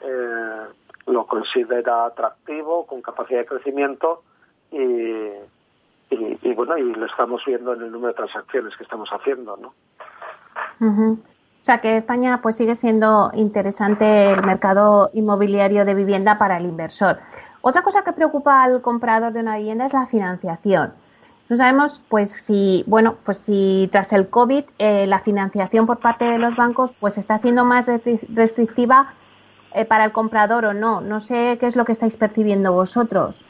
eh, 0.00 0.66
lo 1.06 1.26
considera 1.26 2.06
atractivo, 2.06 2.86
con 2.86 3.02
capacidad 3.02 3.40
de 3.40 3.46
crecimiento 3.46 4.22
y, 4.70 5.32
y, 6.10 6.54
bueno, 6.54 6.78
y 6.78 6.94
lo 6.94 7.06
estamos 7.06 7.42
viendo 7.44 7.74
en 7.74 7.82
el 7.82 7.92
número 7.92 8.08
de 8.08 8.16
transacciones 8.16 8.76
que 8.76 8.84
estamos 8.84 9.10
haciendo, 9.10 9.56
¿no? 9.58 9.74
O 11.62 11.64
sea 11.64 11.80
que 11.80 11.96
España 11.96 12.40
pues 12.42 12.56
sigue 12.56 12.74
siendo 12.74 13.30
interesante 13.34 14.32
el 14.32 14.42
mercado 14.42 15.10
inmobiliario 15.12 15.84
de 15.84 15.94
vivienda 15.94 16.38
para 16.38 16.56
el 16.56 16.64
inversor. 16.64 17.18
Otra 17.60 17.82
cosa 17.82 18.02
que 18.02 18.12
preocupa 18.12 18.62
al 18.62 18.80
comprador 18.80 19.32
de 19.32 19.40
una 19.40 19.58
vivienda 19.58 19.86
es 19.86 19.92
la 19.92 20.06
financiación. 20.06 20.94
No 21.50 21.56
sabemos, 21.56 22.00
pues 22.08 22.30
si, 22.30 22.84
bueno, 22.86 23.16
pues 23.24 23.38
si 23.38 23.88
tras 23.92 24.12
el 24.12 24.30
COVID 24.30 24.64
eh, 24.78 25.06
la 25.06 25.18
financiación 25.18 25.84
por 25.86 25.98
parte 25.98 26.24
de 26.24 26.38
los 26.38 26.56
bancos, 26.56 26.92
pues 27.00 27.18
está 27.18 27.38
siendo 27.38 27.64
más 27.64 27.90
restrictiva 28.28 29.14
eh, 29.74 29.84
para 29.84 30.04
el 30.04 30.12
comprador 30.12 30.64
o 30.64 30.72
no. 30.72 31.00
No 31.00 31.20
sé 31.20 31.58
qué 31.60 31.66
es 31.66 31.76
lo 31.76 31.84
que 31.84 31.92
estáis 31.92 32.16
percibiendo 32.16 32.72
vosotros. 32.72 33.44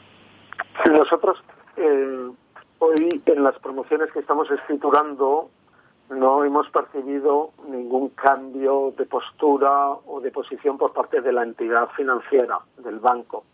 Nosotros 0.85 1.43
eh, 1.77 2.31
hoy 2.79 3.09
en 3.25 3.43
las 3.43 3.57
promociones 3.59 4.11
que 4.11 4.19
estamos 4.19 4.49
escriturando 4.49 5.49
no 6.11 6.43
hemos 6.43 6.69
percibido 6.69 7.51
ningún 7.67 8.09
cambio 8.09 8.93
de 8.97 9.05
postura 9.05 9.91
o 9.91 10.19
de 10.21 10.31
posición 10.31 10.77
por 10.77 10.93
parte 10.93 11.21
de 11.21 11.31
la 11.31 11.43
entidad 11.43 11.89
financiera, 11.95 12.59
del 12.77 12.99
banco. 12.99 13.45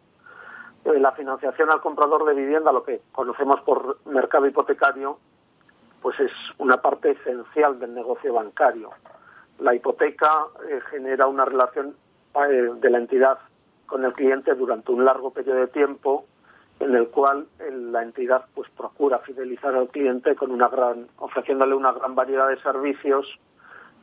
Eh, 0.84 1.00
la 1.00 1.12
financiación 1.12 1.70
al 1.70 1.82
comprador 1.82 2.26
de 2.26 2.34
vivienda, 2.34 2.72
lo 2.72 2.84
que 2.84 3.02
conocemos 3.12 3.62
por 3.62 4.00
mercado 4.06 4.48
hipotecario, 4.48 5.20
pues 6.02 6.20
es 6.20 6.32
una 6.58 6.82
parte 6.82 7.12
esencial 7.12 7.80
del 7.80 7.94
negocio 7.94 8.34
bancario. 8.34 8.90
La 9.60 9.76
hipoteca 9.76 10.46
eh, 10.68 10.80
genera 10.90 11.28
una 11.28 11.46
relación 11.46 11.96
eh, 12.36 12.72
de 12.76 12.90
la 12.90 12.98
entidad 12.98 13.38
con 13.86 14.04
el 14.04 14.14
cliente 14.14 14.54
durante 14.56 14.92
un 14.92 15.06
largo 15.06 15.32
periodo 15.32 15.60
de 15.60 15.68
tiempo 15.68 16.26
en 16.80 16.96
el 16.96 17.08
cual 17.10 17.48
la 17.60 18.04
entidad 18.04 18.46
pues 18.54 18.70
procura 18.72 19.20
fidelizar 19.20 19.76
al 19.76 19.90
cliente 19.90 20.36
con 20.36 20.52
una 20.52 20.68
gran 20.68 21.08
ofreciéndole 21.18 21.74
una 21.74 21.92
gran 21.92 22.16
variedad 22.16 22.48
de 22.50 22.62
servicios 22.62 23.26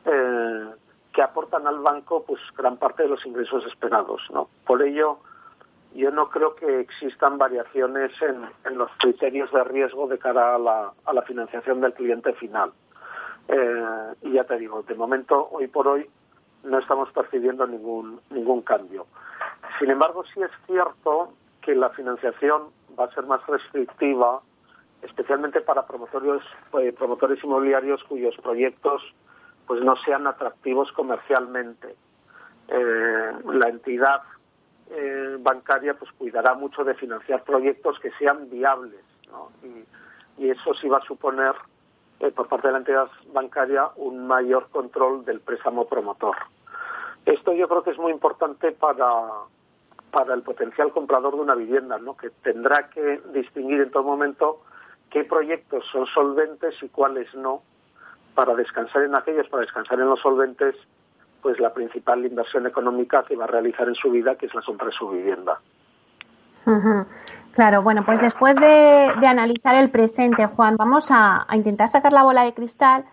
que 0.03 1.21
aportan 1.21 1.65
al 1.67 1.79
banco 1.79 2.23
pues 2.27 2.41
gran 2.55 2.77
parte 2.77 3.03
de 3.03 3.09
los 3.09 3.25
ingresos 3.25 3.65
esperados 3.65 4.21
no 4.31 4.49
por 4.65 4.83
ello 4.83 5.19
yo 5.95 6.11
no 6.11 6.29
creo 6.29 6.55
que 6.55 6.81
existan 6.81 7.37
variaciones 7.37 8.11
en, 8.21 8.77
los 8.77 8.91
criterios 8.99 9.51
de 9.51 9.63
riesgo 9.63 10.07
de 10.07 10.19
cara 10.19 10.55
a 10.55 10.59
la, 10.59 11.21
financiación 11.21 11.79
del 11.79 11.93
cliente 11.93 12.33
final. 12.33 12.73
Eh, 13.47 14.13
y 14.23 14.33
ya 14.33 14.43
te 14.43 14.57
digo, 14.57 14.83
de 14.83 14.93
momento, 14.93 15.47
hoy 15.51 15.67
por 15.67 15.87
hoy, 15.87 16.09
no 16.63 16.79
estamos 16.79 17.09
percibiendo 17.13 17.65
ningún, 17.65 18.19
ningún 18.29 18.61
cambio. 18.61 19.07
Sin 19.79 19.89
embargo, 19.89 20.25
sí 20.33 20.41
es 20.41 20.51
cierto 20.65 21.31
que 21.65 21.75
la 21.75 21.89
financiación 21.89 22.69
va 22.97 23.05
a 23.05 23.13
ser 23.13 23.25
más 23.25 23.45
restrictiva, 23.47 24.41
especialmente 25.01 25.61
para 25.61 25.85
promotores, 25.87 26.43
eh, 26.79 26.93
promotores 26.93 27.43
inmobiliarios 27.43 28.03
cuyos 28.03 28.35
proyectos 28.37 29.01
pues 29.67 29.81
no 29.83 29.95
sean 29.97 30.27
atractivos 30.27 30.91
comercialmente. 30.91 31.95
Eh, 32.67 33.31
la 33.45 33.69
entidad 33.69 34.21
eh, 34.91 35.37
bancaria 35.39 35.95
pues 35.95 36.11
cuidará 36.11 36.53
mucho 36.53 36.83
de 36.83 36.93
financiar 36.93 37.43
proyectos 37.43 37.99
que 37.99 38.11
sean 38.11 38.49
viables 38.49 39.03
y, 39.63 40.49
eso 40.49 40.73
sí 40.75 40.87
va 40.87 40.97
a 40.97 41.05
suponer 41.05 41.53
eh, 42.19 42.29
por 42.31 42.47
parte 42.47 42.67
de 42.67 42.73
la 42.73 42.79
entidad 42.79 43.09
bancaria 43.33 43.89
un 43.95 44.27
mayor 44.27 44.69
control 44.69 45.25
del 45.25 45.39
préstamo 45.39 45.87
promotor. 45.87 46.35
Esto 47.25 47.53
yo 47.53 47.67
creo 47.67 47.83
que 47.83 47.91
es 47.91 47.97
muy 47.97 48.11
importante 48.11 48.71
para, 48.71 49.05
para 50.15 50.33
el 50.33 50.43
potencial 50.43 50.93
comprador 50.93 51.35
de 51.35 51.41
una 51.41 51.55
vivienda, 51.55 51.97
¿no? 51.97 52.15
que 52.15 52.29
tendrá 52.41 52.87
que 52.87 53.21
distinguir 53.33 53.81
en 53.81 53.91
todo 53.91 54.03
momento 54.03 54.61
qué 55.09 55.25
proyectos 55.25 55.83
son 55.91 56.05
solventes 56.05 56.73
y 56.81 56.87
cuáles 56.87 57.35
no, 57.35 57.63
para 58.33 58.55
descansar 58.55 59.03
en 59.03 59.13
aquellos, 59.13 59.49
para 59.49 59.63
descansar 59.63 59.99
en 59.99 60.07
los 60.07 60.21
solventes 60.21 60.73
pues 61.41 61.59
la 61.59 61.73
principal 61.73 62.25
inversión 62.25 62.65
económica 62.65 63.25
que 63.27 63.35
va 63.35 63.43
a 63.43 63.47
realizar 63.47 63.89
en 63.89 63.95
su 63.95 64.09
vida, 64.09 64.35
que 64.35 64.45
es 64.45 64.55
la 64.55 64.61
compra 64.61 64.87
de 64.87 64.93
su 64.93 65.09
vivienda. 65.09 65.59
Claro, 67.51 67.81
bueno, 67.81 68.05
pues 68.05 68.21
después 68.21 68.55
de, 68.55 69.27
analizar 69.27 69.75
el 69.75 69.91
presente, 69.91 70.45
Juan, 70.45 70.77
vamos 70.77 71.07
a, 71.11 71.45
intentar 71.51 71.89
sacar 71.89 72.13
la 72.13 72.23
bola 72.23 72.45
de 72.45 72.53
cristal. 72.53 73.03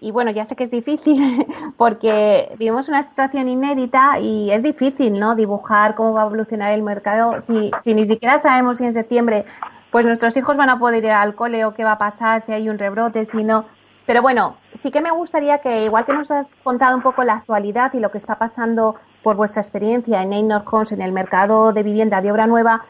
Y 0.00 0.12
bueno, 0.12 0.30
ya 0.30 0.44
sé 0.44 0.54
que 0.54 0.62
es 0.62 0.70
difícil 0.70 1.46
porque 1.76 2.54
vivimos 2.58 2.88
una 2.88 3.02
situación 3.02 3.48
inédita 3.48 4.20
y 4.20 4.50
es 4.52 4.62
difícil, 4.62 5.18
¿no? 5.18 5.34
Dibujar 5.34 5.96
cómo 5.96 6.12
va 6.12 6.22
a 6.22 6.26
evolucionar 6.26 6.72
el 6.72 6.82
mercado 6.82 7.42
si, 7.42 7.72
si 7.82 7.94
ni 7.94 8.06
siquiera 8.06 8.38
sabemos 8.38 8.78
si 8.78 8.84
en 8.84 8.92
septiembre 8.92 9.44
pues 9.90 10.04
nuestros 10.06 10.36
hijos 10.36 10.56
van 10.56 10.70
a 10.70 10.78
poder 10.78 11.04
ir 11.04 11.10
al 11.10 11.34
cole 11.34 11.64
o 11.64 11.74
qué 11.74 11.82
va 11.82 11.92
a 11.92 11.98
pasar, 11.98 12.42
si 12.42 12.52
hay 12.52 12.68
un 12.68 12.78
rebrote, 12.78 13.24
si 13.24 13.42
no. 13.42 13.64
Pero 14.06 14.22
bueno, 14.22 14.56
sí 14.82 14.90
que 14.90 15.00
me 15.00 15.10
gustaría 15.10 15.58
que, 15.58 15.84
igual 15.84 16.04
que 16.04 16.12
nos 16.12 16.30
has 16.30 16.56
contado 16.56 16.96
un 16.96 17.02
poco 17.02 17.24
la 17.24 17.34
actualidad 17.34 17.92
y 17.94 18.00
lo 18.00 18.10
que 18.10 18.18
está 18.18 18.36
pasando 18.36 18.96
por 19.22 19.36
vuestra 19.36 19.62
experiencia 19.62 20.22
en 20.22 20.30
Neynor 20.30 20.62
Homes, 20.70 20.92
en 20.92 21.02
el 21.02 21.12
mercado 21.12 21.72
de 21.72 21.82
vivienda 21.82 22.20
de 22.20 22.30
obra 22.32 22.46
nueva, 22.46 22.84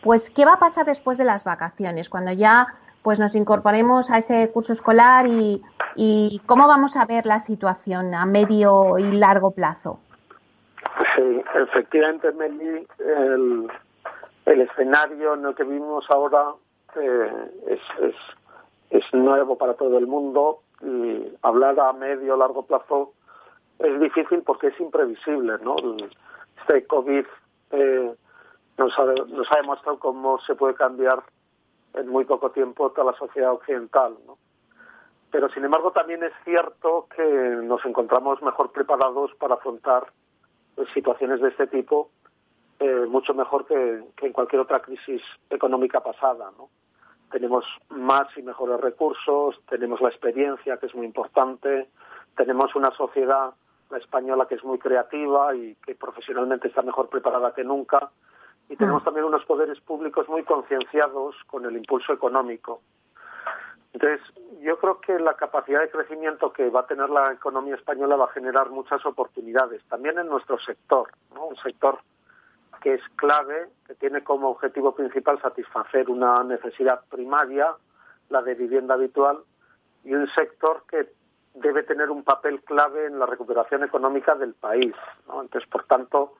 pues 0.00 0.30
qué 0.30 0.44
va 0.44 0.54
a 0.54 0.58
pasar 0.58 0.86
después 0.86 1.18
de 1.18 1.24
las 1.24 1.44
vacaciones, 1.44 2.08
cuando 2.08 2.32
ya 2.32 2.68
pues 3.02 3.18
nos 3.18 3.34
incorporemos 3.34 4.10
a 4.10 4.18
ese 4.18 4.50
curso 4.50 4.72
escolar 4.72 5.26
y, 5.26 5.62
cómo 6.46 6.68
vamos 6.68 6.96
a 6.96 7.04
ver 7.04 7.26
la 7.26 7.40
situación 7.40 8.14
a 8.14 8.24
medio 8.26 8.98
y 8.98 9.12
largo 9.12 9.50
plazo. 9.50 9.98
Sí, 11.16 11.42
efectivamente, 11.54 12.32
Meli, 12.32 12.86
el, 12.98 13.70
escenario 14.46 15.34
en 15.34 15.44
el 15.46 15.54
que 15.54 15.64
vivimos 15.64 16.10
ahora 16.10 16.52
eh, 16.96 17.50
es, 17.68 17.80
es 18.02 18.14
es 18.90 19.04
nuevo 19.14 19.56
para 19.56 19.74
todo 19.74 19.98
el 19.98 20.06
mundo 20.06 20.60
y 20.82 21.32
hablar 21.42 21.78
a 21.80 21.92
medio 21.92 22.34
o 22.34 22.36
largo 22.36 22.66
plazo 22.66 23.12
es 23.78 23.98
difícil 24.00 24.42
porque 24.42 24.68
es 24.68 24.80
imprevisible, 24.80 25.54
¿no? 25.62 25.76
Este 26.60 26.86
COVID 26.86 27.24
eh, 27.70 28.14
nos, 28.76 28.98
ha, 28.98 29.04
nos 29.04 29.50
ha 29.52 29.56
demostrado 29.56 29.98
cómo 29.98 30.38
se 30.40 30.54
puede 30.54 30.74
cambiar 30.74 31.22
en 31.94 32.08
muy 32.08 32.24
poco 32.24 32.50
tiempo 32.50 32.90
toda 32.90 33.12
la 33.12 33.18
sociedad 33.18 33.52
occidental, 33.52 34.16
¿no? 34.26 34.38
Pero 35.30 35.48
sin 35.50 35.64
embargo 35.64 35.92
también 35.92 36.22
es 36.24 36.32
cierto 36.44 37.06
que 37.14 37.22
nos 37.62 37.84
encontramos 37.84 38.42
mejor 38.42 38.72
preparados 38.72 39.32
para 39.34 39.54
afrontar 39.54 40.12
pues, 40.74 40.88
situaciones 40.92 41.40
de 41.40 41.48
este 41.48 41.68
tipo 41.68 42.10
eh, 42.80 43.06
mucho 43.08 43.34
mejor 43.34 43.66
que, 43.66 44.02
que 44.16 44.26
en 44.26 44.32
cualquier 44.32 44.62
otra 44.62 44.80
crisis 44.80 45.22
económica 45.50 46.00
pasada, 46.00 46.50
¿no? 46.56 46.68
tenemos 47.30 47.64
más 47.88 48.26
y 48.36 48.42
mejores 48.42 48.80
recursos, 48.80 49.58
tenemos 49.68 50.00
la 50.00 50.08
experiencia, 50.08 50.76
que 50.76 50.86
es 50.86 50.94
muy 50.94 51.06
importante, 51.06 51.88
tenemos 52.36 52.74
una 52.74 52.90
sociedad, 52.92 53.54
la 53.90 53.98
española, 53.98 54.46
que 54.46 54.56
es 54.56 54.64
muy 54.64 54.78
creativa 54.78 55.54
y 55.54 55.76
que 55.76 55.94
profesionalmente 55.94 56.68
está 56.68 56.82
mejor 56.82 57.08
preparada 57.08 57.54
que 57.54 57.64
nunca, 57.64 58.10
y 58.70 58.76
tenemos 58.76 59.02
mm. 59.02 59.04
también 59.04 59.26
unos 59.26 59.44
poderes 59.44 59.78
públicos 59.80 60.28
muy 60.28 60.44
concienciados 60.44 61.34
con 61.48 61.66
el 61.66 61.76
impulso 61.76 62.12
económico. 62.12 62.80
Entonces, 63.92 64.20
yo 64.62 64.78
creo 64.78 65.00
que 65.00 65.18
la 65.18 65.34
capacidad 65.34 65.80
de 65.80 65.90
crecimiento 65.90 66.52
que 66.52 66.70
va 66.70 66.80
a 66.80 66.86
tener 66.86 67.10
la 67.10 67.32
economía 67.32 67.74
española 67.74 68.14
va 68.14 68.26
a 68.26 68.32
generar 68.32 68.70
muchas 68.70 69.04
oportunidades, 69.04 69.82
también 69.88 70.18
en 70.18 70.28
nuestro 70.28 70.58
sector, 70.60 71.10
¿no? 71.34 71.46
un 71.46 71.56
sector 71.56 71.98
que 72.80 72.94
es 72.94 73.02
clave, 73.16 73.68
que 73.86 73.94
tiene 73.96 74.22
como 74.22 74.48
objetivo 74.48 74.94
principal 74.94 75.42
satisfacer 75.42 76.08
una 76.08 76.44
necesidad 76.44 77.02
primaria, 77.10 77.74
la 78.28 78.40
de 78.42 78.54
vivienda 78.54 78.94
habitual, 78.94 79.40
y 80.04 80.14
un 80.14 80.28
sector 80.28 80.84
que 80.88 81.12
debe 81.54 81.82
tener 81.82 82.10
un 82.10 82.22
papel 82.22 82.62
clave 82.62 83.06
en 83.06 83.18
la 83.18 83.26
recuperación 83.26 83.82
económica 83.82 84.36
del 84.36 84.54
país. 84.54 84.94
Entonces, 85.26 85.68
por 85.68 85.84
tanto, 85.84 86.36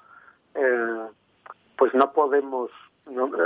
eh, 0.55 1.09
pues 1.81 1.95
no 1.95 2.13
podemos, 2.13 2.71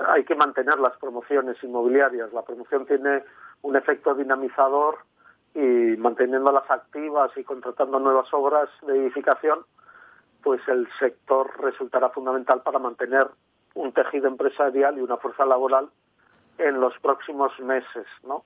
hay 0.09 0.25
que 0.25 0.35
mantener 0.35 0.81
las 0.81 0.97
promociones 0.97 1.57
inmobiliarias. 1.63 2.33
La 2.33 2.43
promoción 2.43 2.85
tiene 2.85 3.23
un 3.63 3.77
efecto 3.77 4.13
dinamizador 4.13 4.99
y 5.55 5.97
manteniéndolas 5.97 6.69
activas 6.69 7.31
y 7.37 7.45
contratando 7.45 8.01
nuevas 8.01 8.27
obras 8.35 8.69
de 8.89 8.99
edificación, 8.99 9.61
pues 10.43 10.61
el 10.67 10.89
sector 10.99 11.49
resultará 11.61 12.09
fundamental 12.09 12.63
para 12.63 12.81
mantener 12.81 13.29
un 13.75 13.93
tejido 13.93 14.27
empresarial 14.27 14.99
y 14.99 15.03
una 15.03 15.19
fuerza 15.19 15.47
laboral 15.47 15.89
en 16.59 16.81
los 16.81 16.99
próximos 16.99 17.53
meses, 17.61 18.07
¿no? 18.25 18.43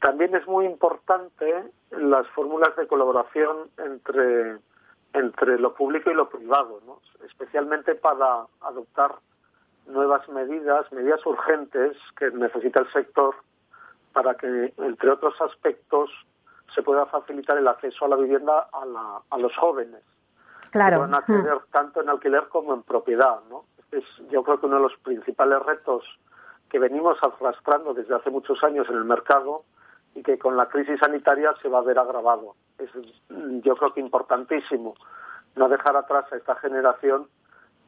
También 0.00 0.34
es 0.34 0.48
muy 0.48 0.64
importante 0.64 1.70
las 1.90 2.26
fórmulas 2.28 2.74
de 2.76 2.86
colaboración 2.86 3.68
entre, 3.76 4.56
entre 5.12 5.58
lo 5.58 5.74
público 5.74 6.10
y 6.10 6.14
lo 6.14 6.28
privado, 6.28 6.80
¿no? 6.86 7.00
especialmente 7.26 7.94
para 7.94 8.46
adoptar 8.62 9.16
nuevas 9.86 10.28
medidas, 10.28 10.90
medidas 10.92 11.24
urgentes 11.26 11.96
que 12.16 12.30
necesita 12.30 12.80
el 12.80 12.92
sector 12.92 13.34
para 14.12 14.34
que, 14.34 14.72
entre 14.76 15.10
otros 15.10 15.34
aspectos, 15.40 16.10
se 16.74 16.82
pueda 16.82 17.06
facilitar 17.06 17.58
el 17.58 17.68
acceso 17.68 18.04
a 18.04 18.08
la 18.08 18.16
vivienda 18.16 18.68
a, 18.72 18.86
la, 18.86 19.20
a 19.28 19.38
los 19.38 19.54
jóvenes. 19.56 20.02
Claro. 20.70 20.96
Que 20.96 21.06
puedan 21.06 21.14
acceder 21.14 21.54
mm. 21.54 21.70
tanto 21.70 22.00
en 22.00 22.08
alquiler 22.08 22.48
como 22.48 22.74
en 22.74 22.82
propiedad. 22.82 23.40
¿no? 23.50 23.64
Es, 23.90 24.04
yo 24.30 24.42
creo 24.42 24.60
que 24.60 24.66
uno 24.66 24.76
de 24.76 24.82
los 24.82 24.96
principales 24.98 25.62
retos 25.62 26.04
que 26.70 26.78
venimos 26.78 27.18
arrastrando 27.22 27.92
desde 27.92 28.14
hace 28.14 28.30
muchos 28.30 28.62
años 28.64 28.88
en 28.88 28.96
el 28.96 29.04
mercado 29.04 29.64
y 30.14 30.22
que 30.22 30.38
con 30.38 30.56
la 30.56 30.66
crisis 30.66 31.00
sanitaria 31.00 31.54
se 31.60 31.68
va 31.68 31.78
a 31.78 31.82
ver 31.82 31.98
agravado. 31.98 32.54
Es, 32.84 32.90
yo 33.62 33.76
creo 33.76 33.92
que 33.92 34.00
importantísimo 34.00 34.94
no 35.56 35.68
dejar 35.68 35.96
atrás 35.96 36.32
a 36.32 36.36
esta 36.36 36.56
generación 36.56 37.26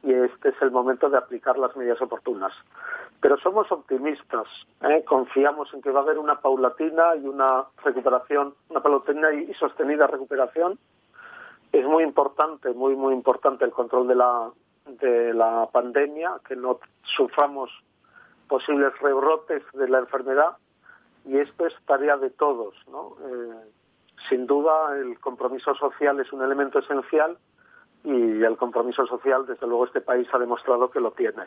y 0.03 0.13
este 0.13 0.49
es 0.49 0.61
el 0.61 0.71
momento 0.71 1.09
de 1.09 1.17
aplicar 1.17 1.57
las 1.57 1.75
medidas 1.75 1.99
oportunas. 2.01 2.53
Pero 3.21 3.37
somos 3.37 3.71
optimistas, 3.71 4.47
¿eh? 4.81 5.03
confiamos 5.03 5.73
en 5.73 5.81
que 5.81 5.89
va 5.89 6.01
a 6.01 6.03
haber 6.03 6.19
una 6.19 6.39
paulatina 6.41 7.15
y 7.15 7.27
una 7.27 7.65
recuperación, 7.83 8.53
una 8.69 8.81
paulatina 8.81 9.33
y 9.33 9.51
sostenida 9.55 10.05
recuperación. 10.05 10.77
Es 11.71 11.85
muy 11.85 12.03
importante, 12.03 12.71
muy, 12.73 12.95
muy 12.95 13.13
importante 13.13 13.65
el 13.65 13.71
control 13.71 14.07
de 14.07 14.15
la, 14.15 14.51
de 14.85 15.33
la 15.33 15.67
pandemia, 15.71 16.39
que 16.47 16.55
no 16.55 16.79
suframos 17.03 17.71
posibles 18.47 18.97
rebrotes 18.99 19.63
de 19.73 19.89
la 19.89 19.99
enfermedad 19.99 20.57
y 21.25 21.37
esto 21.37 21.65
es 21.65 21.73
tarea 21.85 22.17
de 22.17 22.29
todos, 22.29 22.75
¿no? 22.87 23.15
Eh, 23.27 23.71
sin 24.29 24.47
duda 24.47 24.95
el 24.97 25.19
compromiso 25.19 25.73
social 25.75 26.19
es 26.19 26.31
un 26.33 26.43
elemento 26.43 26.79
esencial 26.79 27.37
y 28.03 28.43
el 28.43 28.55
compromiso 28.57 29.05
social, 29.07 29.45
desde 29.47 29.65
luego, 29.67 29.85
este 29.85 30.01
país 30.01 30.27
ha 30.31 30.37
demostrado 30.37 30.91
que 30.91 30.99
lo 30.99 31.11
tiene. 31.11 31.43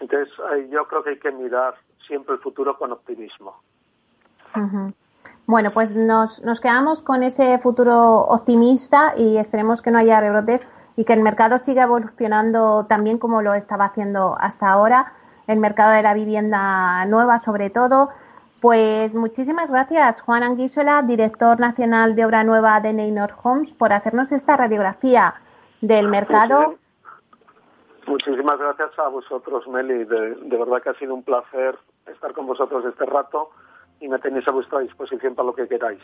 Entonces, 0.00 0.34
yo 0.70 0.86
creo 0.86 1.02
que 1.02 1.10
hay 1.10 1.18
que 1.18 1.32
mirar 1.32 1.74
siempre 2.06 2.34
el 2.34 2.40
futuro 2.40 2.78
con 2.78 2.92
optimismo. 2.92 3.62
Bueno, 5.46 5.70
pues 5.72 5.94
nos, 5.94 6.42
nos 6.42 6.60
quedamos 6.60 7.02
con 7.02 7.22
ese 7.22 7.58
futuro 7.58 8.20
optimista 8.20 9.14
y 9.16 9.36
esperemos 9.36 9.82
que 9.82 9.90
no 9.90 9.98
haya 9.98 10.20
rebrotes 10.20 10.66
y 10.96 11.04
que 11.04 11.12
el 11.12 11.20
mercado 11.20 11.58
siga 11.58 11.84
evolucionando 11.84 12.86
también 12.88 13.18
como 13.18 13.42
lo 13.42 13.54
estaba 13.54 13.84
haciendo 13.84 14.36
hasta 14.40 14.70
ahora, 14.70 15.12
el 15.46 15.60
mercado 15.60 15.92
de 15.92 16.02
la 16.02 16.14
vivienda 16.14 17.04
nueva 17.04 17.38
sobre 17.38 17.70
todo. 17.70 18.08
Pues 18.66 19.14
muchísimas 19.14 19.70
gracias, 19.70 20.20
Juan 20.22 20.42
Anguisola, 20.42 21.00
director 21.02 21.60
nacional 21.60 22.16
de 22.16 22.24
Obra 22.24 22.42
Nueva 22.42 22.80
de 22.80 22.92
Neynor 22.92 23.32
Homes, 23.40 23.72
por 23.72 23.92
hacernos 23.92 24.32
esta 24.32 24.56
radiografía 24.56 25.34
del 25.80 26.08
mercado. 26.08 26.74
Muchísimas 28.08 28.58
gracias 28.58 28.90
a 28.98 29.06
vosotros, 29.06 29.68
Meli. 29.68 30.02
De, 30.02 30.58
verdad 30.58 30.82
que 30.82 30.88
ha 30.88 30.94
sido 30.94 31.14
un 31.14 31.22
placer 31.22 31.78
estar 32.12 32.32
con 32.32 32.48
vosotros 32.48 32.84
este 32.86 33.06
rato 33.06 33.50
y 34.00 34.08
me 34.08 34.18
tenéis 34.18 34.48
a 34.48 34.50
vuestra 34.50 34.80
disposición 34.80 35.36
para 35.36 35.46
lo 35.46 35.54
que 35.54 35.68
queráis. 35.68 36.02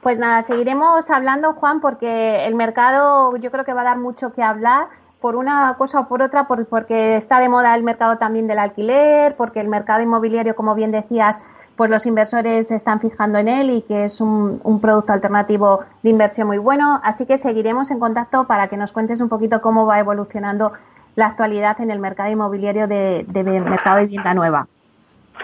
Pues 0.00 0.18
nada, 0.18 0.40
seguiremos 0.40 1.10
hablando, 1.10 1.52
Juan, 1.52 1.82
porque 1.82 2.46
el 2.46 2.54
mercado 2.54 3.36
yo 3.36 3.50
creo 3.50 3.66
que 3.66 3.74
va 3.74 3.82
a 3.82 3.84
dar 3.84 3.98
mucho 3.98 4.32
que 4.32 4.42
hablar 4.42 4.88
por 5.22 5.36
una 5.36 5.74
cosa 5.78 6.00
o 6.00 6.08
por 6.08 6.20
otra, 6.20 6.46
porque 6.46 7.16
está 7.16 7.38
de 7.38 7.48
moda 7.48 7.74
el 7.74 7.82
mercado 7.82 8.18
también 8.18 8.46
del 8.46 8.58
alquiler, 8.58 9.34
porque 9.36 9.60
el 9.60 9.68
mercado 9.68 10.02
inmobiliario, 10.02 10.54
como 10.54 10.74
bien 10.74 10.90
decías, 10.90 11.40
pues 11.76 11.90
los 11.90 12.04
inversores 12.04 12.68
se 12.68 12.76
están 12.76 13.00
fijando 13.00 13.38
en 13.38 13.48
él 13.48 13.70
y 13.70 13.82
que 13.82 14.04
es 14.04 14.20
un, 14.20 14.60
producto 14.82 15.12
alternativo 15.12 15.80
de 16.02 16.10
inversión 16.10 16.48
muy 16.48 16.58
bueno. 16.58 17.00
Así 17.02 17.24
que 17.24 17.38
seguiremos 17.38 17.90
en 17.90 17.98
contacto 17.98 18.46
para 18.46 18.68
que 18.68 18.76
nos 18.76 18.92
cuentes 18.92 19.20
un 19.20 19.30
poquito 19.30 19.62
cómo 19.62 19.86
va 19.86 19.98
evolucionando 19.98 20.72
la 21.16 21.26
actualidad 21.26 21.80
en 21.80 21.90
el 21.90 21.98
mercado 21.98 22.30
inmobiliario 22.30 22.86
de, 22.86 23.24
de 23.26 23.42
mercado 23.42 23.96
de 23.96 24.02
vivienda 24.02 24.34
nueva. 24.34 24.66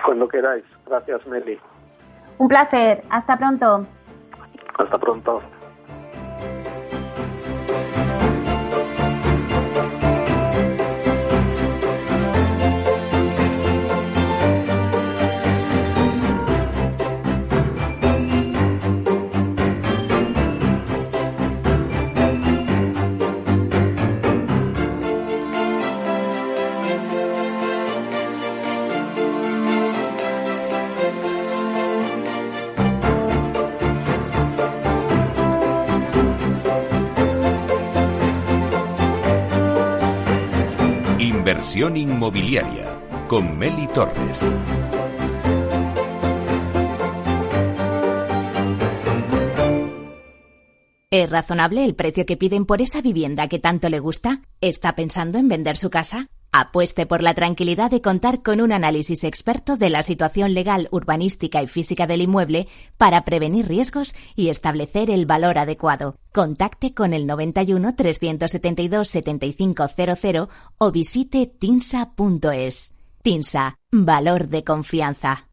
Cuando 0.04 0.28
queráis. 0.28 0.64
Gracias, 0.86 1.26
Meli. 1.26 1.58
Un 2.38 2.48
placer. 2.48 3.02
Hasta 3.10 3.36
pronto. 3.36 3.86
Hasta 4.78 4.98
pronto. 4.98 5.40
Inmobiliaria 41.76 42.98
con 43.28 43.58
Meli 43.58 43.86
Torres. 43.88 44.40
¿Es 51.10 51.28
razonable 51.28 51.84
el 51.84 51.94
precio 51.94 52.24
que 52.24 52.38
piden 52.38 52.64
por 52.64 52.80
esa 52.80 53.02
vivienda 53.02 53.48
que 53.48 53.58
tanto 53.58 53.90
le 53.90 53.98
gusta? 53.98 54.40
¿Está 54.62 54.94
pensando 54.94 55.38
en 55.38 55.48
vender 55.48 55.76
su 55.76 55.90
casa? 55.90 56.28
Apueste 56.50 57.04
por 57.04 57.22
la 57.22 57.34
tranquilidad 57.34 57.90
de 57.90 58.00
contar 58.00 58.42
con 58.42 58.60
un 58.60 58.72
análisis 58.72 59.24
experto 59.24 59.76
de 59.76 59.90
la 59.90 60.02
situación 60.02 60.54
legal, 60.54 60.88
urbanística 60.90 61.62
y 61.62 61.66
física 61.66 62.06
del 62.06 62.22
inmueble 62.22 62.68
para 62.96 63.24
prevenir 63.24 63.68
riesgos 63.68 64.14
y 64.34 64.48
establecer 64.48 65.10
el 65.10 65.26
valor 65.26 65.58
adecuado. 65.58 66.16
Contacte 66.32 66.94
con 66.94 67.12
el 67.12 67.26
91 67.26 67.94
372 67.94 69.08
7500 69.08 70.48
o 70.78 70.90
visite 70.90 71.46
tinsa.es. 71.46 72.94
Tinsa, 73.22 73.78
valor 73.92 74.48
de 74.48 74.64
confianza. 74.64 75.47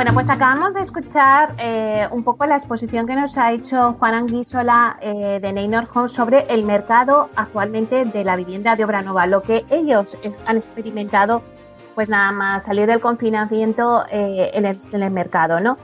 Bueno, 0.00 0.14
pues 0.14 0.30
acabamos 0.30 0.72
de 0.72 0.80
escuchar 0.80 1.56
eh, 1.58 2.08
un 2.10 2.24
poco 2.24 2.46
la 2.46 2.56
exposición 2.56 3.06
que 3.06 3.14
nos 3.14 3.36
ha 3.36 3.52
hecho 3.52 3.96
Juan 3.98 4.14
Anguisola 4.14 4.96
eh, 5.02 5.40
de 5.42 5.52
Neynor 5.52 5.88
Homes 5.92 6.12
sobre 6.12 6.46
el 6.48 6.64
mercado 6.64 7.28
actualmente 7.36 8.06
de 8.06 8.24
la 8.24 8.34
vivienda 8.34 8.76
de 8.76 8.84
obra 8.86 9.02
nueva, 9.02 9.26
lo 9.26 9.42
que 9.42 9.66
ellos 9.68 10.16
han 10.46 10.56
experimentado, 10.56 11.42
pues 11.94 12.08
nada 12.08 12.32
más 12.32 12.64
salir 12.64 12.86
del 12.86 13.00
confinamiento 13.00 14.06
eh, 14.10 14.52
en, 14.54 14.64
el, 14.64 14.78
en, 14.90 15.02
el, 15.02 15.10
mercado, 15.10 15.60
¿no? 15.60 15.76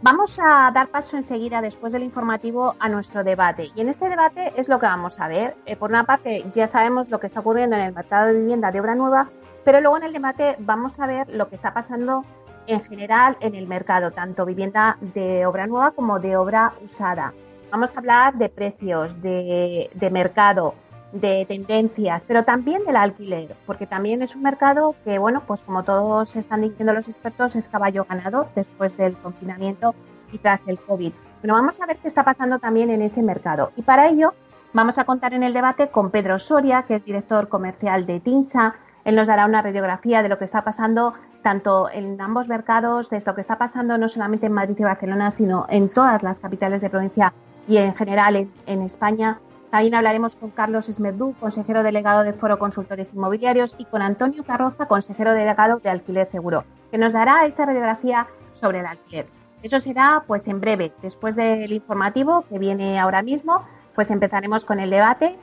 Vamos 0.00 0.38
a 0.38 0.70
dar 0.72 0.86
paso 0.86 1.16
enseguida, 1.16 1.60
después 1.60 1.92
del 1.92 2.04
informativo, 2.04 2.76
a 2.78 2.88
nuestro 2.88 3.24
debate. 3.24 3.72
Y 3.74 3.80
en 3.80 3.88
este 3.88 4.08
debate 4.08 4.52
es 4.56 4.68
lo 4.68 4.78
que 4.78 4.86
vamos 4.86 5.18
a 5.18 5.26
ver. 5.26 5.56
por 5.80 5.90
una 5.90 6.04
parte, 6.04 6.46
ya 6.54 6.68
sabemos 6.68 7.10
lo 7.10 7.18
que 7.18 7.26
está 7.26 7.40
ocurriendo 7.40 7.74
en 7.74 7.82
el 7.82 7.94
mercado 7.94 8.28
de 8.28 8.38
vivienda 8.38 8.70
de 8.70 8.80
obra 8.80 8.94
nueva, 8.94 9.28
pero 9.64 9.80
luego 9.80 9.96
en 9.96 10.04
el 10.04 10.12
debate 10.12 10.54
vamos 10.60 11.00
a 11.00 11.08
ver 11.08 11.28
lo 11.30 11.48
que 11.48 11.56
está 11.56 11.74
pasando 11.74 12.24
en 12.66 12.82
general 12.84 13.36
en 13.40 13.54
el 13.54 13.66
mercado, 13.66 14.10
tanto 14.10 14.46
vivienda 14.46 14.96
de 15.00 15.46
obra 15.46 15.66
nueva 15.66 15.92
como 15.92 16.18
de 16.18 16.36
obra 16.36 16.74
usada. 16.82 17.32
vamos 17.70 17.94
a 17.94 17.98
hablar 17.98 18.34
de 18.34 18.48
precios, 18.48 19.20
de, 19.20 19.90
mercado, 20.12 20.74
de 21.12 21.44
tendencias, 21.46 22.24
pero 22.24 22.44
también 22.44 22.84
del 22.84 22.96
alquiler, 22.96 23.56
porque 23.66 23.86
también 23.86 24.22
es 24.22 24.36
un 24.36 24.42
mercado 24.42 24.94
que, 25.04 25.18
bueno, 25.18 25.42
pues 25.46 25.60
como 25.62 25.82
todos 25.82 26.36
están 26.36 26.62
diciendo 26.62 26.92
los 26.92 27.08
expertos, 27.08 27.56
es 27.56 27.68
caballo 27.68 28.06
ganador 28.08 28.48
después 28.54 28.96
del 28.96 29.16
confinamiento 29.16 29.94
y 30.32 30.38
tras 30.38 30.68
el 30.68 30.78
COVID. 30.78 31.12
Bueno, 31.40 31.54
vamos 31.54 31.80
a 31.80 31.86
ver 31.86 31.98
qué 31.98 32.08
está 32.08 32.24
pasando 32.24 32.58
también 32.58 32.90
en 32.90 33.02
ese 33.02 33.22
mercado. 33.22 33.72
Y 33.76 33.82
para 33.82 34.08
ello 34.08 34.34
vamos 34.72 34.98
a 34.98 35.04
contar 35.04 35.34
en 35.34 35.42
el 35.42 35.52
debate 35.52 35.88
con 35.88 36.10
Pedro 36.10 36.38
Soria, 36.38 36.84
que 36.84 36.94
es 36.94 37.04
director 37.04 37.48
comercial 37.48 38.06
de 38.06 38.20
TINSA. 38.20 38.76
Él 39.04 39.16
nos 39.16 39.26
dará 39.26 39.46
una 39.46 39.62
radiografía 39.62 40.22
de 40.22 40.28
lo 40.28 40.38
que 40.38 40.46
está 40.46 40.62
pasando 40.62 41.14
tanto 41.44 41.90
en 41.90 42.18
ambos 42.22 42.48
mercados, 42.48 43.10
de 43.10 43.22
lo 43.24 43.34
que 43.34 43.42
está 43.42 43.58
pasando 43.58 43.98
no 43.98 44.08
solamente 44.08 44.46
en 44.46 44.52
Madrid 44.52 44.76
y 44.78 44.82
Barcelona, 44.82 45.30
sino 45.30 45.66
en 45.68 45.90
todas 45.90 46.22
las 46.22 46.40
capitales 46.40 46.80
de 46.80 46.88
provincia 46.88 47.34
y 47.68 47.76
en 47.76 47.94
general 47.94 48.48
en, 48.66 48.82
España. 48.82 49.38
También 49.70 49.94
hablaremos 49.94 50.36
con 50.36 50.50
Carlos 50.50 50.88
Esmerdú, 50.88 51.34
consejero 51.38 51.82
delegado 51.82 52.22
de 52.22 52.32
Foro 52.32 52.58
Consultores 52.58 53.12
Inmobiliarios, 53.12 53.74
y 53.76 53.84
con 53.84 54.00
Antonio 54.00 54.42
Carroza, 54.42 54.86
consejero 54.86 55.34
delegado 55.34 55.80
de 55.80 55.90
Alquiler 55.90 56.26
Seguro, 56.26 56.64
que 56.90 56.96
nos 56.96 57.12
dará 57.12 57.44
esa 57.44 57.66
radiografía 57.66 58.26
sobre 58.54 58.80
el 58.80 58.86
alquiler. 58.86 59.26
Eso 59.62 59.80
será 59.80 60.24
pues 60.26 60.48
en 60.48 60.62
breve, 60.62 60.92
después 61.02 61.36
del 61.36 61.72
informativo 61.72 62.46
que 62.48 62.58
viene 62.58 62.98
ahora 62.98 63.20
mismo, 63.20 63.64
pues 63.94 64.10
empezaremos 64.10 64.64
con 64.64 64.80
el 64.80 64.88
debate 64.88 65.36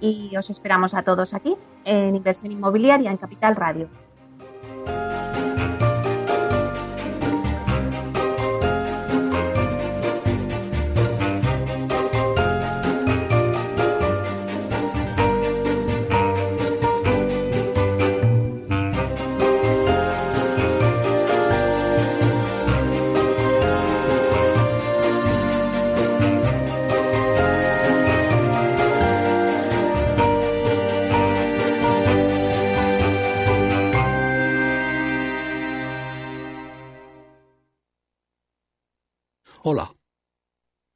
y 0.00 0.34
os 0.34 0.48
esperamos 0.48 0.94
a 0.94 1.02
todos 1.02 1.34
aquí 1.34 1.56
en 1.84 2.16
Inversión 2.16 2.52
Inmobiliaria 2.52 3.10
en 3.10 3.18
Capital 3.18 3.54
Radio. 3.54 3.88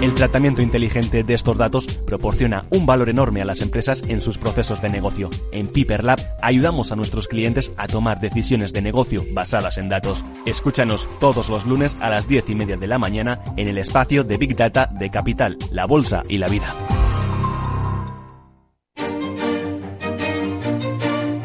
El 0.00 0.14
tratamiento 0.14 0.62
inteligente 0.62 1.24
de 1.24 1.34
estos 1.34 1.58
datos 1.58 1.86
proporciona 2.06 2.64
un 2.70 2.86
valor 2.86 3.10
enorme 3.10 3.42
a 3.42 3.44
las 3.44 3.60
empresas 3.60 4.02
en 4.08 4.22
sus 4.22 4.38
procesos 4.38 4.80
de 4.80 4.88
negocio. 4.88 5.28
En 5.52 5.68
Piper 5.68 6.04
Lab 6.04 6.18
ayudamos 6.40 6.90
a 6.90 6.96
nuestros 6.96 7.28
clientes 7.28 7.74
a 7.76 7.86
tomar 7.86 8.18
decisiones 8.18 8.72
de 8.72 8.80
negocio 8.80 9.26
basadas 9.34 9.76
en 9.76 9.90
datos. 9.90 10.24
Escúchanos 10.46 11.10
todos 11.18 11.50
los 11.50 11.66
lunes 11.66 11.96
a 12.00 12.08
las 12.08 12.26
10 12.26 12.48
y 12.48 12.54
media 12.54 12.78
de 12.78 12.86
la 12.86 12.98
mañana 12.98 13.40
en 13.58 13.68
el 13.68 13.76
espacio 13.76 14.24
de 14.24 14.38
Big 14.38 14.56
Data 14.56 14.86
de 14.86 15.10
Capital, 15.10 15.58
la 15.70 15.84
Bolsa 15.84 16.22
y 16.28 16.38
la 16.38 16.48
Vida. 16.48 16.74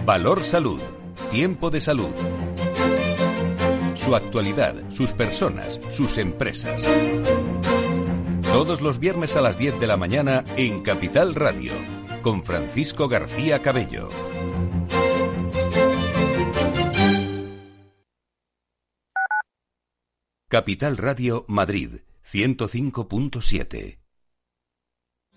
Valor 0.05 0.45
Salud. 0.45 0.79
Tiempo 1.29 1.69
de 1.71 1.81
salud. 1.81 2.11
Su 3.95 4.15
actualidad, 4.15 4.75
sus 4.89 5.11
personas, 5.11 5.81
sus 5.89 6.17
empresas. 6.17 6.83
Todos 8.55 8.79
los 8.79 8.99
viernes 8.99 9.35
a 9.35 9.41
las 9.41 9.57
10 9.57 9.81
de 9.81 9.85
la 9.85 9.97
mañana 9.97 10.45
en 10.55 10.81
Capital 10.81 11.35
Radio, 11.35 11.73
con 12.21 12.41
Francisco 12.41 13.09
García 13.09 13.61
Cabello. 13.61 14.07
Capital 20.47 20.95
Radio 20.95 21.43
Madrid, 21.49 21.95
105.7. 22.31 24.04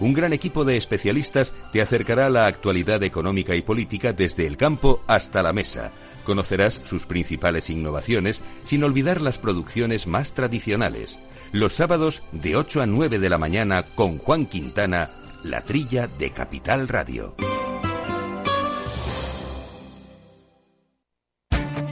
un 0.00 0.12
gran 0.14 0.32
equipo 0.32 0.64
de 0.64 0.76
especialistas 0.76 1.52
te 1.72 1.82
acercará 1.82 2.26
a 2.26 2.30
la 2.30 2.46
actualidad 2.46 3.02
económica 3.02 3.54
y 3.54 3.62
política 3.62 4.12
desde 4.12 4.46
el 4.46 4.56
campo 4.56 5.02
hasta 5.06 5.42
la 5.42 5.52
mesa. 5.52 5.92
Conocerás 6.24 6.80
sus 6.84 7.06
principales 7.06 7.70
innovaciones 7.70 8.42
sin 8.64 8.82
olvidar 8.84 9.20
las 9.20 9.38
producciones 9.38 10.06
más 10.06 10.32
tradicionales. 10.32 11.18
Los 11.52 11.74
sábados 11.74 12.22
de 12.32 12.56
8 12.56 12.82
a 12.82 12.86
9 12.86 13.18
de 13.18 13.28
la 13.28 13.38
mañana 13.38 13.84
con 13.94 14.18
Juan 14.18 14.46
Quintana, 14.46 15.10
la 15.44 15.62
trilla 15.62 16.06
de 16.06 16.30
Capital 16.30 16.88
Radio. 16.88 17.34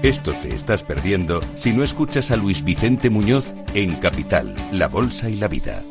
Esto 0.03 0.33
te 0.41 0.55
estás 0.55 0.85
perdiendo 0.85 1.41
si 1.57 1.73
no 1.73 1.83
escuchas 1.83 2.31
a 2.31 2.37
Luis 2.37 2.63
Vicente 2.63 3.11
Muñoz 3.11 3.53
en 3.75 3.97
Capital, 3.97 4.55
La 4.71 4.87
Bolsa 4.87 5.29
y 5.29 5.35
la 5.35 5.49
Vida. 5.49 5.83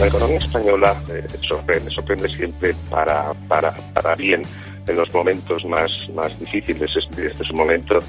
La 0.00 0.08
economía 0.08 0.38
española 0.38 0.94
eh, 1.08 1.24
sorprende, 1.46 1.90
sorprende 1.90 2.28
siempre 2.28 2.74
para, 2.90 3.32
para, 3.48 3.72
para 3.92 4.14
bien 4.16 4.42
en 4.86 4.96
los 4.96 5.12
momentos 5.14 5.64
más, 5.64 5.90
más 6.14 6.38
difíciles. 6.38 6.94
Este, 6.96 7.28
este 7.28 7.42
es 7.42 7.50
un 7.50 7.56
momento 7.56 8.00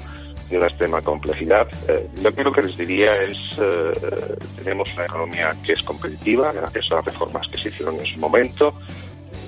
de 0.50 0.58
una 0.58 0.66
extrema 0.66 1.00
complejidad. 1.00 1.68
Eh, 1.88 2.08
lo 2.22 2.32
que 2.32 2.44
que 2.52 2.62
les 2.62 2.76
diría 2.76 3.22
es, 3.22 3.38
eh, 3.58 4.36
tenemos 4.56 4.92
una 4.94 5.04
economía 5.04 5.56
que 5.64 5.72
es 5.72 5.82
competitiva 5.82 6.52
gracias 6.52 6.90
a 6.90 6.96
las 6.96 7.04
reformas 7.06 7.48
que 7.48 7.58
se 7.58 7.68
hicieron 7.68 7.96
en 7.96 8.06
su 8.06 8.18
momento. 8.18 8.74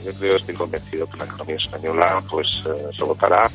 Yo 0.05 0.13
creo, 0.15 0.37
estoy 0.37 0.55
convencido 0.55 1.09
que 1.11 1.19
la 1.19 1.25
economía 1.25 1.57
española 1.57 2.23
pues 2.31 2.47
se 2.97 3.05
votará 3.05 3.51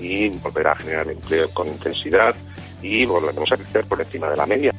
y 0.00 0.28
volverá 0.28 0.72
a 0.72 0.76
generar 0.76 1.08
empleo 1.08 1.50
con 1.50 1.66
intensidad 1.66 2.34
y 2.82 3.04
volveremos 3.04 3.50
a 3.50 3.56
crecer 3.56 3.84
por 3.84 4.00
encima 4.00 4.30
de 4.30 4.36
la 4.36 4.46
media. 4.46 4.72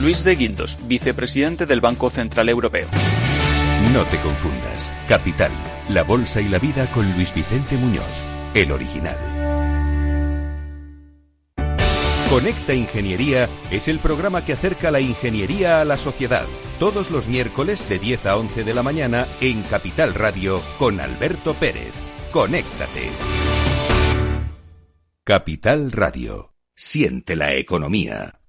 Luis 0.00 0.24
de 0.24 0.34
Guindos, 0.34 0.78
vicepresidente 0.88 1.66
del 1.66 1.82
Banco 1.82 2.08
Central 2.08 2.48
Europeo. 2.48 2.88
No 3.92 4.02
te 4.04 4.18
confundas. 4.20 4.90
Capital, 5.06 5.50
la 5.90 6.04
bolsa 6.04 6.40
y 6.40 6.48
la 6.48 6.58
vida 6.58 6.90
con 6.92 7.04
Luis 7.12 7.34
Vicente 7.34 7.76
Muñoz, 7.76 8.04
el 8.54 8.72
original. 8.72 9.16
Conecta 12.30 12.72
Ingeniería 12.72 13.48
es 13.70 13.88
el 13.88 13.98
programa 13.98 14.42
que 14.42 14.54
acerca 14.54 14.90
la 14.90 15.00
ingeniería 15.00 15.82
a 15.82 15.84
la 15.84 15.98
sociedad. 15.98 16.46
Todos 16.78 17.10
los 17.10 17.28
miércoles 17.28 17.86
de 17.90 17.98
10 17.98 18.24
a 18.24 18.36
11 18.38 18.64
de 18.64 18.72
la 18.72 18.82
mañana 18.82 19.26
en 19.42 19.62
Capital 19.64 20.14
Radio 20.14 20.62
con 20.78 20.98
Alberto 21.00 21.52
Pérez. 21.52 21.92
Conéctate. 22.32 23.10
Capital 25.24 25.92
Radio. 25.92 26.54
Siente 26.74 27.36
la 27.36 27.54
economía. 27.54 28.39